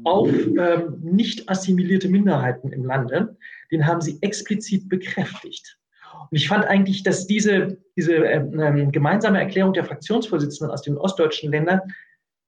auf 0.05 0.29
ähm, 0.31 0.99
nicht 1.01 1.49
assimilierte 1.49 2.09
Minderheiten 2.09 2.73
im 2.73 2.85
Lande, 2.85 3.37
den 3.71 3.87
haben 3.87 4.01
sie 4.01 4.19
explizit 4.21 4.89
bekräftigt. 4.89 5.79
Und 6.31 6.37
ich 6.37 6.49
fand 6.49 6.67
eigentlich, 6.67 7.03
dass 7.03 7.27
diese, 7.27 7.79
diese 7.97 8.15
ähm, 8.15 8.93
gemeinsame 8.93 9.39
Erklärung 9.39 9.73
der 9.73 9.85
Fraktionsvorsitzenden 9.85 10.73
aus 10.73 10.83
den 10.83 10.97
ostdeutschen 10.97 11.51
Ländern 11.51 11.81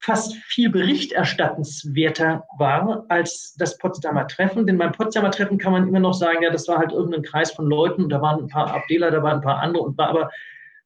fast 0.02 0.34
viel 0.34 0.70
berichterstattenswerter 0.70 2.44
war 2.58 3.04
als 3.08 3.54
das 3.58 3.76
Potsdamer 3.76 4.26
Treffen. 4.26 4.66
Denn 4.66 4.78
beim 4.78 4.92
Potsdamer 4.92 5.30
Treffen 5.30 5.58
kann 5.58 5.72
man 5.72 5.88
immer 5.88 6.00
noch 6.00 6.14
sagen, 6.14 6.42
ja, 6.42 6.50
das 6.50 6.68
war 6.68 6.78
halt 6.78 6.92
irgendein 6.92 7.22
Kreis 7.22 7.52
von 7.52 7.66
Leuten 7.66 8.08
da 8.08 8.22
waren 8.22 8.40
ein 8.40 8.48
paar 8.48 8.72
Abdeler, 8.72 9.10
da 9.10 9.22
waren 9.22 9.36
ein 9.36 9.42
paar 9.42 9.60
andere 9.60 9.84
und 9.84 9.98
war 9.98 10.08
aber, 10.08 10.30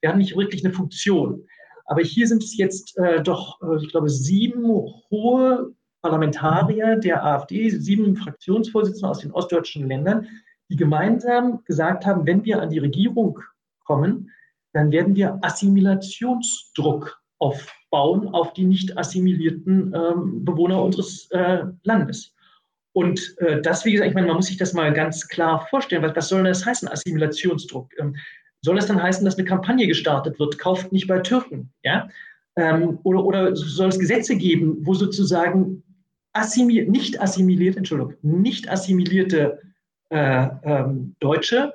wir 0.01 0.11
haben 0.11 0.19
nicht 0.19 0.37
wirklich 0.37 0.65
eine 0.65 0.75
Funktion. 0.75 1.47
Aber 1.87 2.03
hier 2.03 2.27
sind 2.27 2.43
es 2.43 2.57
jetzt 2.57 2.99
äh, 2.99 3.23
doch, 3.23 3.61
äh, 3.63 3.77
ich 3.83 3.91
glaube, 3.91 4.09
sieben 4.09 4.65
hohe 5.11 5.73
Parlamentarier 6.05 6.97
der 6.97 7.25
AfD, 7.25 7.71
sieben 7.71 8.15
Fraktionsvorsitzende 8.15 9.09
aus 9.09 9.21
den 9.21 9.33
ostdeutschen 9.33 9.89
Ländern, 9.89 10.29
die 10.69 10.77
gemeinsam 10.77 11.65
gesagt 11.65 12.05
haben, 12.05 12.27
wenn 12.27 12.45
wir 12.45 12.61
an 12.61 12.69
die 12.69 12.79
Regierung 12.79 13.39
kommen, 13.87 14.31
dann 14.75 14.93
werden 14.93 15.17
wir 15.17 15.39
Assimilationsdruck 15.41 17.23
aufbauen 17.39 18.29
auf 18.29 18.53
die 18.53 18.67
nicht 18.67 18.99
assimilierten 18.99 19.95
ähm, 19.95 20.45
Bewohner 20.45 20.83
unseres 20.83 21.31
äh, 21.31 21.65
Landes. 21.85 22.35
Und 22.93 23.35
äh, 23.39 23.63
das, 23.63 23.87
wie 23.87 23.93
gesagt, 23.93 24.11
ich 24.11 24.15
meine, 24.15 24.27
man 24.27 24.37
muss 24.37 24.49
sich 24.49 24.59
das 24.59 24.75
mal 24.75 24.93
ganz 24.93 25.27
klar 25.29 25.67
vorstellen. 25.71 26.03
Was, 26.03 26.15
was 26.15 26.29
soll 26.29 26.45
das 26.45 26.67
heißen, 26.67 26.87
Assimilationsdruck? 26.87 27.99
Ähm, 27.99 28.15
soll 28.61 28.77
das 28.77 28.89
dann 28.89 29.03
heißen, 29.03 29.25
dass 29.25 29.39
eine 29.39 29.49
Kampagne 29.49 29.87
gestartet 29.87 30.39
wird, 30.39 30.59
kauft 30.59 30.93
nicht 30.93 31.07
bei 31.07 31.21
Türken? 31.21 31.73
Ja? 31.83 32.11
Ähm, 32.57 32.99
oder, 33.03 33.25
oder 33.25 33.57
soll 33.57 33.89
es 33.89 33.99
Gesetze 33.99 34.37
geben, 34.37 34.79
wo 34.81 34.95
sozusagen 34.95 35.83
assimil 36.35 36.87
nicht 36.87 37.21
assimilierte, 37.21 37.79
Entschuldigung, 37.79 38.15
nicht 38.23 38.69
assimilierte 38.69 39.61
äh, 40.11 40.49
ähm, 40.65 41.17
Deutsche 41.21 41.75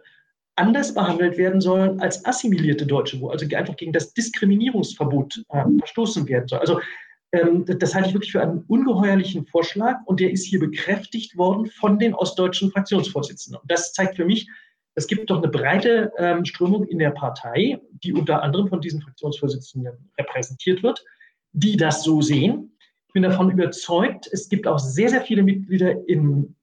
anders 0.56 0.93
behandelt 0.93 1.38
werden 1.38 1.62
sollen 1.62 2.00
als 2.02 2.24
assimilierte 2.26 2.86
Deutsche, 2.86 3.19
wo 3.22 3.30
also 3.30 3.45
einfach 3.56 3.78
gegen 3.78 3.93
das 3.93 4.13
Diskriminierungsverbot 4.13 5.45
äh, 5.50 5.63
verstoßen 5.80 6.28
werden 6.28 6.48
soll. 6.48 6.60
Also 6.60 6.80
ähm, 7.32 7.65
das, 7.65 7.78
das, 7.78 7.95
halte 7.95 8.10
ich 8.10 8.13
wirklich 8.13 8.34
für 8.34 8.41
einen 8.41 8.65
ungeheuerlichen 8.67 9.45
Vorschlag 9.45 10.00
und 10.06 10.19
der 10.19 10.32
ist 10.32 10.45
hier 10.45 10.60
bekräftigt 10.60 11.38
worden 11.38 11.67
von 11.67 11.98
den 11.98 12.13
ostdeutschen 12.13 12.72
Fraktionsvorsitzenden. 12.72 13.62
Und 13.62 13.72
das 13.72 13.93
zeigt 13.93 14.17
für 14.17 14.26
mich, 14.26 14.50
es 14.95 15.08
gibt 15.08 15.30
doch 15.30 15.38
eine 15.38 15.48
breite 15.48 16.12
ähm, 16.17 16.43
Strömung 16.43 16.84
in 16.86 17.00
der 17.00 17.12
Partei, 17.12 17.80
die 18.04 18.12
unter 18.12 18.43
anderem 18.43 18.67
von 18.67 18.82
diesen 18.82 19.02
Fraktionsvorsitzenden 19.02 20.12
repräsentiert 20.19 20.84
wird, 20.84 21.04
die 21.54 21.78
das 21.78 22.04
so 22.04 22.22
sehen 22.22 22.76
ich 23.10 23.13
bin 23.13 23.24
davon 23.24 23.50
überzeugt, 23.50 24.30
es 24.32 24.50
gibt 24.50 24.67
auch 24.67 24.78
sehr, 24.78 25.10
sehr 25.10 25.22
viele 25.22 25.41
Mitglieder 25.41 26.08
im 26.08 26.53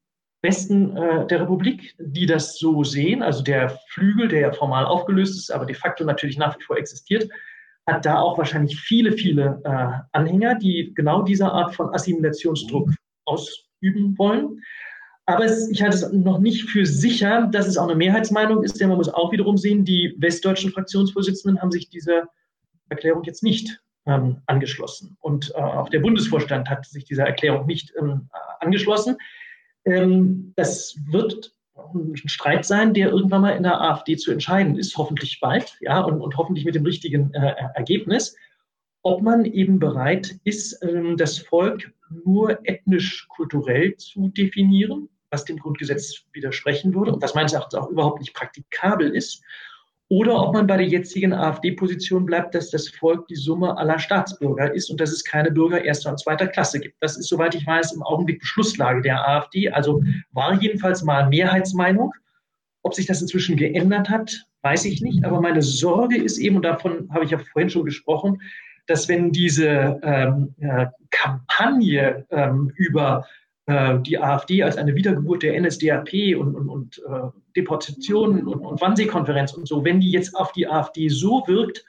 Westen 0.42 0.96
äh, 0.96 1.26
der 1.26 1.40
Republik, 1.40 1.96
die 1.98 2.24
das 2.24 2.56
so 2.56 2.84
sehen. 2.84 3.20
Also 3.20 3.42
der 3.42 3.76
Flügel, 3.88 4.28
der 4.28 4.40
ja 4.40 4.52
formal 4.52 4.84
aufgelöst 4.84 5.36
ist, 5.36 5.50
aber 5.50 5.66
de 5.66 5.74
facto 5.74 6.04
natürlich 6.04 6.38
nach 6.38 6.56
wie 6.56 6.62
vor 6.62 6.78
existiert, 6.78 7.28
hat 7.84 8.06
da 8.06 8.20
auch 8.20 8.38
wahrscheinlich 8.38 8.78
viele, 8.78 9.10
viele 9.10 9.60
äh, 9.64 10.06
Anhänger, 10.12 10.54
die 10.54 10.92
genau 10.94 11.22
diese 11.22 11.50
Art 11.50 11.74
von 11.74 11.92
Assimilationsdruck 11.92 12.90
ausüben 13.24 14.16
wollen. 14.16 14.62
Aber 15.24 15.46
es, 15.46 15.68
ich 15.68 15.82
halte 15.82 15.96
es 15.96 16.12
noch 16.12 16.38
nicht 16.38 16.70
für 16.70 16.86
sicher, 16.86 17.48
dass 17.50 17.66
es 17.66 17.76
auch 17.76 17.88
eine 17.88 17.96
Mehrheitsmeinung 17.96 18.62
ist, 18.62 18.80
denn 18.80 18.88
man 18.88 18.98
muss 18.98 19.08
auch 19.08 19.32
wiederum 19.32 19.56
sehen, 19.56 19.84
die 19.84 20.14
westdeutschen 20.18 20.70
Fraktionsvorsitzenden 20.70 21.60
haben 21.60 21.72
sich 21.72 21.90
dieser 21.90 22.28
Erklärung 22.88 23.24
jetzt 23.24 23.42
nicht 23.42 23.80
ähm, 24.06 24.42
angeschlossen. 24.46 25.16
Und 25.20 25.52
äh, 25.54 25.58
auch 25.58 25.88
der 25.88 26.00
Bundesvorstand 26.00 26.68
hat 26.68 26.86
sich 26.86 27.04
dieser 27.04 27.24
Erklärung 27.24 27.66
nicht 27.66 27.92
ähm, 27.98 28.28
angeschlossen. 28.60 29.16
Ähm, 29.84 30.52
das 30.56 30.96
wird 31.10 31.52
ein 31.94 32.16
Streit 32.16 32.64
sein, 32.64 32.94
der 32.94 33.10
irgendwann 33.10 33.42
mal 33.42 33.56
in 33.56 33.62
der 33.62 33.80
AfD 33.80 34.16
zu 34.16 34.32
entscheiden 34.32 34.78
ist, 34.78 34.96
hoffentlich 34.96 35.40
bald, 35.40 35.76
ja, 35.80 36.00
und, 36.00 36.20
und 36.20 36.36
hoffentlich 36.36 36.64
mit 36.64 36.74
dem 36.74 36.84
richtigen 36.84 37.32
äh, 37.34 37.54
Ergebnis, 37.74 38.36
ob 39.02 39.22
man 39.22 39.44
eben 39.44 39.78
bereit 39.78 40.34
ist, 40.44 40.82
ähm, 40.82 41.16
das 41.16 41.38
Volk 41.38 41.92
nur 42.24 42.58
ethnisch-kulturell 42.66 43.96
zu 43.96 44.28
definieren, 44.28 45.08
was 45.30 45.44
dem 45.44 45.58
Grundgesetz 45.58 46.24
widersprechen 46.32 46.94
würde 46.94 47.12
und 47.12 47.22
was 47.22 47.34
meines 47.34 47.52
Erachtens 47.52 47.74
auch 47.74 47.88
überhaupt 47.88 48.20
nicht 48.20 48.34
praktikabel 48.34 49.14
ist, 49.14 49.42
oder 50.08 50.40
ob 50.40 50.54
man 50.54 50.66
bei 50.68 50.76
der 50.76 50.86
jetzigen 50.86 51.32
AfD-Position 51.32 52.26
bleibt, 52.26 52.54
dass 52.54 52.70
das 52.70 52.88
Volk 52.88 53.26
die 53.26 53.34
Summe 53.34 53.76
aller 53.76 53.98
Staatsbürger 53.98 54.72
ist 54.72 54.88
und 54.88 55.00
dass 55.00 55.10
es 55.10 55.24
keine 55.24 55.50
Bürger 55.50 55.82
erster 55.82 56.10
und 56.10 56.20
zweiter 56.20 56.46
Klasse 56.46 56.78
gibt. 56.78 56.96
Das 57.00 57.16
ist, 57.16 57.28
soweit 57.28 57.56
ich 57.56 57.66
weiß, 57.66 57.92
im 57.92 58.02
Augenblick 58.02 58.38
Beschlusslage 58.40 59.02
der 59.02 59.28
AfD, 59.28 59.68
also 59.70 60.02
war 60.32 60.54
jedenfalls 60.60 61.02
mal 61.02 61.28
Mehrheitsmeinung. 61.28 62.12
Ob 62.82 62.94
sich 62.94 63.06
das 63.06 63.20
inzwischen 63.20 63.56
geändert 63.56 64.08
hat, 64.08 64.46
weiß 64.62 64.84
ich 64.84 65.02
nicht. 65.02 65.24
Aber 65.24 65.40
meine 65.40 65.62
Sorge 65.62 66.16
ist 66.16 66.38
eben, 66.38 66.56
und 66.56 66.64
davon 66.64 67.08
habe 67.12 67.24
ich 67.24 67.32
ja 67.32 67.38
vorhin 67.38 67.70
schon 67.70 67.84
gesprochen, 67.84 68.40
dass 68.86 69.08
wenn 69.08 69.32
diese 69.32 69.98
ähm, 70.04 70.54
äh, 70.60 70.86
Kampagne 71.10 72.24
ähm, 72.30 72.70
über 72.76 73.26
die 73.68 74.16
AfD 74.16 74.62
als 74.62 74.76
eine 74.76 74.94
Wiedergeburt 74.94 75.42
der 75.42 75.60
NSDAP 75.60 76.36
und, 76.38 76.54
und, 76.54 76.68
und 76.68 76.98
äh, 76.98 77.28
Deportationen 77.56 78.46
und, 78.46 78.60
und 78.60 78.80
Wannsee-Konferenz 78.80 79.54
und 79.54 79.66
so, 79.66 79.84
wenn 79.84 79.98
die 79.98 80.12
jetzt 80.12 80.36
auf 80.36 80.52
die 80.52 80.68
AfD 80.68 81.08
so 81.08 81.42
wirkt, 81.48 81.84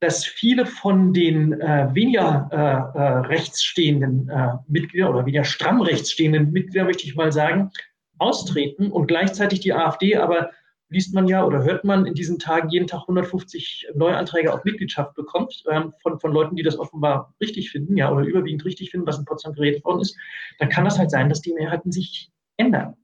dass 0.00 0.24
viele 0.24 0.66
von 0.66 1.12
den 1.12 1.60
äh, 1.60 1.88
weniger 1.92 2.48
äh, 2.52 2.98
äh, 2.98 3.02
rechtsstehenden 3.26 4.28
äh, 4.30 4.52
Mitgliedern 4.66 5.10
oder 5.10 5.26
weniger 5.26 5.44
stramm 5.44 5.82
rechtsstehenden 5.82 6.52
Mitgliedern, 6.52 6.86
möchte 6.86 7.06
ich 7.06 7.16
mal 7.16 7.32
sagen, 7.32 7.70
austreten 8.18 8.90
und 8.90 9.06
gleichzeitig 9.06 9.60
die 9.60 9.74
AfD 9.74 10.16
aber 10.16 10.50
liest 10.90 11.14
man 11.14 11.26
ja 11.28 11.44
oder 11.44 11.62
hört 11.62 11.84
man 11.84 12.04
in 12.04 12.14
diesen 12.14 12.38
Tagen 12.38 12.68
jeden 12.68 12.86
Tag 12.86 13.02
150 13.02 13.88
Neuanträge 13.94 14.52
auf 14.52 14.64
Mitgliedschaft 14.64 15.14
bekommt, 15.14 15.62
ähm, 15.70 15.94
von, 16.02 16.18
von 16.20 16.32
Leuten, 16.32 16.56
die 16.56 16.62
das 16.62 16.78
offenbar 16.78 17.34
richtig 17.40 17.70
finden, 17.70 17.96
ja, 17.96 18.12
oder 18.12 18.26
überwiegend 18.26 18.64
richtig 18.64 18.90
finden, 18.90 19.06
was 19.06 19.18
in 19.18 19.24
Potsdam 19.24 19.54
geredet 19.54 19.84
worden 19.84 20.00
ist, 20.00 20.16
dann 20.58 20.68
kann 20.68 20.84
das 20.84 20.98
halt 20.98 21.10
sein, 21.10 21.28
dass 21.28 21.40
die 21.40 21.54
Mehrheiten 21.54 21.92
sich 21.92 22.30
ändern. 22.56 22.96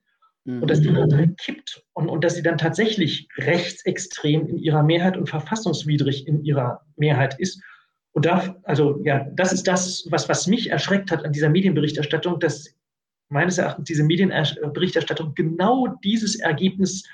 Mhm. 0.45 0.63
Und 0.63 0.71
dass 0.71 0.81
die 0.81 0.89
Partei 0.89 1.31
kippt 1.39 1.85
und, 1.95 2.09
und 2.09 2.25
dass 2.25 2.35
sie 2.35 2.43
dann 2.43 2.59
tatsächlich 2.59 3.29
rechtsextrem 3.39 4.47
in 4.47 4.59
ihrer 4.59 4.83
Mehrheit 4.83 5.17
und 5.17 5.29
verfassungswidrig 5.29 6.27
in 6.27 6.45
ihrer 6.45 6.83
Mehrheit 6.97 7.39
ist. 7.39 7.63
Und 8.13 8.27
da, 8.27 8.57
also 8.65 9.01
ja, 9.05 9.27
das 9.35 9.53
ist 9.53 9.69
das, 9.69 10.07
was, 10.11 10.29
was 10.29 10.47
mich 10.47 10.71
erschreckt 10.71 11.11
hat 11.11 11.25
an 11.25 11.33
dieser 11.33 11.51
Medienberichterstattung, 11.51 12.41
dass 12.41 12.75
meines 13.29 13.59
Erachtens 13.59 13.87
diese 13.87 14.05
Medienberichterstattung 14.05 15.35
genau 15.35 15.89
dieses 16.03 16.37
Ergebnis 16.37 17.05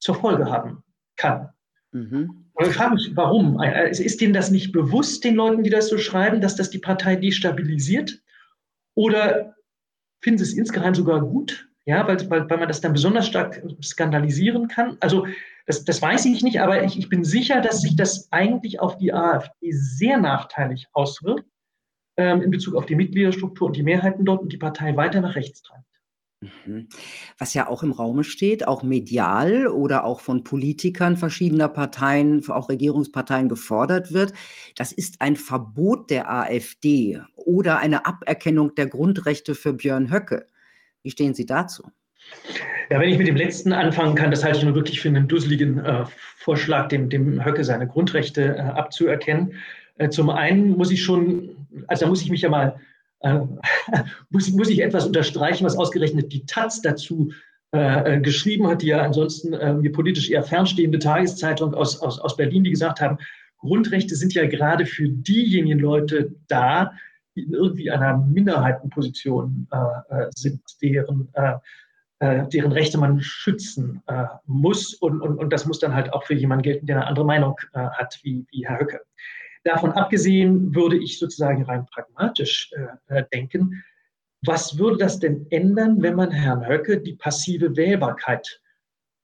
zur 0.00 0.16
Folge 0.16 0.50
haben 0.50 0.82
kann. 1.16 1.50
Mhm. 1.92 2.46
Und 2.54 2.66
ich 2.66 2.74
frage 2.74 2.94
mich, 2.94 3.12
warum? 3.14 3.62
Ist 3.62 4.20
denen 4.20 4.34
das 4.34 4.50
nicht 4.50 4.72
bewusst, 4.72 5.24
den 5.24 5.36
Leuten, 5.36 5.62
die 5.62 5.70
das 5.70 5.88
so 5.88 5.98
schreiben, 5.98 6.40
dass 6.40 6.56
das 6.56 6.70
die 6.70 6.78
Partei 6.78 7.16
destabilisiert? 7.16 8.20
Oder 8.94 9.54
finden 10.20 10.38
sie 10.38 10.44
es 10.44 10.58
insgeheim 10.58 10.94
sogar 10.94 11.20
gut, 11.20 11.68
ja, 11.86 12.06
weil, 12.06 12.18
weil, 12.30 12.48
weil 12.50 12.58
man 12.58 12.68
das 12.68 12.80
dann 12.80 12.92
besonders 12.92 13.26
stark 13.26 13.62
skandalisieren 13.82 14.68
kann? 14.68 14.96
Also 15.00 15.26
das, 15.66 15.84
das 15.84 16.02
weiß 16.02 16.26
ich 16.26 16.42
nicht, 16.42 16.60
aber 16.60 16.82
ich, 16.84 16.98
ich 16.98 17.08
bin 17.08 17.24
sicher, 17.24 17.60
dass 17.60 17.80
sich 17.80 17.96
das 17.96 18.30
eigentlich 18.32 18.80
auf 18.80 18.98
die 18.98 19.12
AfD 19.12 19.70
sehr 19.70 20.18
nachteilig 20.18 20.88
auswirkt 20.92 21.46
ähm, 22.16 22.42
in 22.42 22.50
Bezug 22.50 22.74
auf 22.74 22.86
die 22.86 22.96
Mitgliederstruktur 22.96 23.68
und 23.68 23.76
die 23.76 23.82
Mehrheiten 23.82 24.24
dort 24.24 24.42
und 24.42 24.52
die 24.52 24.58
Partei 24.58 24.96
weiter 24.96 25.20
nach 25.20 25.36
rechts 25.36 25.62
treibt. 25.62 25.84
Mhm. 26.40 26.88
Was 27.36 27.52
ja 27.52 27.68
auch 27.68 27.82
im 27.82 27.92
Raume 27.92 28.24
steht, 28.24 28.66
auch 28.66 28.82
medial 28.82 29.66
oder 29.66 30.04
auch 30.04 30.20
von 30.20 30.42
Politikern 30.42 31.18
verschiedener 31.18 31.68
Parteien, 31.68 32.48
auch 32.48 32.70
Regierungsparteien 32.70 33.50
gefordert 33.50 34.12
wird, 34.12 34.32
das 34.76 34.92
ist 34.92 35.20
ein 35.20 35.36
Verbot 35.36 36.08
der 36.08 36.30
AfD 36.30 37.20
oder 37.36 37.78
eine 37.78 38.06
Aberkennung 38.06 38.74
der 38.74 38.86
Grundrechte 38.86 39.54
für 39.54 39.74
Björn 39.74 40.10
Höcke. 40.10 40.46
Wie 41.02 41.10
stehen 41.10 41.34
Sie 41.34 41.44
dazu? 41.44 41.90
Ja, 42.90 42.98
wenn 43.00 43.10
ich 43.10 43.18
mit 43.18 43.28
dem 43.28 43.36
letzten 43.36 43.72
anfangen 43.72 44.14
kann, 44.14 44.30
das 44.30 44.42
halte 44.42 44.58
ich 44.58 44.64
nur 44.64 44.74
wirklich 44.74 45.00
für 45.00 45.08
einen 45.08 45.28
dusseligen 45.28 45.78
äh, 45.78 46.04
Vorschlag, 46.36 46.88
dem, 46.88 47.08
dem 47.10 47.44
Höcke 47.44 47.64
seine 47.64 47.86
Grundrechte 47.86 48.56
äh, 48.56 48.60
abzuerkennen. 48.60 49.54
Äh, 49.98 50.08
zum 50.08 50.30
einen 50.30 50.70
muss 50.70 50.90
ich 50.90 51.02
schon, 51.02 51.66
also 51.86 52.04
da 52.04 52.08
muss 52.08 52.22
ich 52.22 52.30
mich 52.30 52.42
ja 52.42 52.48
mal 52.48 52.80
äh, 53.20 53.40
muss, 54.30 54.50
muss 54.50 54.68
ich 54.68 54.82
etwas 54.82 55.06
unterstreichen, 55.06 55.64
was 55.64 55.76
ausgerechnet 55.76 56.32
die 56.32 56.46
Taz 56.46 56.80
dazu 56.82 57.30
äh, 57.72 58.16
äh, 58.16 58.20
geschrieben 58.20 58.66
hat, 58.66 58.82
die 58.82 58.88
ja 58.88 59.00
ansonsten 59.02 59.52
äh, 59.52 59.72
mir 59.72 59.92
politisch 59.92 60.28
eher 60.28 60.42
fernstehende 60.42 60.98
Tageszeitung 60.98 61.72
aus, 61.72 62.00
aus, 62.00 62.18
aus 62.18 62.36
Berlin, 62.36 62.64
die 62.64 62.70
gesagt 62.70 63.00
haben, 63.00 63.18
Grundrechte 63.58 64.16
sind 64.16 64.34
ja 64.34 64.44
gerade 64.48 64.86
für 64.86 65.08
diejenigen 65.08 65.78
Leute 65.78 66.34
da, 66.48 66.92
die 67.36 67.42
in 67.42 67.52
irgendwie 67.52 67.92
einer 67.92 68.18
Minderheitenposition 68.18 69.68
äh, 69.70 70.24
äh 70.24 70.30
sind, 70.34 70.62
deren, 70.82 71.28
äh, 71.34 72.48
deren 72.48 72.72
Rechte 72.72 72.98
man 72.98 73.20
schützen 73.20 74.02
muss. 74.46 74.94
Und, 74.94 75.20
und, 75.20 75.38
und 75.38 75.52
das 75.52 75.64
muss 75.64 75.78
dann 75.78 75.94
halt 75.94 76.12
auch 76.12 76.24
für 76.24 76.34
jemanden 76.34 76.64
gelten, 76.64 76.86
der 76.86 76.96
eine 76.96 77.06
andere 77.06 77.24
Meinung 77.24 77.56
hat, 77.72 78.18
wie, 78.24 78.44
wie 78.50 78.66
Herr 78.66 78.80
Höcke. 78.80 79.00
Davon 79.64 79.92
abgesehen 79.92 80.74
würde 80.74 80.96
ich 80.96 81.18
sozusagen 81.18 81.64
rein 81.64 81.86
pragmatisch 81.86 82.70
äh, 82.72 83.18
äh, 83.18 83.24
denken, 83.32 83.82
was 84.42 84.78
würde 84.78 84.96
das 84.96 85.18
denn 85.18 85.46
ändern, 85.50 86.00
wenn 86.00 86.14
man 86.14 86.30
Herrn 86.30 86.66
Höcke 86.66 87.00
die 87.00 87.14
passive 87.14 87.76
Wählbarkeit 87.76 88.62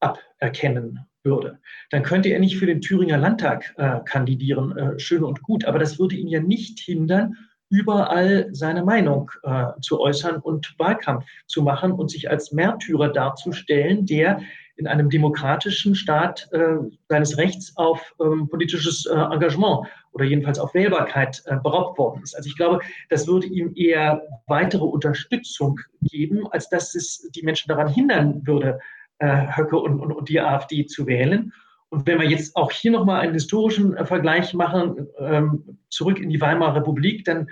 aberkennen 0.00 1.00
würde? 1.22 1.58
Dann 1.90 2.02
könnte 2.02 2.28
er 2.28 2.38
nicht 2.38 2.58
für 2.58 2.66
den 2.66 2.82
Thüringer 2.82 3.16
Landtag 3.16 3.74
äh, 3.78 4.00
kandidieren, 4.04 4.76
äh, 4.76 4.98
schön 4.98 5.24
und 5.24 5.42
gut, 5.42 5.64
aber 5.64 5.78
das 5.78 5.98
würde 5.98 6.16
ihn 6.16 6.28
ja 6.28 6.40
nicht 6.40 6.80
hindern, 6.80 7.34
überall 7.70 8.48
seine 8.52 8.84
Meinung 8.84 9.30
äh, 9.42 9.68
zu 9.80 10.00
äußern 10.00 10.36
und 10.36 10.74
Wahlkampf 10.78 11.24
zu 11.46 11.62
machen 11.62 11.92
und 11.92 12.10
sich 12.10 12.30
als 12.30 12.52
Märtyrer 12.52 13.08
darzustellen, 13.08 14.06
der 14.06 14.40
in 14.76 14.86
einem 14.86 15.10
demokratischen 15.10 15.94
Staat 15.94 16.48
äh, 16.52 16.76
seines 17.08 17.38
Rechts 17.38 17.76
auf 17.76 18.14
ähm, 18.20 18.48
politisches 18.48 19.06
äh, 19.06 19.14
Engagement 19.14 19.86
oder 20.12 20.24
jedenfalls 20.24 20.58
auf 20.58 20.74
Wählbarkeit 20.74 21.42
äh, 21.46 21.56
beraubt 21.56 21.98
worden 21.98 22.22
ist. 22.22 22.34
Also 22.34 22.48
ich 22.48 22.56
glaube, 22.56 22.80
das 23.08 23.26
würde 23.26 23.46
ihm 23.46 23.72
eher 23.74 24.22
weitere 24.46 24.84
Unterstützung 24.84 25.80
geben, 26.02 26.46
als 26.50 26.68
dass 26.68 26.94
es 26.94 27.28
die 27.34 27.42
Menschen 27.42 27.68
daran 27.68 27.88
hindern 27.88 28.46
würde, 28.46 28.78
äh, 29.18 29.56
Höcke 29.56 29.78
und, 29.78 30.00
und, 30.00 30.12
und 30.12 30.28
die 30.28 30.40
AfD 30.40 30.86
zu 30.86 31.06
wählen. 31.06 31.52
Und 31.88 32.06
wenn 32.06 32.20
wir 32.20 32.28
jetzt 32.28 32.56
auch 32.56 32.72
hier 32.72 32.90
nochmal 32.90 33.20
einen 33.20 33.34
historischen 33.34 33.96
äh, 33.96 34.04
Vergleich 34.04 34.52
machen, 34.52 35.06
ähm, 35.18 35.78
zurück 35.88 36.18
in 36.18 36.30
die 36.30 36.40
Weimarer 36.40 36.76
Republik, 36.76 37.24
dann 37.24 37.48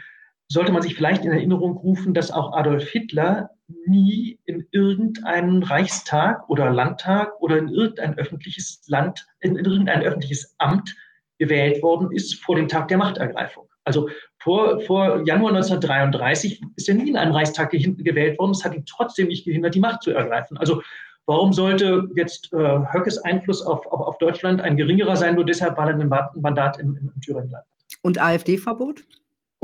sollte 0.49 0.73
man 0.73 0.83
sich 0.83 0.95
vielleicht 0.95 1.25
in 1.25 1.33
Erinnerung 1.33 1.77
rufen, 1.77 2.15
dass 2.15 2.31
auch 2.31 2.53
Adolf 2.53 2.89
Hitler 2.89 3.51
nie 3.87 4.39
in 4.45 4.67
irgendeinen 4.73 5.63
Reichstag 5.63 6.49
oder 6.49 6.71
Landtag 6.71 7.33
oder 7.41 7.59
in 7.59 7.69
irgendein 7.69 8.19
öffentliches 8.19 8.83
Land, 8.87 9.27
in 9.41 9.57
irgendein 9.57 10.03
öffentliches 10.03 10.55
Amt 10.59 10.95
gewählt 11.39 11.83
worden 11.83 12.13
ist 12.13 12.35
vor 12.43 12.57
dem 12.57 12.69
Tag 12.69 12.89
der 12.89 12.99
Machtergreifung. 12.99 13.69
Also 13.85 14.09
vor, 14.39 14.81
vor 14.81 15.27
Januar 15.27 15.55
1933 15.55 16.63
ist 16.77 16.89
er 16.89 16.95
nie 16.95 17.11
in 17.11 17.17
einem 17.17 17.33
Reichstag 17.33 17.71
gewählt 17.71 18.39
worden. 18.39 18.53
Es 18.53 18.65
hat 18.65 18.75
ihn 18.75 18.87
trotzdem 18.87 19.29
nicht 19.29 19.45
gehindert, 19.45 19.75
die 19.75 19.81
Macht 19.81 20.03
zu 20.03 20.11
ergreifen. 20.11 20.57
Also 20.57 20.83
warum 21.27 21.53
sollte 21.53 22.09
jetzt 22.17 22.53
äh, 22.53 22.57
Höckes 22.93 23.19
Einfluss 23.19 23.63
auf, 23.63 23.87
auf, 23.87 24.01
auf, 24.01 24.19
Deutschland 24.19 24.61
ein 24.61 24.77
geringerer 24.77 25.17
sein, 25.17 25.35
nur 25.35 25.45
deshalb, 25.45 25.77
weil 25.77 25.89
er 25.89 25.95
ein 25.95 26.41
Mandat 26.41 26.79
im, 26.79 26.97
im 26.97 27.21
Thüringen 27.21 27.55
hat? 27.55 27.65
Und 28.03 28.21
AfD-Verbot? 28.21 29.05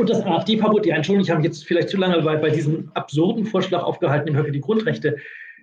Und 0.01 0.09
das 0.09 0.25
AfD-Verbot, 0.25 0.87
ja, 0.87 0.97
Entschuldigung, 0.97 1.27
ich 1.27 1.31
habe 1.31 1.43
jetzt 1.43 1.67
vielleicht 1.67 1.91
zu 1.91 1.99
lange 1.99 2.23
bei, 2.23 2.35
bei 2.37 2.49
diesem 2.49 2.91
absurden 2.95 3.45
Vorschlag 3.45 3.83
aufgehalten, 3.83 4.25
dem 4.29 4.37
Höcke 4.37 4.51
die 4.51 4.63
Grundrechte 4.63 5.19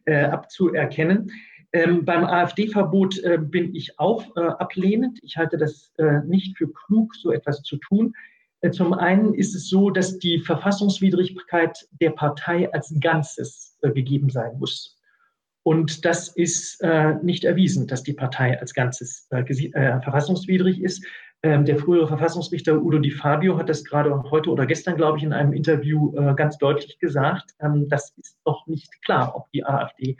äh, 0.05 0.25
abzuerkennen. 0.25 1.31
Ähm, 1.73 2.05
beim 2.05 2.23
AfD-Verbot 2.23 3.17
äh, 3.23 3.39
bin 3.41 3.73
ich 3.73 3.97
auch 3.99 4.37
äh, 4.37 4.41
ablehnend. 4.41 5.17
Ich 5.23 5.37
halte 5.37 5.57
das 5.57 5.91
äh, 5.97 6.19
nicht 6.27 6.55
für 6.55 6.71
klug, 6.71 7.15
so 7.15 7.31
etwas 7.31 7.63
zu 7.63 7.77
tun. 7.77 8.13
Äh, 8.61 8.69
zum 8.69 8.93
einen 8.93 9.33
ist 9.33 9.55
es 9.55 9.69
so, 9.69 9.89
dass 9.89 10.19
die 10.19 10.37
Verfassungswidrigkeit 10.37 11.87
der 11.99 12.11
Partei 12.11 12.71
als 12.71 12.93
Ganzes 12.99 13.75
äh, 13.81 13.89
gegeben 13.89 14.29
sein 14.29 14.59
muss. 14.59 14.99
Und 15.63 16.05
das 16.05 16.29
ist 16.29 16.81
nicht 17.23 17.43
erwiesen, 17.43 17.87
dass 17.87 18.01
die 18.01 18.13
Partei 18.13 18.57
als 18.57 18.73
Ganzes 18.73 19.27
verfassungswidrig 19.27 20.81
ist. 20.81 21.05
Ähm, 21.43 21.65
der 21.65 21.77
frühere 21.77 22.07
Verfassungsrichter 22.07 22.81
Udo 22.81 22.97
Di 22.97 23.11
Fabio 23.11 23.57
hat 23.57 23.69
das 23.69 23.83
gerade 23.83 24.11
heute 24.31 24.49
oder 24.49 24.65
gestern, 24.65 24.97
glaube 24.97 25.19
ich, 25.19 25.23
in 25.23 25.33
einem 25.33 25.53
Interview 25.53 26.15
äh, 26.17 26.33
ganz 26.33 26.57
deutlich 26.57 26.97
gesagt. 26.97 27.51
Ähm, 27.59 27.87
das 27.89 28.11
ist 28.17 28.37
doch 28.43 28.65
nicht 28.65 28.89
klar, 29.03 29.35
ob 29.35 29.51
die 29.51 29.63
AfD 29.63 30.17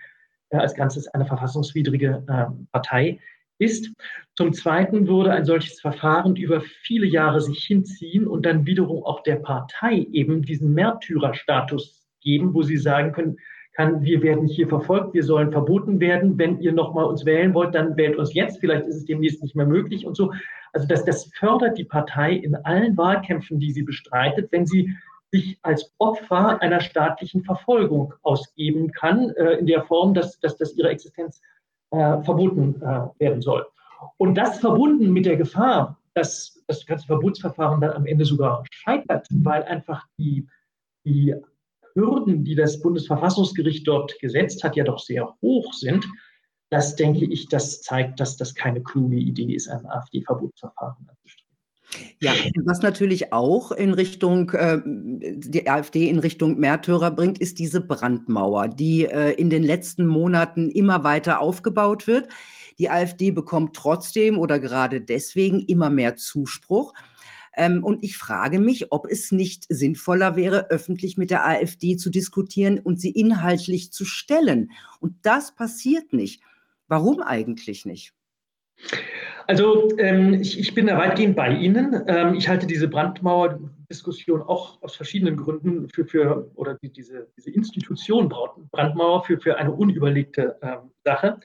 äh, 0.50 0.58
als 0.58 0.76
Ganzes 0.76 1.08
eine 1.08 1.26
verfassungswidrige 1.26 2.24
äh, 2.28 2.46
Partei 2.72 3.20
ist. 3.58 3.92
Zum 4.36 4.54
Zweiten 4.54 5.08
würde 5.08 5.32
ein 5.32 5.46
solches 5.46 5.82
Verfahren 5.82 6.36
über 6.36 6.62
viele 6.62 7.08
Jahre 7.08 7.42
sich 7.42 7.64
hinziehen 7.64 8.28
und 8.28 8.46
dann 8.46 8.68
wiederum 8.68 9.04
auch 9.04 9.24
der 9.24 9.38
Partei 9.38 10.06
eben 10.12 10.44
diesen 10.44 10.74
Märtyrerstatus 10.74 12.08
geben, 12.22 12.54
wo 12.54 12.62
sie 12.62 12.78
sagen 12.78 13.12
können, 13.12 13.38
kann, 13.78 14.02
wir 14.02 14.24
werden 14.24 14.48
hier 14.48 14.68
verfolgt, 14.68 15.14
wir 15.14 15.24
sollen 15.24 15.52
verboten 15.52 16.00
werden. 16.00 16.38
Wenn 16.38 16.60
ihr 16.60 16.74
nochmal 16.74 17.06
uns 17.06 17.26
wählen 17.26 17.54
wollt, 17.54 17.76
dann 17.76 17.96
wählt 17.96 18.18
uns 18.18 18.34
jetzt. 18.34 18.60
Vielleicht 18.60 18.88
ist 18.88 18.96
es 18.96 19.06
demnächst 19.06 19.44
nicht 19.44 19.56
mehr 19.56 19.68
möglich 19.68 20.06
und 20.06 20.18
so. 20.18 20.34
Also 20.74 20.88
das, 20.88 21.06
das 21.06 21.26
fördert 21.36 21.78
die 21.78 21.84
Partei 21.84 22.34
in 22.34 22.56
allen 22.56 22.98
Wahlkämpfen, 22.98 23.60
die 23.60 23.72
sie 23.72 23.84
bestreitet, 23.84 24.52
wenn 24.52 24.66
sie 24.66 24.96
sich 25.32 25.60
als 25.62 25.94
Opfer 26.00 26.60
einer 26.62 26.80
staatlichen 26.80 27.44
Verfolgung 27.44 28.14
ausgeben 28.24 28.92
kann, 28.92 29.30
äh, 29.32 29.54
in 29.60 29.68
der 29.68 29.84
Form, 29.84 30.16
dass, 30.16 30.40
dass, 30.40 30.58
dass 30.58 30.76
ihre 30.76 30.90
Existenz 30.90 31.40
äh, 31.92 32.22
verboten 32.24 32.82
äh, 32.82 33.20
werden 33.20 33.42
soll. 33.42 33.66
Und 34.18 34.36
das 34.36 34.60
verbunden 34.60 35.12
mit 35.14 35.26
der 35.26 35.38
Gefahr, 35.38 36.00
dass 36.16 36.64
das 36.66 36.84
ganze 36.86 37.06
Verbotsverfahren 37.06 37.80
dann 37.80 37.92
am 37.92 38.08
Ende 38.08 38.26
sogar 38.26 38.64
scheitert, 38.72 39.28
weil 39.30 39.64
einfach 39.64 40.08
die, 40.18 40.48
die 41.06 41.36
Hürden, 41.98 42.44
die 42.44 42.56
das 42.56 42.80
Bundesverfassungsgericht 42.80 43.88
dort 43.88 44.18
gesetzt 44.20 44.64
hat, 44.64 44.76
ja 44.76 44.84
doch 44.84 45.00
sehr 45.00 45.36
hoch 45.42 45.74
sind. 45.74 46.08
Das 46.70 46.96
denke 46.96 47.26
ich, 47.26 47.48
das 47.50 47.82
zeigt, 47.82 48.20
dass 48.20 48.38
das 48.38 48.54
keine 48.54 48.82
kluge 48.84 49.18
Idee 49.18 49.54
ist, 49.54 49.68
ein 49.68 49.86
AfD-Verbotsverfahren 49.86 51.10
anzustreben. 51.10 51.48
Ja, 52.22 52.34
was 52.66 52.82
natürlich 52.82 53.32
auch 53.32 53.72
in 53.72 53.94
Richtung, 53.94 54.52
äh, 54.52 54.82
die 54.86 55.70
AfD 55.70 56.10
in 56.10 56.20
Richtung 56.20 56.60
Märtyrer 56.60 57.12
bringt, 57.12 57.40
ist 57.40 57.60
diese 57.60 57.82
Brandmauer, 57.82 58.68
die 58.68 59.06
äh, 59.06 59.32
in 59.32 59.50
den 59.50 59.64
letzten 59.64 60.06
Monaten 60.06 60.70
immer 60.70 61.04
weiter 61.04 61.40
aufgebaut 61.40 62.06
wird. 62.06 62.28
Die 62.78 62.90
AfD 62.90 63.32
bekommt 63.32 63.76
trotzdem 63.76 64.38
oder 64.38 64.60
gerade 64.60 65.02
deswegen 65.02 65.62
immer 65.62 65.90
mehr 65.90 66.18
Zuspruch. 66.18 66.94
Ähm, 67.58 67.84
und 67.84 68.04
ich 68.04 68.18
frage 68.18 68.60
mich, 68.60 68.92
ob 68.92 69.08
es 69.10 69.32
nicht 69.32 69.66
sinnvoller 69.68 70.36
wäre, 70.36 70.70
öffentlich 70.70 71.18
mit 71.18 71.32
der 71.32 71.46
AfD 71.46 71.98
zu 71.98 72.12
diskutieren 72.12 72.80
und 72.80 73.02
sie 73.02 73.12
inhaltlich 73.12 73.92
zu 73.92 74.06
stellen. 74.06 74.72
Und 75.00 75.16
das 75.24 75.56
passiert 75.56 76.14
nicht. 76.14 76.42
Warum 76.88 77.22
eigentlich 77.22 77.86
nicht? 77.86 78.14
Also 79.48 79.90
ähm, 79.98 80.36
ich, 80.36 80.60
ich, 80.60 80.76
bin 80.76 80.86
da 80.86 80.98
weitgehend 80.98 81.36
bei 81.36 81.50
Ihnen. 81.50 82.04
Ähm, 82.08 82.36
ich 82.36 82.48
halte 82.48 82.68
diese 82.68 82.88
Brandmauer-Diskussion 82.88 84.44
auch 84.44 84.82
aus 84.84 84.96
verschiedenen 84.96 85.36
Gründen 85.36 85.90
für, 85.90 86.06
für 86.06 86.52
oder 86.54 86.76
die, 86.76 86.92
diese, 86.92 87.28
diese 87.36 87.50
Institution 87.50 88.32
Brandmauer 88.72 89.24
für, 89.24 89.40
für 89.40 89.58
eine 89.58 89.72
unüberlegte 89.72 90.58
ähm, 90.62 90.92
Sache. 91.04 91.40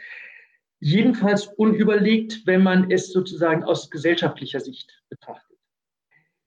Jedenfalls 0.78 1.46
unüberlegt, 1.46 2.42
wenn 2.44 2.62
man 2.62 2.90
es 2.90 3.12
sozusagen 3.12 3.62
aus 3.64 3.88
gesellschaftlicher 3.88 4.60
Sicht 4.60 5.02
betrachtet 5.08 5.51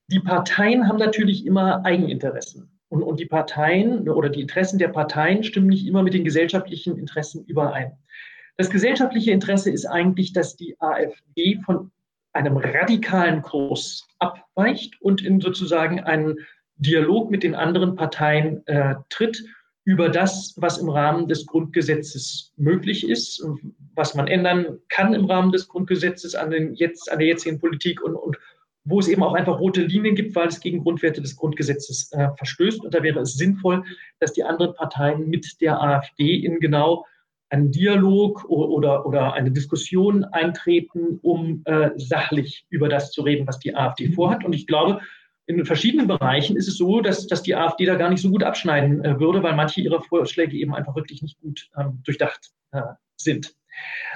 die 0.08 0.20
Parteien 0.20 0.88
haben 0.88 1.00
natürlich 1.00 1.46
immer 1.46 1.86
Eigeninteressen. 1.86 2.70
Und, 2.90 3.04
und 3.04 3.20
die 3.20 3.26
Parteien 3.26 4.08
oder 4.08 4.30
die 4.30 4.42
Interessen 4.42 4.78
der 4.78 4.90
Parteien 4.90 5.44
stimmen 5.44 5.68
nicht 5.68 5.88
immer 5.88 6.04
mit 6.04 6.14
den 6.14 6.24
gesellschaftlichen 6.24 6.98
Interessen 6.98 7.44
überein. 7.46 7.98
Das 8.58 8.70
gesellschaftliche 8.70 9.32
Interesse 9.32 9.72
ist 9.72 9.86
eigentlich, 9.86 10.32
dass 10.34 10.56
die 10.56 10.76
AfD 10.80 11.60
von 11.66 11.92
einem 12.32 12.58
radikalen 12.58 13.42
Kurs 13.42 14.08
abweicht 14.20 15.02
und 15.02 15.24
in 15.24 15.42
sozusagen 15.42 16.00
einen 16.00 16.38
Dialog 16.78 17.32
mit 17.32 17.44
den 17.44 17.56
anderen 17.56 17.96
Parteien 17.96 18.66
äh, 18.68 18.96
tritt 19.10 19.44
über 19.84 20.10
das, 20.10 20.54
was 20.58 20.78
im 20.78 20.90
Rahmen 20.90 21.28
des 21.28 21.46
Grundgesetzes 21.46 22.54
möglich 22.56 23.08
ist 23.08 23.44
was 23.96 24.14
man 24.14 24.28
ändern 24.28 24.80
kann 24.90 25.14
im 25.14 25.26
Rahmen 25.26 25.52
des 25.52 25.68
Grundgesetzes 25.68 26.36
an, 26.36 26.52
den 26.52 26.74
jetzt, 26.76 27.12
an 27.12 27.20
der 27.20 27.28
jetzigen 27.30 27.60
Politik 27.60 28.02
und, 28.02 28.16
und 28.16 28.38
wo 28.86 29.00
es 29.00 29.08
eben 29.08 29.24
auch 29.24 29.34
einfach 29.34 29.60
rote 29.60 29.82
Linien 29.82 30.16
gibt, 30.16 30.36
weil 30.36 30.48
es 30.48 30.60
gegen 30.60 30.84
Grundwerte 30.84 31.22
des 31.22 31.36
Grundgesetzes 31.36 32.12
äh, 32.14 32.30
verstößt. 32.38 32.84
Und 32.84 32.94
da 32.94 33.04
wäre 33.04 33.20
es 33.20 33.34
sinnvoll, 33.34 33.84
dass 34.20 34.34
die 34.34 34.44
anderen 34.44 34.76
Parteien 34.76 35.28
mit 35.28 35.60
der 35.60 35.82
AfD 35.82 36.36
in 36.36 36.60
genau 36.60 37.06
einen 37.50 37.72
Dialog 37.72 38.46
oder, 38.46 39.06
oder 39.06 39.34
eine 39.34 39.52
Diskussion 39.52 40.24
eintreten, 40.24 41.20
um 41.22 41.62
äh, 41.66 41.92
sachlich 41.96 42.66
über 42.70 42.90
das 42.90 43.12
zu 43.12 43.22
reden, 43.22 43.48
was 43.48 43.60
die 43.60 43.76
AfD 43.76 44.10
vorhat. 44.10 44.46
Und 44.46 44.54
ich 44.54 44.68
glaube, 44.68 45.02
in 45.48 45.66
verschiedenen 45.66 46.08
Bereichen 46.08 46.56
ist 46.58 46.68
es 46.68 46.78
so, 46.78 47.02
dass, 47.02 47.28
dass 47.28 47.44
die 47.44 47.56
AfD 47.56 47.86
da 47.86 47.96
gar 47.96 48.10
nicht 48.10 48.22
so 48.22 48.30
gut 48.30 48.44
abschneiden 48.44 49.04
äh, 49.04 49.20
würde, 49.20 49.44
weil 49.44 49.56
manche 49.56 49.82
ihrer 49.82 50.02
Vorschläge 50.02 50.58
eben 50.58 50.74
einfach 50.74 50.96
wirklich 50.96 51.22
nicht 51.22 51.40
gut 51.40 51.70
ähm, 51.78 52.02
durchdacht 52.04 52.52
äh, 52.72 52.82
sind. 53.16 53.56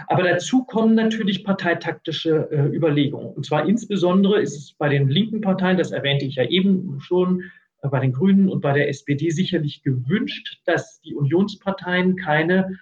Aber 0.07 0.24
dazu 0.24 0.64
kommen 0.64 0.95
natürlich 0.95 1.43
parteitaktische 1.43 2.49
äh, 2.51 2.76
Überlegungen. 2.76 3.34
Und 3.34 3.45
zwar 3.45 3.68
insbesondere 3.68 4.41
ist 4.41 4.55
es 4.55 4.74
bei 4.74 4.89
den 4.89 5.10
linken 5.10 5.41
Parteien, 5.41 5.78
das 5.78 5.91
erwähnte 5.91 6.26
ich 6.26 6.36
ja 6.36 6.45
eben 6.45 6.99
schon, 6.99 7.43
äh, 7.82 7.89
bei 7.89 7.99
den 7.99 8.14
Grünen 8.14 8.49
und 8.49 8.62
bei 8.62 8.74
der 8.74 8.89
SPD 8.89 9.30
sicherlich 9.30 9.84
gewünscht, 9.84 10.62
dass 10.66 11.01
die 11.01 11.16
Unionsparteien 11.16 12.16
keine 12.16 12.80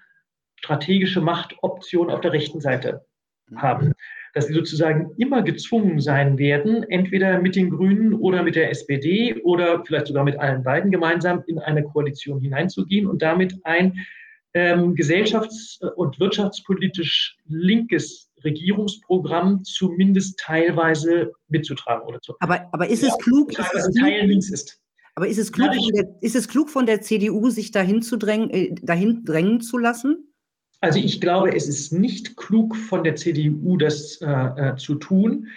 strategische 0.57 1.21
Machtoption 1.21 2.09
auf 2.09 2.21
der 2.21 2.33
rechten 2.33 2.59
Seite 2.59 3.05
haben. 3.55 3.93
Dass 4.33 4.47
sie 4.47 4.53
sozusagen 4.53 5.11
immer 5.17 5.41
gezwungen 5.41 5.99
sein 5.99 6.37
werden, 6.37 6.83
entweder 6.83 7.39
mit 7.39 7.55
den 7.55 7.69
Grünen 7.69 8.13
oder 8.13 8.43
mit 8.43 8.55
der 8.55 8.69
SPD 8.69 9.35
oder 9.43 9.83
vielleicht 9.85 10.07
sogar 10.07 10.23
mit 10.23 10.37
allen 10.37 10.63
beiden 10.63 10.91
gemeinsam 10.91 11.43
in 11.47 11.59
eine 11.59 11.83
Koalition 11.83 12.41
hineinzugehen 12.41 13.07
und 13.07 13.21
damit 13.21 13.55
ein 13.63 14.05
ähm, 14.57 14.95
gesellschafts- 14.95 15.79
und 15.95 16.19
wirtschaftspolitisch 16.19 17.37
linkes 17.47 18.31
Regierungsprogramm 18.43 19.63
zumindest 19.63 20.39
teilweise 20.39 21.31
mitzutragen 21.47 22.07
oder 22.07 22.21
zu. 22.21 22.33
Aber, 22.39 22.67
aber 22.71 22.87
ist 22.87 23.03
ja, 23.03 23.09
es 23.09 23.17
klug, 23.23 23.51
dass 23.51 23.73
es 23.73 23.93
Teil 23.93 24.25
links 24.25 24.49
ist? 24.49 24.79
Aber 25.15 25.27
ist 25.27 25.37
es 25.37 25.51
klug, 25.51 25.73
von 25.73 25.93
der, 25.93 26.07
ist 26.21 26.35
es 26.35 26.47
klug 26.47 26.69
von 26.69 26.85
der 26.85 27.01
CDU, 27.01 27.49
sich 27.49 27.71
dahin, 27.71 28.01
zu 28.01 28.17
drängen, 28.17 28.49
äh, 28.49 28.75
dahin 28.81 29.23
drängen 29.25 29.61
zu 29.61 29.77
lassen? 29.77 30.33
Also 30.79 30.99
ich 30.99 31.21
glaube, 31.21 31.55
es 31.55 31.67
ist 31.67 31.91
nicht 31.91 32.37
klug 32.37 32.75
von 32.75 33.03
der 33.03 33.15
CDU, 33.15 33.77
das 33.77 34.21
äh, 34.21 34.27
äh, 34.27 34.75
zu 34.75 34.95
tun. 34.95 35.47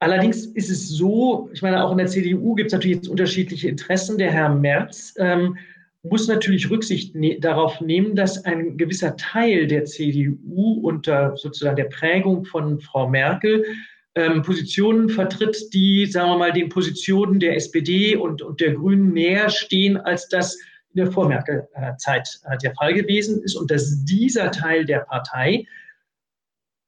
Allerdings 0.00 0.46
ist 0.46 0.70
es 0.70 0.88
so, 0.88 1.50
ich 1.52 1.62
meine, 1.62 1.84
auch 1.84 1.92
in 1.92 1.98
der 1.98 2.06
CDU 2.06 2.54
gibt 2.54 2.68
es 2.68 2.72
natürlich 2.72 2.96
jetzt 2.96 3.08
unterschiedliche 3.08 3.68
Interessen. 3.68 4.18
Der 4.18 4.32
Herr 4.32 4.48
Merz 4.48 5.14
ähm, 5.18 5.56
muss 6.02 6.28
natürlich 6.28 6.70
Rücksicht 6.70 7.14
ne 7.14 7.38
darauf 7.40 7.80
nehmen, 7.80 8.16
dass 8.16 8.44
ein 8.44 8.78
gewisser 8.78 9.16
Teil 9.16 9.66
der 9.66 9.84
CDU 9.84 10.80
unter 10.82 11.36
sozusagen 11.36 11.76
der 11.76 11.84
Prägung 11.84 12.44
von 12.44 12.80
Frau 12.80 13.08
Merkel 13.08 13.64
ähm, 14.14 14.42
Positionen 14.42 15.08
vertritt, 15.08 15.72
die, 15.72 16.06
sagen 16.06 16.30
wir 16.30 16.38
mal, 16.38 16.52
den 16.52 16.68
Positionen 16.68 17.38
der 17.38 17.56
SPD 17.56 18.16
und, 18.16 18.42
und 18.42 18.60
der 18.60 18.72
Grünen 18.74 19.12
näher 19.12 19.50
stehen, 19.50 19.96
als 19.96 20.28
das 20.28 20.56
in 20.94 21.04
der 21.04 21.12
Vormerkel-Zeit 21.12 22.40
äh, 22.44 22.58
der 22.58 22.74
Fall 22.74 22.94
gewesen 22.94 23.42
ist. 23.42 23.54
Und 23.54 23.70
dass 23.70 24.04
dieser 24.04 24.50
Teil 24.50 24.84
der 24.84 25.00
Partei 25.00 25.64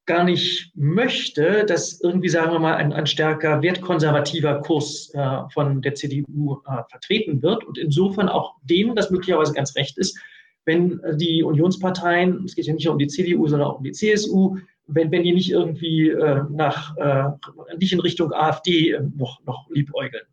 gar 0.07 0.24
nicht 0.24 0.72
möchte, 0.74 1.64
dass 1.64 2.00
irgendwie, 2.00 2.28
sagen 2.28 2.53
wir 2.53 2.59
mal, 2.59 2.74
ein, 2.74 2.92
ein 2.92 3.07
stärker 3.07 3.62
wertkonservativer 3.62 4.61
Kurs 4.62 5.12
äh, 5.14 5.38
von 5.53 5.80
der 5.80 5.94
CDU 5.94 6.61
äh, 6.66 6.82
vertreten 6.90 7.42
wird 7.42 7.64
und 7.64 7.78
insofern 7.78 8.28
auch 8.28 8.57
dem, 8.62 8.94
das 8.94 9.11
möglicherweise 9.11 9.53
ganz 9.53 9.76
recht 9.76 9.98
ist, 9.98 10.18
wenn 10.64 11.00
die 11.14 11.42
Unionsparteien, 11.42 12.44
es 12.44 12.55
geht 12.55 12.66
ja 12.66 12.74
nicht 12.74 12.84
nur 12.84 12.94
um 12.94 12.98
die 12.98 13.09
CDU, 13.09 13.46
sondern 13.48 13.68
auch 13.68 13.78
um 13.78 13.84
die 13.84 13.92
CSU, 13.92 14.59
wenn, 14.86 15.11
wenn 15.11 15.22
die 15.22 15.32
nicht 15.32 15.50
irgendwie 15.50 16.11
äh, 16.11 16.42
nach, 16.50 16.96
äh, 16.96 17.30
nicht 17.78 17.92
in 17.92 18.00
Richtung 18.00 18.32
AfD 18.32 18.90
äh, 18.90 19.00
noch, 19.16 19.44
noch 19.44 19.68
liebäugeln. 19.70 20.24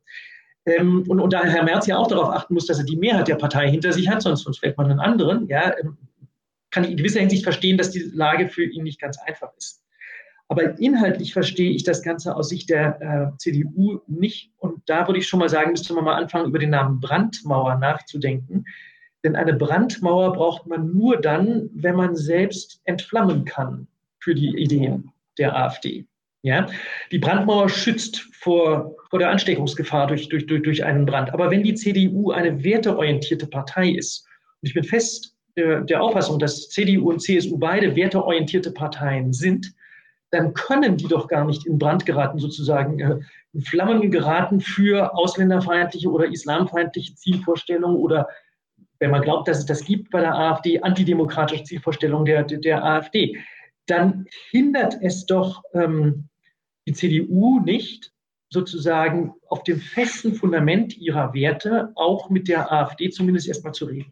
Ähm, 0.65 1.03
und, 1.07 1.19
und 1.19 1.33
da 1.33 1.43
Herr 1.43 1.63
Merz 1.63 1.87
ja 1.87 1.97
auch 1.97 2.07
darauf 2.07 2.29
achten 2.29 2.53
muss, 2.53 2.65
dass 2.65 2.79
er 2.79 2.85
die 2.85 2.97
Mehrheit 2.97 3.27
der 3.27 3.35
Partei 3.35 3.69
hinter 3.69 3.91
sich 3.91 4.09
hat, 4.09 4.21
sonst, 4.21 4.43
sonst 4.43 4.59
fällt 4.59 4.77
man 4.77 4.89
einen 4.89 4.99
anderen, 4.99 5.47
ja, 5.47 5.73
ähm, 5.79 5.97
kann 6.71 6.83
ich 6.83 6.91
in 6.91 6.97
gewisser 6.97 7.19
Hinsicht 7.19 7.43
verstehen, 7.43 7.77
dass 7.77 7.91
die 7.91 8.11
Lage 8.13 8.49
für 8.49 8.63
ihn 8.63 8.83
nicht 8.83 8.99
ganz 8.99 9.17
einfach 9.19 9.51
ist. 9.57 9.83
Aber 10.47 10.79
inhaltlich 10.79 11.31
verstehe 11.31 11.71
ich 11.71 11.83
das 11.83 12.01
Ganze 12.01 12.35
aus 12.35 12.49
Sicht 12.49 12.71
der 12.71 13.01
äh, 13.01 13.37
CDU 13.37 13.99
nicht. 14.07 14.51
Und 14.57 14.81
da 14.87 15.07
würde 15.07 15.19
ich 15.19 15.27
schon 15.27 15.39
mal 15.39 15.49
sagen, 15.49 15.71
müsste 15.71 15.93
man 15.93 16.03
mal 16.03 16.15
anfangen, 16.15 16.47
über 16.47 16.57
den 16.57 16.71
Namen 16.71 16.99
Brandmauer 16.99 17.75
nachzudenken. 17.75 18.65
Denn 19.23 19.35
eine 19.35 19.53
Brandmauer 19.53 20.33
braucht 20.33 20.65
man 20.65 20.91
nur 20.91 21.17
dann, 21.17 21.69
wenn 21.73 21.95
man 21.95 22.15
selbst 22.15 22.81
entflammen 22.85 23.45
kann 23.45 23.87
für 24.19 24.33
die 24.33 24.57
Ideen 24.57 25.11
der 25.37 25.55
AfD. 25.55 26.07
Ja? 26.41 26.67
Die 27.11 27.19
Brandmauer 27.19 27.69
schützt 27.69 28.27
vor, 28.33 28.95
vor 29.11 29.19
der 29.19 29.29
Ansteckungsgefahr 29.29 30.07
durch, 30.07 30.29
durch, 30.29 30.47
durch, 30.47 30.63
durch 30.63 30.83
einen 30.83 31.05
Brand. 31.05 31.31
Aber 31.31 31.51
wenn 31.51 31.63
die 31.63 31.75
CDU 31.75 32.31
eine 32.31 32.63
werteorientierte 32.63 33.45
Partei 33.45 33.89
ist, 33.89 34.25
und 34.61 34.67
ich 34.67 34.73
bin 34.73 34.83
fest 34.83 35.35
der, 35.59 36.01
Auffassung, 36.01 36.39
dass 36.39 36.69
CDU 36.69 37.09
und 37.09 37.19
CSU 37.19 37.57
beide 37.57 37.95
werteorientierte 37.95 38.71
Parteien 38.71 39.33
sind, 39.33 39.73
dann 40.31 40.53
können 40.53 40.97
die 40.97 41.07
doch 41.07 41.27
gar 41.27 41.45
nicht 41.45 41.65
in 41.65 41.79
Brand 41.79 42.05
geraten, 42.05 42.39
sozusagen 42.39 42.99
äh, 42.99 43.19
in 43.53 43.61
Flammen 43.61 44.11
geraten 44.11 44.59
für 44.59 45.15
ausländerfeindliche 45.15 46.09
oder 46.09 46.27
islamfeindliche 46.27 47.15
Zielvorstellungen 47.15 47.97
oder 47.97 48.27
wenn 48.99 49.11
man 49.11 49.21
glaubt, 49.21 49.47
dass 49.47 49.59
es 49.59 49.65
das 49.65 49.83
gibt 49.85 50.11
bei 50.11 50.19
der 50.19 50.35
AfD, 50.35 50.81
antidemokratische 50.81 51.63
Zielvorstellungen 51.63 52.25
der, 52.25 52.43
der, 52.43 52.59
der 52.59 52.83
AfD. 52.83 53.37
dann 53.87 54.25
hindert 54.51 54.97
es 55.01 55.25
doch 55.25 55.63
ähm, 55.73 56.27
die 56.85 56.93
CDU 56.93 57.59
nicht, 57.61 58.11
sozusagen 58.49 59.35
auf 59.47 59.63
dem 59.63 59.79
festen 59.79 60.33
Fundament 60.33 60.97
ihrer 60.97 61.33
Werte 61.33 61.91
auch 61.95 62.29
mit 62.29 62.47
der 62.47 62.71
AfD 62.71 63.09
zumindest 63.09 63.47
erstmal 63.47 63.73
zu 63.73 63.85
reden. 63.85 64.11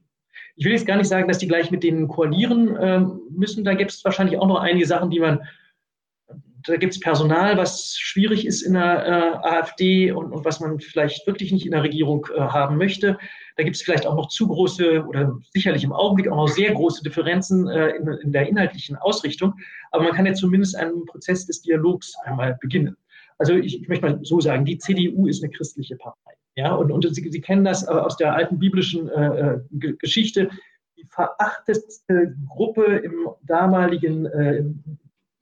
Ich 0.58 0.66
will 0.66 0.74
jetzt 0.74 0.88
gar 0.88 0.98
nicht 0.98 1.08
sagen, 1.08 1.28
dass 1.28 1.38
die 1.38 1.48
gleich 1.48 1.72
mit 1.72 1.84
denen 1.84 2.08
koalieren 2.08 2.76
äh, 2.76 3.02
müssen. 3.30 3.64
Da 3.64 3.74
gibt 3.74 3.92
es 3.92 4.04
wahrscheinlich 4.04 4.38
auch 4.38 4.48
noch 4.48 4.60
einige 4.60 4.86
Sachen, 4.86 5.10
die 5.10 5.20
man 5.20 5.42
da 6.68 6.76
gibt 6.76 6.94
es 6.94 7.00
Personal, 7.00 7.58
was 7.58 7.98
schwierig 7.98 8.46
ist 8.46 8.62
in 8.62 8.74
der 8.74 9.06
äh, 9.06 9.48
AfD 9.48 10.12
und, 10.12 10.32
und, 10.32 10.44
was 10.44 10.60
man 10.60 10.80
vielleicht 10.80 11.26
wirklich 11.26 11.52
nicht 11.52 11.66
in 11.66 11.72
der 11.72 11.84
Regierung 11.84 12.28
äh, 12.36 12.40
haben 12.40 12.78
möchte. 12.78 13.18
Da 13.56 13.64
gibt 13.64 13.76
es 13.76 13.82
vielleicht 13.82 14.06
auch 14.06 14.16
noch 14.16 14.28
zu 14.28 14.48
große 14.48 15.04
oder 15.06 15.38
sicherlich 15.54 15.84
im 15.84 15.94
Augenblick 15.94 16.30
auch 16.30 16.36
noch 16.36 16.48
sehr 16.48 16.74
große 16.74 17.04
Differenzen 17.04 17.68
äh, 17.70 17.92
in, 17.92 18.08
in, 18.08 18.32
der 18.32 18.48
inhaltlichen 18.50 18.98
Ausrichtung. 18.98 19.54
Aber 19.92 20.04
man 20.04 20.14
kann 20.14 20.26
ja 20.26 20.34
zumindest 20.34 20.76
einen 20.76 21.06
Prozess 21.06 21.46
des 21.46 21.62
Dialogs 21.62 22.16
einmal 22.26 22.58
beginnen. 22.60 22.98
Also 23.38 23.54
ich, 23.54 23.82
ich 23.82 23.88
möchte 23.88 24.06
mal 24.06 24.20
so 24.24 24.42
sagen, 24.42 24.66
die 24.66 24.78
CDU 24.78 25.28
ist 25.28 25.44
eine 25.44 25.52
christliche 25.52 25.96
Partei. 25.96 26.34
Ja, 26.58 26.74
und, 26.74 26.92
und 26.92 27.16
Sie, 27.16 27.30
Sie 27.30 27.42
kennen 27.42 27.64
das 27.64 27.88
äh, 27.88 27.92
aus 27.92 28.18
der 28.18 28.34
alten 28.34 28.58
biblischen 28.58 29.08
äh, 29.10 29.60
äh 29.76 29.94
Geschichte. 30.00 30.50
Die 30.98 31.06
verachtetste 31.08 32.36
Gruppe 32.48 32.84
im 32.98 33.30
damaligen 33.44 34.26
äh, 34.26 34.64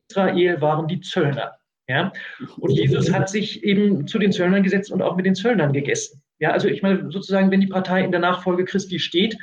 Israel 0.09 0.59
waren 0.59 0.89
die 0.89 0.99
Zöllner. 0.99 1.53
Ja? 1.87 2.11
Und 2.59 2.71
Jesus 2.71 3.13
hat 3.13 3.29
sich 3.29 3.63
eben 3.63 4.07
zu 4.07 4.19
den 4.19 4.33
Zöllnern 4.33 4.63
gesetzt 4.63 4.91
und 4.91 5.01
auch 5.01 5.15
mit 5.15 5.25
den 5.25 5.35
Zöllnern 5.35 5.71
gegessen. 5.71 6.21
Ja, 6.39 6.51
also 6.51 6.67
ich 6.67 6.81
meine, 6.81 7.09
sozusagen, 7.09 7.49
wenn 7.49 7.61
die 7.61 7.67
Partei 7.67 8.03
in 8.03 8.11
der 8.11 8.19
Nachfolge 8.19 8.65
Christi 8.65 8.99
steht, 8.99 9.37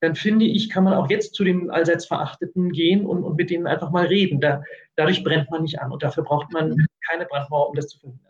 dann 0.00 0.14
finde 0.14 0.46
ich, 0.46 0.70
kann 0.70 0.84
man 0.84 0.94
auch 0.94 1.10
jetzt 1.10 1.34
zu 1.34 1.44
den 1.44 1.70
allseits 1.70 2.06
Verachteten 2.06 2.72
gehen 2.72 3.04
und, 3.04 3.22
und 3.22 3.36
mit 3.36 3.50
denen 3.50 3.66
einfach 3.66 3.90
mal 3.90 4.06
reden. 4.06 4.40
Da, 4.40 4.62
dadurch 4.96 5.22
brennt 5.24 5.50
man 5.50 5.62
nicht 5.62 5.78
an 5.80 5.92
und 5.92 6.02
dafür 6.02 6.24
braucht 6.24 6.50
man 6.52 6.86
keine 7.10 7.26
Brandmauer, 7.26 7.68
um 7.68 7.74
das 7.74 7.88
zu 7.88 7.98
verhindern. 7.98 8.27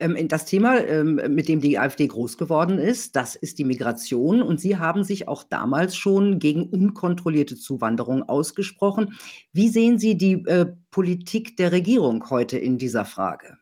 Ähm, 0.00 0.28
das 0.28 0.44
Thema, 0.44 0.78
ähm, 0.80 1.20
mit 1.28 1.48
dem 1.48 1.60
die 1.60 1.78
AfD 1.78 2.06
groß 2.06 2.36
geworden 2.36 2.78
ist, 2.78 3.14
das 3.16 3.36
ist 3.36 3.58
die 3.58 3.64
Migration. 3.64 4.42
Und 4.42 4.60
Sie 4.60 4.76
haben 4.76 5.04
sich 5.04 5.28
auch 5.28 5.44
damals 5.44 5.96
schon 5.96 6.38
gegen 6.38 6.64
unkontrollierte 6.64 7.56
Zuwanderung 7.56 8.22
ausgesprochen. 8.22 9.14
Wie 9.52 9.68
sehen 9.68 9.98
Sie 9.98 10.16
die 10.16 10.44
äh, 10.46 10.66
Politik 10.90 11.56
der 11.56 11.72
Regierung 11.72 12.28
heute 12.30 12.58
in 12.58 12.78
dieser 12.78 13.04
Frage? 13.04 13.58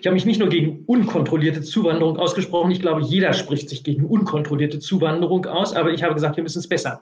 Ich 0.00 0.06
habe 0.06 0.14
mich 0.14 0.26
nicht 0.26 0.40
nur 0.40 0.48
gegen 0.48 0.84
unkontrollierte 0.86 1.62
Zuwanderung 1.62 2.16
ausgesprochen. 2.16 2.72
Ich 2.72 2.80
glaube, 2.80 3.02
jeder 3.02 3.32
spricht 3.32 3.68
sich 3.68 3.84
gegen 3.84 4.04
unkontrollierte 4.04 4.80
Zuwanderung 4.80 5.46
aus. 5.46 5.74
Aber 5.74 5.92
ich 5.92 6.02
habe 6.02 6.14
gesagt, 6.14 6.36
wir 6.36 6.42
müssen 6.42 6.58
es 6.58 6.68
besser 6.68 7.00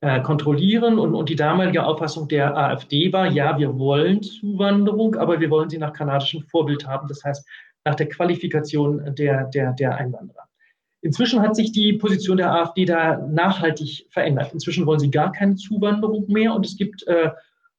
äh, 0.00 0.20
kontrollieren. 0.20 0.98
Und, 0.98 1.14
und 1.14 1.28
die 1.28 1.36
damalige 1.36 1.84
Auffassung 1.84 2.26
der 2.26 2.56
AfD 2.56 3.12
war, 3.12 3.30
ja, 3.30 3.56
wir 3.56 3.78
wollen 3.78 4.22
Zuwanderung, 4.22 5.14
aber 5.14 5.40
wir 5.40 5.48
wollen 5.50 5.70
sie 5.70 5.78
nach 5.78 5.92
kanadischem 5.92 6.42
Vorbild 6.42 6.86
haben. 6.86 7.06
Das 7.08 7.22
heißt, 7.24 7.46
nach 7.86 7.94
der 7.94 8.08
Qualifikation 8.08 9.14
der, 9.14 9.44
der, 9.44 9.72
der 9.72 9.96
Einwanderer. 9.96 10.42
Inzwischen 11.02 11.40
hat 11.40 11.54
sich 11.54 11.70
die 11.70 11.92
Position 11.94 12.36
der 12.36 12.52
AfD 12.52 12.84
da 12.84 13.18
nachhaltig 13.28 14.08
verändert. 14.10 14.52
Inzwischen 14.52 14.86
wollen 14.86 14.98
sie 14.98 15.10
gar 15.10 15.30
keine 15.30 15.54
Zuwanderung 15.54 16.26
mehr 16.28 16.52
und 16.52 16.66
es 16.66 16.76
gibt 16.76 17.06
äh, 17.06 17.30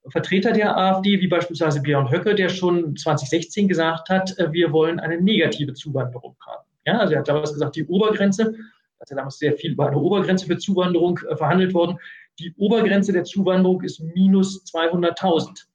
Vertreter 0.09 0.53
der 0.53 0.77
AfD, 0.77 1.19
wie 1.19 1.27
beispielsweise 1.27 1.81
Björn 1.81 2.09
Höcke, 2.09 2.35
der 2.35 2.47
schon 2.47 2.95
2016 2.95 3.67
gesagt 3.67 4.09
hat, 4.09 4.37
äh, 4.39 4.53
wir 4.53 4.71
wollen 4.71 4.99
eine 4.99 5.19
negative 5.19 5.73
Zuwanderung 5.73 6.37
haben. 6.45 6.63
Ja, 6.85 6.99
also 6.99 7.13
er 7.13 7.19
hat 7.19 7.27
damals 7.27 7.51
gesagt, 7.51 7.75
die 7.75 7.85
Obergrenze, 7.85 8.55
also 8.99 9.15
damals 9.15 9.39
sehr 9.39 9.53
viel 9.53 9.73
über 9.73 9.87
eine 9.87 9.97
Obergrenze 9.97 10.45
für 10.45 10.57
Zuwanderung 10.57 11.19
äh, 11.29 11.35
verhandelt 11.35 11.73
worden, 11.73 11.97
die 12.39 12.53
Obergrenze 12.55 13.11
der 13.11 13.25
Zuwanderung 13.25 13.81
ist 13.81 13.99
minus 13.99 14.63
200.000. 14.71 15.65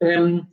Ähm, 0.00 0.48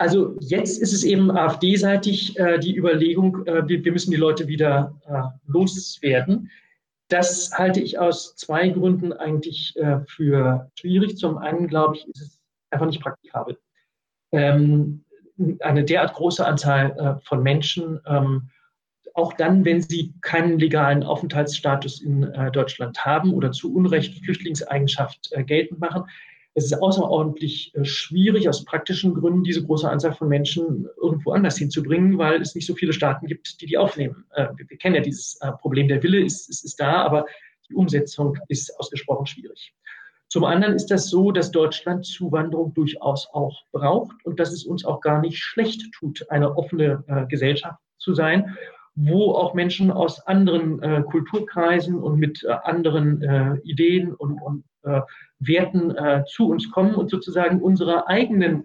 also 0.00 0.34
jetzt 0.40 0.80
ist 0.80 0.94
es 0.94 1.04
eben 1.04 1.30
AfD-seitig 1.30 2.38
äh, 2.38 2.58
die 2.58 2.74
Überlegung, 2.74 3.46
äh, 3.46 3.68
wir, 3.68 3.84
wir, 3.84 3.92
müssen 3.92 4.10
die 4.10 4.16
Leute 4.16 4.48
wieder 4.48 4.98
äh, 5.06 5.20
loswerden. 5.46 6.50
Das 7.08 7.52
halte 7.52 7.80
ich 7.80 7.98
aus 7.98 8.34
zwei 8.34 8.70
Gründen 8.70 9.12
eigentlich 9.12 9.76
äh, 9.76 10.00
für 10.06 10.70
schwierig. 10.74 11.18
Zum 11.18 11.36
einen, 11.36 11.66
glaube 11.66 11.96
ich, 11.96 12.08
ist 12.08 12.20
es 12.22 12.42
einfach 12.70 12.86
nicht 12.86 13.02
praktikabel. 13.02 13.58
Ähm, 14.32 15.04
eine 15.60 15.84
derart 15.84 16.14
große 16.14 16.46
Anzahl 16.46 16.96
äh, 16.96 17.26
von 17.26 17.42
Menschen, 17.42 18.00
ähm, 18.06 18.48
auch 19.12 19.34
dann, 19.34 19.66
wenn 19.66 19.82
sie 19.82 20.14
keinen 20.22 20.58
legalen 20.58 21.02
Aufenthaltsstatus 21.02 22.00
in 22.00 22.22
äh, 22.22 22.50
Deutschland 22.50 23.04
haben 23.04 23.34
oder 23.34 23.52
zu 23.52 23.74
Unrecht 23.74 24.24
Flüchtlingseigenschaft 24.24 25.30
geltend 25.46 25.78
machen, 25.78 26.04
es 26.54 26.64
ist 26.64 26.74
außerordentlich 26.74 27.74
äh, 27.74 27.84
schwierig, 27.84 28.48
aus 28.48 28.64
praktischen 28.64 29.14
Gründen 29.14 29.44
diese 29.44 29.64
große 29.64 29.88
Anzahl 29.88 30.12
von 30.12 30.28
Menschen 30.28 30.88
irgendwo 31.00 31.32
anders 31.32 31.56
hinzubringen, 31.56 32.18
weil 32.18 32.40
es 32.42 32.54
nicht 32.54 32.66
so 32.66 32.74
viele 32.74 32.92
Staaten 32.92 33.26
gibt, 33.26 33.60
die 33.60 33.66
die 33.66 33.78
aufnehmen. 33.78 34.24
Äh, 34.30 34.48
wir 34.56 34.78
kennen 34.78 34.96
ja 34.96 35.00
dieses 35.00 35.38
äh, 35.40 35.52
Problem. 35.52 35.88
Der 35.88 36.02
Wille 36.02 36.20
ist, 36.20 36.48
ist, 36.48 36.64
ist 36.64 36.80
da, 36.80 37.04
aber 37.04 37.26
die 37.68 37.74
Umsetzung 37.74 38.36
ist 38.48 38.76
ausgesprochen 38.78 39.26
schwierig. 39.26 39.74
Zum 40.28 40.44
anderen 40.44 40.74
ist 40.74 40.90
das 40.90 41.08
so, 41.08 41.32
dass 41.32 41.50
Deutschland 41.50 42.06
Zuwanderung 42.06 42.72
durchaus 42.74 43.28
auch 43.32 43.62
braucht 43.72 44.24
und 44.24 44.38
dass 44.38 44.52
es 44.52 44.64
uns 44.64 44.84
auch 44.84 45.00
gar 45.00 45.20
nicht 45.20 45.38
schlecht 45.38 45.92
tut, 45.92 46.24
eine 46.30 46.56
offene 46.56 47.26
Gesellschaft 47.28 47.80
zu 47.98 48.14
sein, 48.14 48.56
wo 48.94 49.32
auch 49.32 49.54
Menschen 49.54 49.90
aus 49.90 50.20
anderen 50.26 50.82
äh, 50.82 51.02
Kulturkreisen 51.02 51.96
und 51.96 52.18
mit 52.18 52.44
äh, 52.44 52.52
anderen 52.64 53.22
äh, 53.22 53.56
Ideen 53.64 54.12
und, 54.14 54.40
und 54.40 54.64
Werten 55.38 55.90
äh, 55.96 56.24
zu 56.26 56.48
uns 56.48 56.70
kommen 56.70 56.94
und 56.94 57.10
sozusagen 57.10 57.60
unsere 57.60 58.08
eigenen 58.08 58.64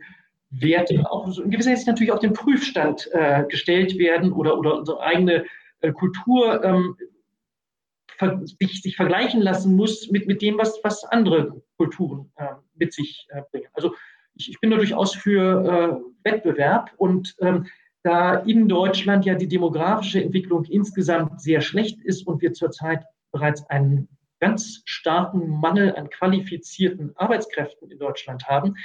Werte 0.49 1.09
auch 1.11 1.25
in 1.37 1.49
gewisser 1.49 1.71
Hinsicht 1.71 1.87
natürlich 1.87 2.11
auf 2.11 2.19
den 2.19 2.33
Prüfstand 2.33 3.09
äh, 3.11 3.43
gestellt 3.45 3.97
werden 3.97 4.31
oder, 4.31 4.57
oder 4.57 4.77
unsere 4.77 5.01
eigene 5.01 5.45
äh, 5.81 5.91
Kultur 5.91 6.63
ähm, 6.63 6.97
ver 8.17 8.41
sich, 8.45 8.81
sich, 8.81 8.95
vergleichen 8.95 9.41
lassen 9.41 9.75
muss 9.75 10.09
mit, 10.09 10.27
mit 10.27 10.41
dem, 10.41 10.57
was, 10.57 10.79
was 10.83 11.03
andere 11.05 11.61
Kulturen 11.77 12.31
äh, 12.37 12.47
mit 12.75 12.93
sich 12.93 13.27
äh, 13.29 13.41
bringen. 13.51 13.67
Also 13.73 13.93
ich, 14.35 14.49
ich, 14.49 14.59
bin 14.59 14.71
da 14.71 14.77
durchaus 14.77 15.15
für 15.15 16.01
äh, 16.23 16.29
Wettbewerb 16.29 16.91
und 16.97 17.35
ähm, 17.39 17.67
da 18.03 18.35
in 18.35 18.69
Deutschland 18.69 19.25
ja 19.25 19.33
die 19.35 19.47
demografische 19.47 20.23
Entwicklung 20.23 20.63
insgesamt 20.65 21.41
sehr 21.41 21.61
schlecht 21.61 21.99
ist 22.03 22.27
und 22.27 22.41
wir 22.41 22.53
zurzeit 22.53 23.03
bereits 23.31 23.67
einen 23.69 24.07
ganz 24.45 24.83
starken 24.85 25.59
Mangel 25.59 25.95
an 25.95 26.09
qualifizierten 26.09 27.13
Arbeitskräften 27.15 27.89
in 27.89 27.97
Deutschland 27.97 28.47
haben, 28.47 28.75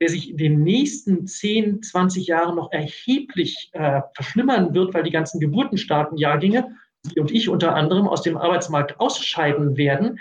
der 0.00 0.08
sich 0.08 0.30
in 0.30 0.36
den 0.36 0.62
nächsten 0.62 1.26
10, 1.26 1.82
20 1.82 2.28
Jahren 2.28 2.54
noch 2.54 2.70
erheblich 2.70 3.70
äh, 3.72 4.00
verschlimmern 4.14 4.74
wird, 4.74 4.94
weil 4.94 5.02
die 5.02 5.10
ganzen 5.10 5.40
geburtenstarken 5.40 6.18
Jahrgänge, 6.18 6.68
Sie 7.02 7.18
und 7.18 7.32
ich 7.32 7.48
unter 7.48 7.74
anderem, 7.74 8.06
aus 8.06 8.22
dem 8.22 8.36
Arbeitsmarkt 8.36 9.00
ausscheiden 9.00 9.76
werden, 9.76 10.20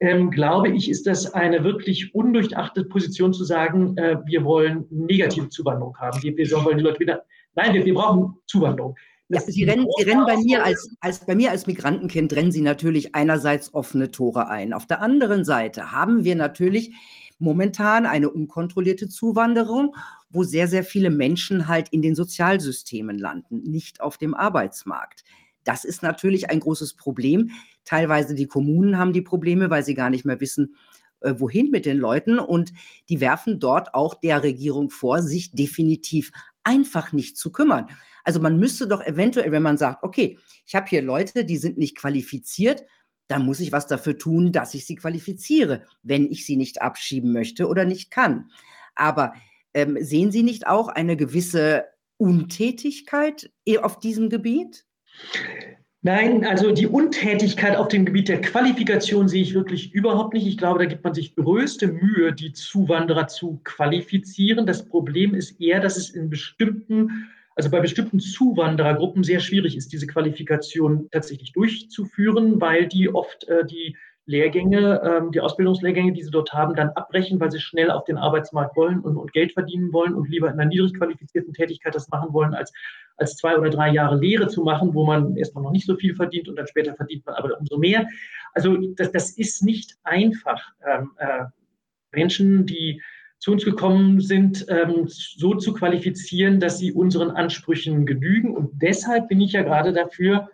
ähm, 0.00 0.32
glaube 0.32 0.70
ich, 0.70 0.90
ist 0.90 1.06
das 1.06 1.32
eine 1.32 1.62
wirklich 1.62 2.12
undurchdachte 2.12 2.84
Position 2.84 3.32
zu 3.32 3.44
sagen, 3.44 3.96
äh, 3.96 4.16
wir 4.24 4.44
wollen 4.44 4.86
negative 4.90 5.50
Zuwanderung 5.50 5.96
haben. 5.98 6.20
Wir, 6.20 6.36
wir 6.36 6.50
wollen 6.64 6.78
die 6.78 6.84
Leute 6.84 6.98
wieder. 6.98 7.24
Nein, 7.54 7.74
wir, 7.74 7.84
wir 7.84 7.94
brauchen 7.94 8.34
Zuwanderung. 8.46 8.96
Ja, 9.28 9.40
Sie 9.40 9.64
rennen, 9.64 9.86
Sie 9.96 10.04
rennen 10.04 10.26
bei 10.26 10.36
mir 10.36 10.64
als, 10.64 10.90
als 11.00 11.24
bei 11.24 11.34
mir 11.34 11.50
als 11.50 11.66
Migrantenkind 11.66 12.32
rennen 12.34 12.52
Sie 12.52 12.60
natürlich 12.60 13.14
einerseits 13.14 13.72
offene 13.72 14.10
Tore 14.10 14.48
ein. 14.48 14.72
Auf 14.72 14.86
der 14.86 15.00
anderen 15.00 15.44
Seite 15.44 15.92
haben 15.92 16.24
wir 16.24 16.36
natürlich 16.36 16.92
momentan 17.38 18.06
eine 18.06 18.30
unkontrollierte 18.30 19.08
Zuwanderung, 19.08 19.96
wo 20.30 20.44
sehr, 20.44 20.68
sehr 20.68 20.84
viele 20.84 21.10
Menschen 21.10 21.66
halt 21.66 21.88
in 21.90 22.02
den 22.02 22.14
Sozialsystemen 22.14 23.18
landen, 23.18 23.62
nicht 23.62 24.00
auf 24.00 24.16
dem 24.16 24.34
Arbeitsmarkt. 24.34 25.24
Das 25.64 25.84
ist 25.84 26.02
natürlich 26.02 26.50
ein 26.50 26.60
großes 26.60 26.94
Problem. 26.94 27.50
Teilweise 27.84 28.34
die 28.34 28.46
Kommunen 28.46 28.98
haben 28.98 29.12
die 29.12 29.22
Probleme, 29.22 29.70
weil 29.70 29.84
sie 29.84 29.94
gar 29.94 30.10
nicht 30.10 30.24
mehr 30.24 30.40
wissen, 30.40 30.76
äh, 31.20 31.34
wohin 31.38 31.70
mit 31.70 31.86
den 31.86 31.98
Leuten. 31.98 32.38
Und 32.38 32.72
die 33.08 33.20
werfen 33.20 33.60
dort 33.60 33.94
auch 33.94 34.14
der 34.14 34.42
Regierung 34.42 34.90
vor, 34.90 35.22
sich 35.22 35.52
definitiv 35.52 36.32
einfach 36.64 37.12
nicht 37.12 37.36
zu 37.36 37.50
kümmern. 37.50 37.86
Also 38.24 38.40
man 38.40 38.58
müsste 38.58 38.86
doch 38.86 39.04
eventuell, 39.04 39.52
wenn 39.52 39.62
man 39.62 39.78
sagt, 39.78 40.02
okay, 40.02 40.38
ich 40.66 40.74
habe 40.74 40.86
hier 40.88 41.02
Leute, 41.02 41.44
die 41.44 41.56
sind 41.56 41.78
nicht 41.78 41.96
qualifiziert, 41.96 42.84
dann 43.28 43.46
muss 43.46 43.60
ich 43.60 43.72
was 43.72 43.86
dafür 43.86 44.18
tun, 44.18 44.52
dass 44.52 44.74
ich 44.74 44.86
sie 44.86 44.96
qualifiziere, 44.96 45.84
wenn 46.02 46.30
ich 46.30 46.44
sie 46.44 46.56
nicht 46.56 46.82
abschieben 46.82 47.32
möchte 47.32 47.66
oder 47.66 47.84
nicht 47.84 48.10
kann. 48.10 48.50
Aber 48.94 49.32
ähm, 49.74 49.96
sehen 50.00 50.30
Sie 50.30 50.42
nicht 50.42 50.66
auch 50.66 50.88
eine 50.88 51.16
gewisse 51.16 51.86
Untätigkeit 52.18 53.50
auf 53.80 53.98
diesem 53.98 54.28
Gebiet? 54.28 54.84
Nein, 56.04 56.44
also 56.44 56.72
die 56.72 56.88
Untätigkeit 56.88 57.76
auf 57.76 57.88
dem 57.88 58.04
Gebiet 58.04 58.28
der 58.28 58.40
Qualifikation 58.40 59.28
sehe 59.28 59.42
ich 59.42 59.54
wirklich 59.54 59.94
überhaupt 59.94 60.34
nicht. 60.34 60.46
Ich 60.46 60.58
glaube, 60.58 60.80
da 60.80 60.84
gibt 60.84 61.04
man 61.04 61.14
sich 61.14 61.36
größte 61.36 61.86
Mühe, 61.86 62.32
die 62.32 62.52
Zuwanderer 62.52 63.28
zu 63.28 63.60
qualifizieren. 63.62 64.66
Das 64.66 64.84
Problem 64.84 65.34
ist 65.34 65.60
eher, 65.60 65.80
dass 65.80 65.96
es 65.96 66.10
in 66.10 66.28
bestimmten 66.28 67.30
also 67.54 67.70
bei 67.70 67.80
bestimmten 67.80 68.20
Zuwanderergruppen 68.20 69.24
sehr 69.24 69.40
schwierig 69.40 69.76
ist, 69.76 69.92
diese 69.92 70.06
Qualifikation 70.06 71.08
tatsächlich 71.10 71.52
durchzuführen, 71.52 72.60
weil 72.60 72.86
die 72.86 73.12
oft 73.12 73.44
äh, 73.48 73.64
die 73.64 73.96
Lehrgänge, 74.24 75.02
ähm, 75.04 75.32
die 75.32 75.40
Ausbildungslehrgänge, 75.40 76.12
die 76.12 76.22
sie 76.22 76.30
dort 76.30 76.52
haben, 76.52 76.76
dann 76.76 76.90
abbrechen, 76.90 77.40
weil 77.40 77.50
sie 77.50 77.58
schnell 77.58 77.90
auf 77.90 78.04
den 78.04 78.16
Arbeitsmarkt 78.16 78.76
wollen 78.76 79.00
und, 79.00 79.16
und, 79.16 79.32
Geld 79.32 79.52
verdienen 79.52 79.92
wollen 79.92 80.14
und 80.14 80.28
lieber 80.28 80.46
in 80.46 80.54
einer 80.54 80.66
niedrig 80.66 80.94
qualifizierten 80.94 81.52
Tätigkeit 81.52 81.94
das 81.94 82.08
machen 82.08 82.32
wollen, 82.32 82.54
als, 82.54 82.72
als 83.16 83.36
zwei 83.36 83.58
oder 83.58 83.70
drei 83.70 83.90
Jahre 83.90 84.16
Lehre 84.16 84.46
zu 84.46 84.62
machen, 84.62 84.94
wo 84.94 85.04
man 85.04 85.36
erstmal 85.36 85.64
noch 85.64 85.72
nicht 85.72 85.86
so 85.86 85.96
viel 85.96 86.14
verdient 86.14 86.48
und 86.48 86.54
dann 86.56 86.68
später 86.68 86.94
verdient 86.94 87.26
man 87.26 87.34
aber 87.34 87.58
umso 87.58 87.78
mehr. 87.78 88.06
Also 88.54 88.76
das, 88.94 89.10
das 89.10 89.36
ist 89.36 89.64
nicht 89.64 89.96
einfach. 90.04 90.62
Ähm, 90.86 91.10
äh, 91.18 91.44
Menschen, 92.12 92.66
die 92.66 93.02
zu 93.42 93.50
uns 93.50 93.64
gekommen 93.64 94.20
sind, 94.20 94.64
ähm, 94.68 95.08
so 95.08 95.54
zu 95.54 95.74
qualifizieren, 95.74 96.60
dass 96.60 96.78
sie 96.78 96.92
unseren 96.92 97.32
Ansprüchen 97.32 98.06
genügen. 98.06 98.56
Und 98.56 98.70
deshalb 98.80 99.26
bin 99.26 99.40
ich 99.40 99.52
ja 99.52 99.62
gerade 99.62 99.92
dafür, 99.92 100.48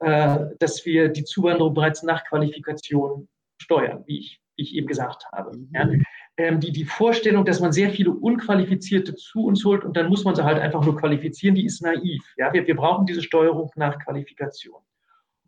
äh, 0.00 0.46
dass 0.58 0.84
wir 0.84 1.10
die 1.10 1.22
Zuwanderung 1.22 1.74
bereits 1.74 2.02
nach 2.02 2.24
Qualifikation 2.24 3.28
steuern, 3.62 4.02
wie 4.06 4.18
ich, 4.18 4.40
wie 4.56 4.62
ich 4.64 4.74
eben 4.74 4.88
gesagt 4.88 5.26
habe. 5.30 5.56
Ja. 5.72 5.84
Mhm. 5.84 6.02
Ähm, 6.36 6.58
die, 6.58 6.72
die 6.72 6.84
Vorstellung, 6.84 7.44
dass 7.44 7.60
man 7.60 7.70
sehr 7.70 7.90
viele 7.90 8.10
Unqualifizierte 8.10 9.14
zu 9.14 9.44
uns 9.44 9.64
holt 9.64 9.84
und 9.84 9.96
dann 9.96 10.08
muss 10.08 10.24
man 10.24 10.34
sie 10.34 10.42
halt 10.42 10.58
einfach 10.58 10.84
nur 10.84 10.96
qualifizieren, 10.96 11.54
die 11.54 11.64
ist 11.64 11.82
naiv. 11.82 12.24
Ja. 12.36 12.52
Wir, 12.52 12.66
wir 12.66 12.74
brauchen 12.74 13.06
diese 13.06 13.22
Steuerung 13.22 13.70
nach 13.76 13.96
Qualifikation. 14.00 14.82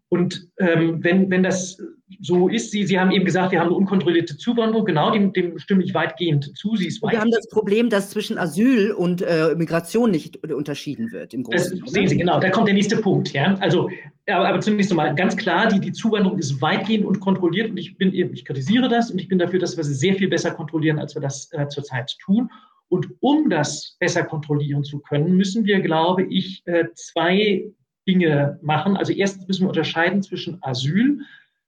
Und 0.09 0.49
ähm, 0.59 1.03
wenn, 1.03 1.31
wenn 1.31 1.43
das 1.43 1.79
so 2.21 2.49
ist, 2.49 2.71
Sie, 2.71 2.87
Sie 2.87 2.99
haben 2.99 3.11
eben 3.11 3.25
gesagt, 3.25 3.51
wir 3.51 3.59
haben 3.59 3.67
eine 3.67 3.77
unkontrollierte 3.77 4.37
Zuwanderung, 4.37 4.85
genau, 4.85 5.11
dem, 5.11 5.33
dem 5.33 5.59
stimme 5.59 5.83
ich 5.83 5.93
weitgehend 5.95 6.57
zu. 6.57 6.77
Sie 6.77 6.87
ist 6.87 7.03
wir 7.03 7.21
haben 7.21 7.33
das 7.33 7.49
Problem, 7.49 7.91
dass 7.91 8.11
zwischen 8.11 8.39
Asyl 8.39 8.93
und 8.93 9.23
äh, 9.23 9.55
Migration 9.57 10.13
nicht 10.13 10.37
unterschieden 10.47 11.11
wird. 11.11 11.35
Im 11.35 11.43
Großen, 11.43 11.81
das 11.81 11.91
sehen 11.91 12.07
Sie, 12.07 12.17
genau, 12.17 12.39
da 12.39 12.51
kommt 12.51 12.69
der 12.69 12.75
nächste 12.75 12.99
Punkt. 12.99 13.33
Ja? 13.33 13.57
Also, 13.59 13.91
aber, 14.29 14.49
aber 14.49 14.61
zunächst 14.61 14.93
einmal 14.93 15.15
ganz 15.17 15.37
klar, 15.37 15.67
die, 15.67 15.81
die 15.81 15.93
Zuwanderung 15.93 16.39
ist 16.39 16.63
weitgehend 16.63 17.05
unkontrolliert 17.05 17.71
und 17.71 17.77
ich, 17.77 17.99
bin, 17.99 18.15
ich 18.15 18.45
kritisiere 18.45 18.89
das 18.89 19.11
und 19.11 19.19
ich 19.19 19.27
bin 19.27 19.41
dafür, 19.41 19.59
dass 19.59 19.77
wir 19.77 19.83
sie 19.83 19.95
sehr 19.95 20.15
viel 20.15 20.29
besser 20.29 20.53
kontrollieren, 20.53 21.01
als 21.01 21.17
wir 21.17 21.23
das 21.23 21.51
äh, 21.53 21.67
zurzeit 21.67 22.17
tun. 22.25 22.49
Und 22.89 23.09
um 23.19 23.51
das 23.51 23.97
besser 23.99 24.23
kontrollieren 24.23 24.85
zu 24.85 25.01
können, 25.01 25.37
müssen 25.37 25.65
wir, 25.65 25.81
glaube 25.81 26.23
ich, 26.23 26.63
äh, 26.67 26.85
zwei 26.95 27.73
Dinge 28.07 28.59
machen. 28.63 28.97
Also 28.97 29.13
erstens 29.13 29.47
müssen 29.49 29.63
wir 29.63 29.69
unterscheiden 29.69 30.23
zwischen 30.23 30.59
Asyl, 30.63 31.21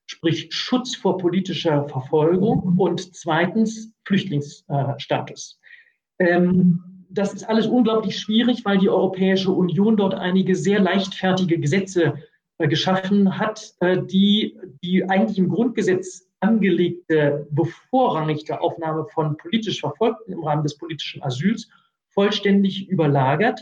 sprich 0.06 0.48
Schutz 0.50 0.94
vor 0.96 1.18
politischer 1.18 1.88
Verfolgung 1.88 2.74
und 2.78 3.14
zweitens 3.14 3.92
Flüchtlingsstatus. 4.04 5.60
Ähm, 6.18 6.82
das 7.10 7.32
ist 7.32 7.48
alles 7.48 7.66
unglaublich 7.66 8.18
schwierig, 8.18 8.64
weil 8.64 8.78
die 8.78 8.88
Europäische 8.88 9.50
Union 9.50 9.96
dort 9.96 10.14
einige 10.14 10.54
sehr 10.54 10.80
leichtfertige 10.80 11.58
Gesetze 11.58 12.14
äh, 12.58 12.68
geschaffen 12.68 13.38
hat, 13.38 13.74
äh, 13.80 13.98
die 14.02 14.58
die 14.82 15.08
eigentlich 15.08 15.38
im 15.38 15.48
Grundgesetz 15.48 16.28
angelegte 16.40 17.46
bevorrangigte 17.50 18.60
Aufnahme 18.60 19.06
von 19.12 19.36
politisch 19.36 19.80
Verfolgten 19.80 20.32
im 20.32 20.44
Rahmen 20.44 20.62
des 20.62 20.76
politischen 20.76 21.22
Asyls 21.22 21.68
vollständig 22.10 22.88
überlagert 22.88 23.60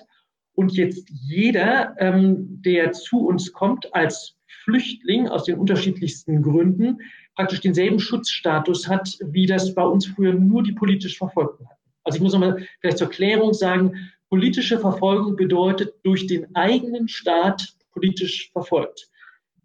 und 0.57 0.72
jetzt 0.72 1.09
jeder, 1.11 1.94
ähm, 1.98 2.61
der 2.62 2.92
zu 2.92 3.26
uns 3.26 3.52
kommt 3.52 3.94
als 3.94 4.36
Flüchtling 4.64 5.28
aus 5.28 5.44
den 5.44 5.59
unterschiedlichsten 5.59 6.42
Gründen, 6.42 6.98
praktisch 7.36 7.61
denselben 7.61 8.00
Schutzstatus 8.00 8.88
hat, 8.88 9.16
wie 9.20 9.46
das 9.46 9.74
bei 9.74 9.84
uns 9.84 10.07
früher 10.07 10.32
nur 10.32 10.62
die 10.62 10.72
politisch 10.72 11.18
Verfolgten 11.18 11.68
hatten. 11.68 11.80
Also 12.02 12.16
ich 12.16 12.22
muss 12.22 12.32
nochmal 12.32 12.66
vielleicht 12.80 12.98
zur 12.98 13.11
Klärung 13.11 13.52
sagen, 13.52 13.92
politische 14.28 14.80
Verfolgung 14.80 15.36
bedeutet 15.36 15.94
durch 16.02 16.26
den 16.26 16.54
eigenen 16.57 17.07
Staat 17.07 17.76
politisch 17.92 18.50
verfolgt. 18.50 19.09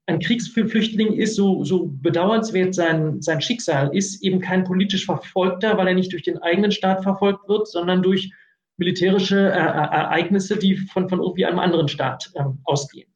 Ein 0.08 0.20
Kriegsflüchtling 0.20 1.14
ist, 1.14 1.36
so, 1.36 1.64
so 1.64 1.86
bedauernswert 1.86 2.76
sein, 2.76 3.22
sein 3.22 3.42
Schicksal 3.42 3.96
ist, 3.96 4.22
eben 4.24 4.42
kein 4.42 4.66
politisch 4.66 5.06
Verfolgter, 5.06 5.78
weil 5.78 5.88
er 5.88 5.94
nicht 5.94 6.12
durch 6.12 6.24
den 6.24 6.40
eigenen 6.40 6.72
Staat 6.72 7.04
verfolgt 7.04 7.48
wird, 7.48 7.68
sondern 7.68 8.04
durch 8.04 8.34
militärische 8.82 9.38
äh, 9.38 9.60
äh, 9.60 9.88
Ereignisse, 10.02 10.58
die 10.58 10.76
von, 10.76 11.08
von 11.08 11.20
irgendwie 11.20 11.46
einem 11.46 11.60
anderen 11.60 11.88
Staat 11.88 12.32
ähm, 12.36 12.58
ausgehen. 12.64 13.08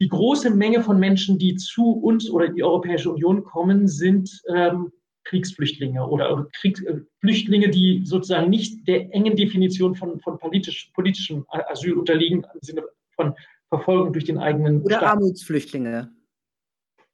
Die 0.00 0.08
große 0.08 0.50
Menge 0.50 0.82
von 0.82 0.98
Menschen, 0.98 1.38
die 1.38 1.54
zu 1.54 1.92
uns 1.92 2.28
oder 2.28 2.48
die 2.48 2.64
Europäische 2.64 3.10
Union 3.10 3.44
kommen, 3.44 3.86
sind 3.86 4.42
ähm, 4.52 4.90
Kriegsflüchtlinge 5.24 6.04
oder 6.04 6.48
Krieg, 6.60 6.82
äh, 6.86 7.02
Flüchtlinge, 7.20 7.68
die 7.68 8.02
sozusagen 8.04 8.50
nicht 8.50 8.88
der 8.88 9.14
engen 9.14 9.36
Definition 9.36 9.94
von, 9.94 10.18
von 10.20 10.38
politisch, 10.38 10.90
politischem 10.92 11.44
Asyl 11.48 11.92
unterliegen, 11.92 12.44
im 12.54 12.60
Sinne 12.60 12.82
von 13.14 13.34
Verfolgung 13.68 14.12
durch 14.12 14.24
den 14.24 14.38
eigenen 14.38 14.82
Oder 14.82 14.96
Staat. 14.96 15.12
Armutsflüchtlinge. 15.12 16.10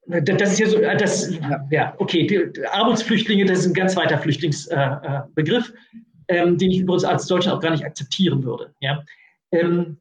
Das 0.07 0.53
ist 0.53 0.61
ja 0.61 0.68
so, 0.68 0.79
äh, 0.79 0.97
das, 0.97 1.39
ja, 1.70 1.95
okay, 1.99 2.27
die 2.27 2.64
Armutsflüchtlinge, 2.66 3.45
das 3.45 3.59
ist 3.61 3.66
ein 3.66 3.74
ganz 3.74 3.97
weiter 3.97 4.16
Flüchtlingsbegriff. 4.16 5.68
Äh, 5.68 6.03
ähm, 6.29 6.59
den 6.59 6.70
ich 6.70 6.81
übrigens 6.81 7.05
als 7.05 7.27
Deutscher 7.27 7.55
auch 7.55 7.61
gar 7.61 7.70
nicht 7.70 7.85
akzeptieren 7.85 8.45
würde. 8.45 8.74
Ja? 8.81 9.05
Ähm, 9.53 9.99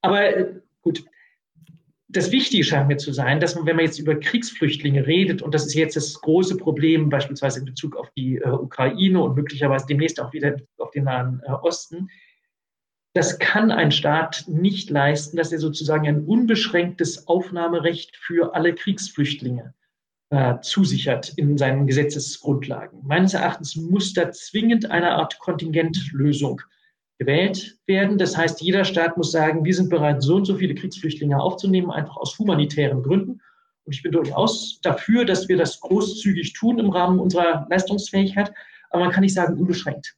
aber 0.00 0.36
äh, 0.36 0.54
gut, 0.82 1.04
das 2.08 2.32
Wichtige 2.32 2.64
scheint 2.64 2.88
mir 2.88 2.96
zu 2.96 3.12
sein, 3.12 3.38
dass 3.38 3.54
man, 3.54 3.66
wenn 3.66 3.76
man 3.76 3.84
jetzt 3.84 3.98
über 3.98 4.14
Kriegsflüchtlinge 4.14 5.06
redet, 5.06 5.42
und 5.42 5.54
das 5.54 5.66
ist 5.66 5.74
jetzt 5.74 5.96
das 5.96 6.14
große 6.20 6.56
Problem, 6.56 7.10
beispielsweise 7.10 7.60
in 7.60 7.66
Bezug 7.66 7.96
auf 7.96 8.10
die 8.16 8.36
äh, 8.36 8.48
Ukraine 8.48 9.20
und 9.20 9.36
möglicherweise 9.36 9.86
demnächst 9.86 10.20
auch 10.20 10.32
wieder 10.32 10.56
auf 10.78 10.90
den 10.90 11.04
Nahen 11.04 11.42
äh, 11.44 11.50
Osten, 11.50 12.08
das 13.14 13.38
kann 13.38 13.70
ein 13.70 13.90
Staat 13.90 14.44
nicht 14.46 14.90
leisten, 14.90 15.36
dass 15.36 15.52
er 15.52 15.58
sozusagen 15.58 16.06
ein 16.06 16.24
unbeschränktes 16.24 17.26
Aufnahmerecht 17.26 18.16
für 18.16 18.54
alle 18.54 18.74
Kriegsflüchtlinge 18.74 19.74
äh, 20.30 20.60
zusichert 20.60 21.32
in 21.36 21.56
seinen 21.56 21.86
Gesetzesgrundlagen. 21.86 23.00
Meines 23.04 23.34
Erachtens 23.34 23.76
muss 23.76 24.12
da 24.12 24.30
zwingend 24.30 24.90
eine 24.90 25.12
Art 25.12 25.38
Kontingentlösung 25.38 26.60
gewählt 27.18 27.78
werden. 27.86 28.18
Das 28.18 28.36
heißt, 28.36 28.60
jeder 28.60 28.84
Staat 28.84 29.16
muss 29.16 29.32
sagen, 29.32 29.64
wir 29.64 29.74
sind 29.74 29.90
bereit, 29.90 30.22
so 30.22 30.36
und 30.36 30.44
so 30.44 30.56
viele 30.56 30.74
Kriegsflüchtlinge 30.74 31.40
aufzunehmen, 31.40 31.90
einfach 31.90 32.16
aus 32.16 32.38
humanitären 32.38 33.02
Gründen. 33.02 33.40
Und 33.84 33.94
ich 33.94 34.02
bin 34.02 34.12
durchaus 34.12 34.80
dafür, 34.82 35.24
dass 35.24 35.48
wir 35.48 35.56
das 35.56 35.80
großzügig 35.80 36.52
tun 36.52 36.78
im 36.78 36.90
Rahmen 36.90 37.18
unserer 37.18 37.66
Leistungsfähigkeit. 37.70 38.52
Aber 38.90 39.04
man 39.04 39.12
kann 39.12 39.22
nicht 39.22 39.34
sagen, 39.34 39.58
unbeschränkt. 39.58 40.14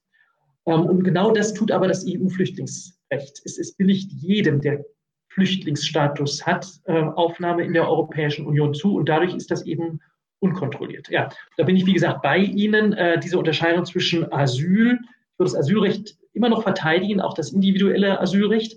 Ähm, 0.67 0.87
und 0.87 1.05
genau 1.05 1.31
das 1.31 1.55
tut 1.55 1.71
aber 1.71 1.89
das 1.89 2.05
EU-Flüchtlingsrecht. 2.07 3.43
Es, 3.45 3.59
es 3.59 3.77
billigt 3.77 4.13
jedem, 4.13 4.61
der 4.61 4.85
Flüchtlingsstatus 5.31 6.45
hat, 6.47 6.67
äh, 6.85 7.03
Aufnahme 7.03 7.65
in 7.65 7.73
der 7.73 7.89
Europäischen 7.89 8.47
Union 8.47 8.75
zu. 8.75 8.97
Und 8.97 9.09
dadurch 9.09 9.35
ist 9.35 9.51
das 9.51 9.65
eben 9.65 10.01
unkontrolliert. 10.41 11.09
Ja, 11.09 11.29
da 11.57 11.65
bin 11.65 11.77
ich, 11.77 11.87
wie 11.87 11.93
gesagt, 11.93 12.23
bei 12.23 12.39
Ihnen. 12.39 12.93
Äh, 12.93 13.21
diese 13.21 13.39
Unterscheidung 13.39 13.85
zwischen 13.85 14.31
Asyl, 14.33 14.99
ich 15.33 15.39
würde 15.39 15.53
das 15.53 15.57
Asylrecht 15.57 16.17
immer 16.33 16.49
noch 16.49 16.63
verteidigen, 16.63 17.21
auch 17.21 17.35
das 17.35 17.53
individuelle 17.53 18.21
Asylrecht. 18.21 18.77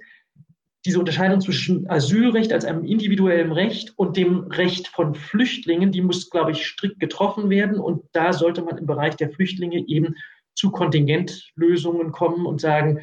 Diese 0.86 1.00
Unterscheidung 1.00 1.40
zwischen 1.40 1.90
Asylrecht 1.90 2.52
als 2.52 2.66
einem 2.66 2.84
individuellen 2.84 3.54
Recht 3.54 3.94
und 3.98 4.18
dem 4.18 4.42
Recht 4.48 4.90
von 4.90 5.16
Flüchtlingen, 5.16 5.92
die 5.92 6.02
muss, 6.02 6.30
glaube 6.30 6.52
ich, 6.52 6.66
strikt 6.66 7.00
getroffen 7.00 7.50
werden. 7.50 7.80
Und 7.80 8.04
da 8.12 8.34
sollte 8.34 8.62
man 8.62 8.78
im 8.78 8.86
Bereich 8.86 9.16
der 9.16 9.30
Flüchtlinge 9.30 9.88
eben 9.88 10.16
zu 10.56 10.72
Kontingentlösungen 10.72 12.12
kommen 12.12 12.46
und 12.46 12.60
sagen, 12.60 13.00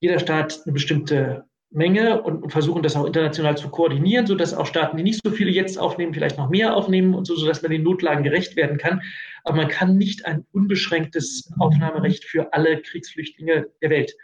jeder 0.00 0.18
Staat 0.18 0.60
eine 0.64 0.72
bestimmte 0.72 1.44
Menge 1.72 2.22
und, 2.22 2.42
und, 2.42 2.50
versuchen 2.50 2.82
das 2.82 2.96
auch 2.96 3.06
international 3.06 3.56
zu 3.56 3.68
koordinieren, 3.68 4.26
sodass 4.26 4.54
auch 4.54 4.66
Staaten, 4.66 4.96
die 4.96 5.02
nicht 5.02 5.20
so 5.24 5.30
viele 5.30 5.50
jetzt 5.50 5.78
aufnehmen, 5.78 6.12
vielleicht 6.12 6.38
noch 6.38 6.50
mehr 6.50 6.76
aufnehmen 6.76 7.14
und 7.14 7.26
so, 7.26 7.34
sodass 7.34 7.62
man 7.62 7.70
den 7.70 7.82
Notlagen 7.82 8.22
gerecht 8.22 8.56
werden 8.56 8.78
kann. 8.78 9.02
Aber 9.44 9.56
man 9.56 9.68
kann 9.68 9.96
nicht 9.96 10.26
ein 10.26 10.44
unbeschränktes 10.52 11.52
Aufnahmerecht 11.58 12.24
für 12.24 12.52
alle 12.52 12.80
Kriegsflüchtlinge 12.80 13.68
der 13.80 13.90
Welt 13.90 14.14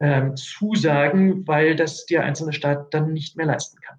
ähm, 0.00 0.36
zusagen, 0.36 1.46
weil 1.46 1.76
das 1.76 2.06
der 2.06 2.24
einzelne 2.24 2.52
Staat 2.52 2.92
dann 2.94 3.12
nicht 3.12 3.36
mehr 3.36 3.46
leisten 3.46 3.80
kann. 3.80 3.98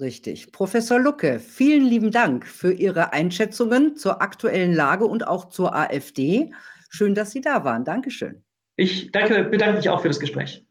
Richtig. 0.00 0.50
Professor 0.50 0.98
Lucke, 0.98 1.38
vielen 1.38 1.84
lieben 1.84 2.10
Dank 2.10 2.46
für 2.46 2.72
Ihre 2.72 3.12
Einschätzungen 3.12 3.96
zur 3.96 4.20
aktuellen 4.22 4.74
Lage 4.74 5.04
und 5.04 5.26
auch 5.26 5.48
zur 5.50 5.74
AfD. 5.74 6.52
Schön, 6.90 7.14
dass 7.14 7.30
Sie 7.30 7.40
da 7.40 7.64
waren. 7.64 7.84
Dankeschön. 7.84 8.42
Ich 8.76 9.12
danke, 9.12 9.44
bedanke 9.44 9.76
mich 9.76 9.88
auch 9.88 10.02
für 10.02 10.08
das 10.08 10.18
Gespräch. 10.18 10.66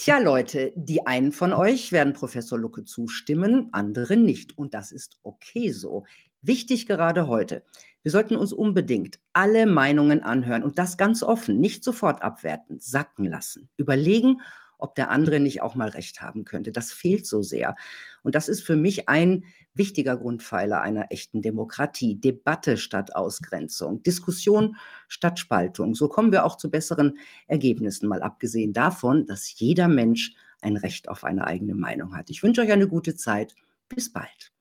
Tja, 0.00 0.18
Leute, 0.20 0.72
die 0.76 1.08
einen 1.08 1.32
von 1.32 1.52
euch 1.52 1.90
werden 1.90 2.12
Professor 2.12 2.56
Lucke 2.56 2.84
zustimmen, 2.84 3.68
andere 3.72 4.16
nicht. 4.16 4.56
Und 4.56 4.72
das 4.72 4.92
ist 4.92 5.18
okay 5.24 5.72
so. 5.72 6.04
Wichtig 6.40 6.86
gerade 6.86 7.26
heute. 7.26 7.64
Wir 8.04 8.12
sollten 8.12 8.36
uns 8.36 8.52
unbedingt 8.52 9.18
alle 9.32 9.66
Meinungen 9.66 10.22
anhören 10.22 10.62
und 10.62 10.78
das 10.78 10.98
ganz 10.98 11.24
offen, 11.24 11.58
nicht 11.58 11.82
sofort 11.82 12.22
abwerten, 12.22 12.78
sacken 12.78 13.24
lassen, 13.24 13.70
überlegen, 13.76 14.40
ob 14.78 14.94
der 14.94 15.10
andere 15.10 15.40
nicht 15.40 15.62
auch 15.62 15.74
mal 15.74 15.88
recht 15.88 16.20
haben 16.20 16.44
könnte. 16.44 16.70
Das 16.70 16.92
fehlt 16.92 17.26
so 17.26 17.42
sehr. 17.42 17.74
Und 18.22 18.34
das 18.34 18.48
ist 18.48 18.62
für 18.62 18.76
mich 18.76 19.08
ein 19.08 19.44
wichtiger 19.74 20.16
Grundpfeiler 20.16 20.80
einer 20.80 21.10
echten 21.10 21.42
Demokratie. 21.42 22.20
Debatte 22.20 22.76
statt 22.76 23.14
Ausgrenzung, 23.14 24.02
Diskussion 24.02 24.76
statt 25.06 25.38
Spaltung. 25.38 25.94
So 25.94 26.08
kommen 26.08 26.32
wir 26.32 26.44
auch 26.44 26.56
zu 26.56 26.70
besseren 26.70 27.18
Ergebnissen, 27.46 28.08
mal 28.08 28.22
abgesehen 28.22 28.72
davon, 28.72 29.26
dass 29.26 29.58
jeder 29.58 29.88
Mensch 29.88 30.34
ein 30.60 30.76
Recht 30.76 31.08
auf 31.08 31.24
eine 31.24 31.46
eigene 31.46 31.74
Meinung 31.74 32.16
hat. 32.16 32.30
Ich 32.30 32.42
wünsche 32.42 32.62
euch 32.62 32.72
eine 32.72 32.88
gute 32.88 33.14
Zeit. 33.14 33.54
Bis 33.88 34.12
bald. 34.12 34.52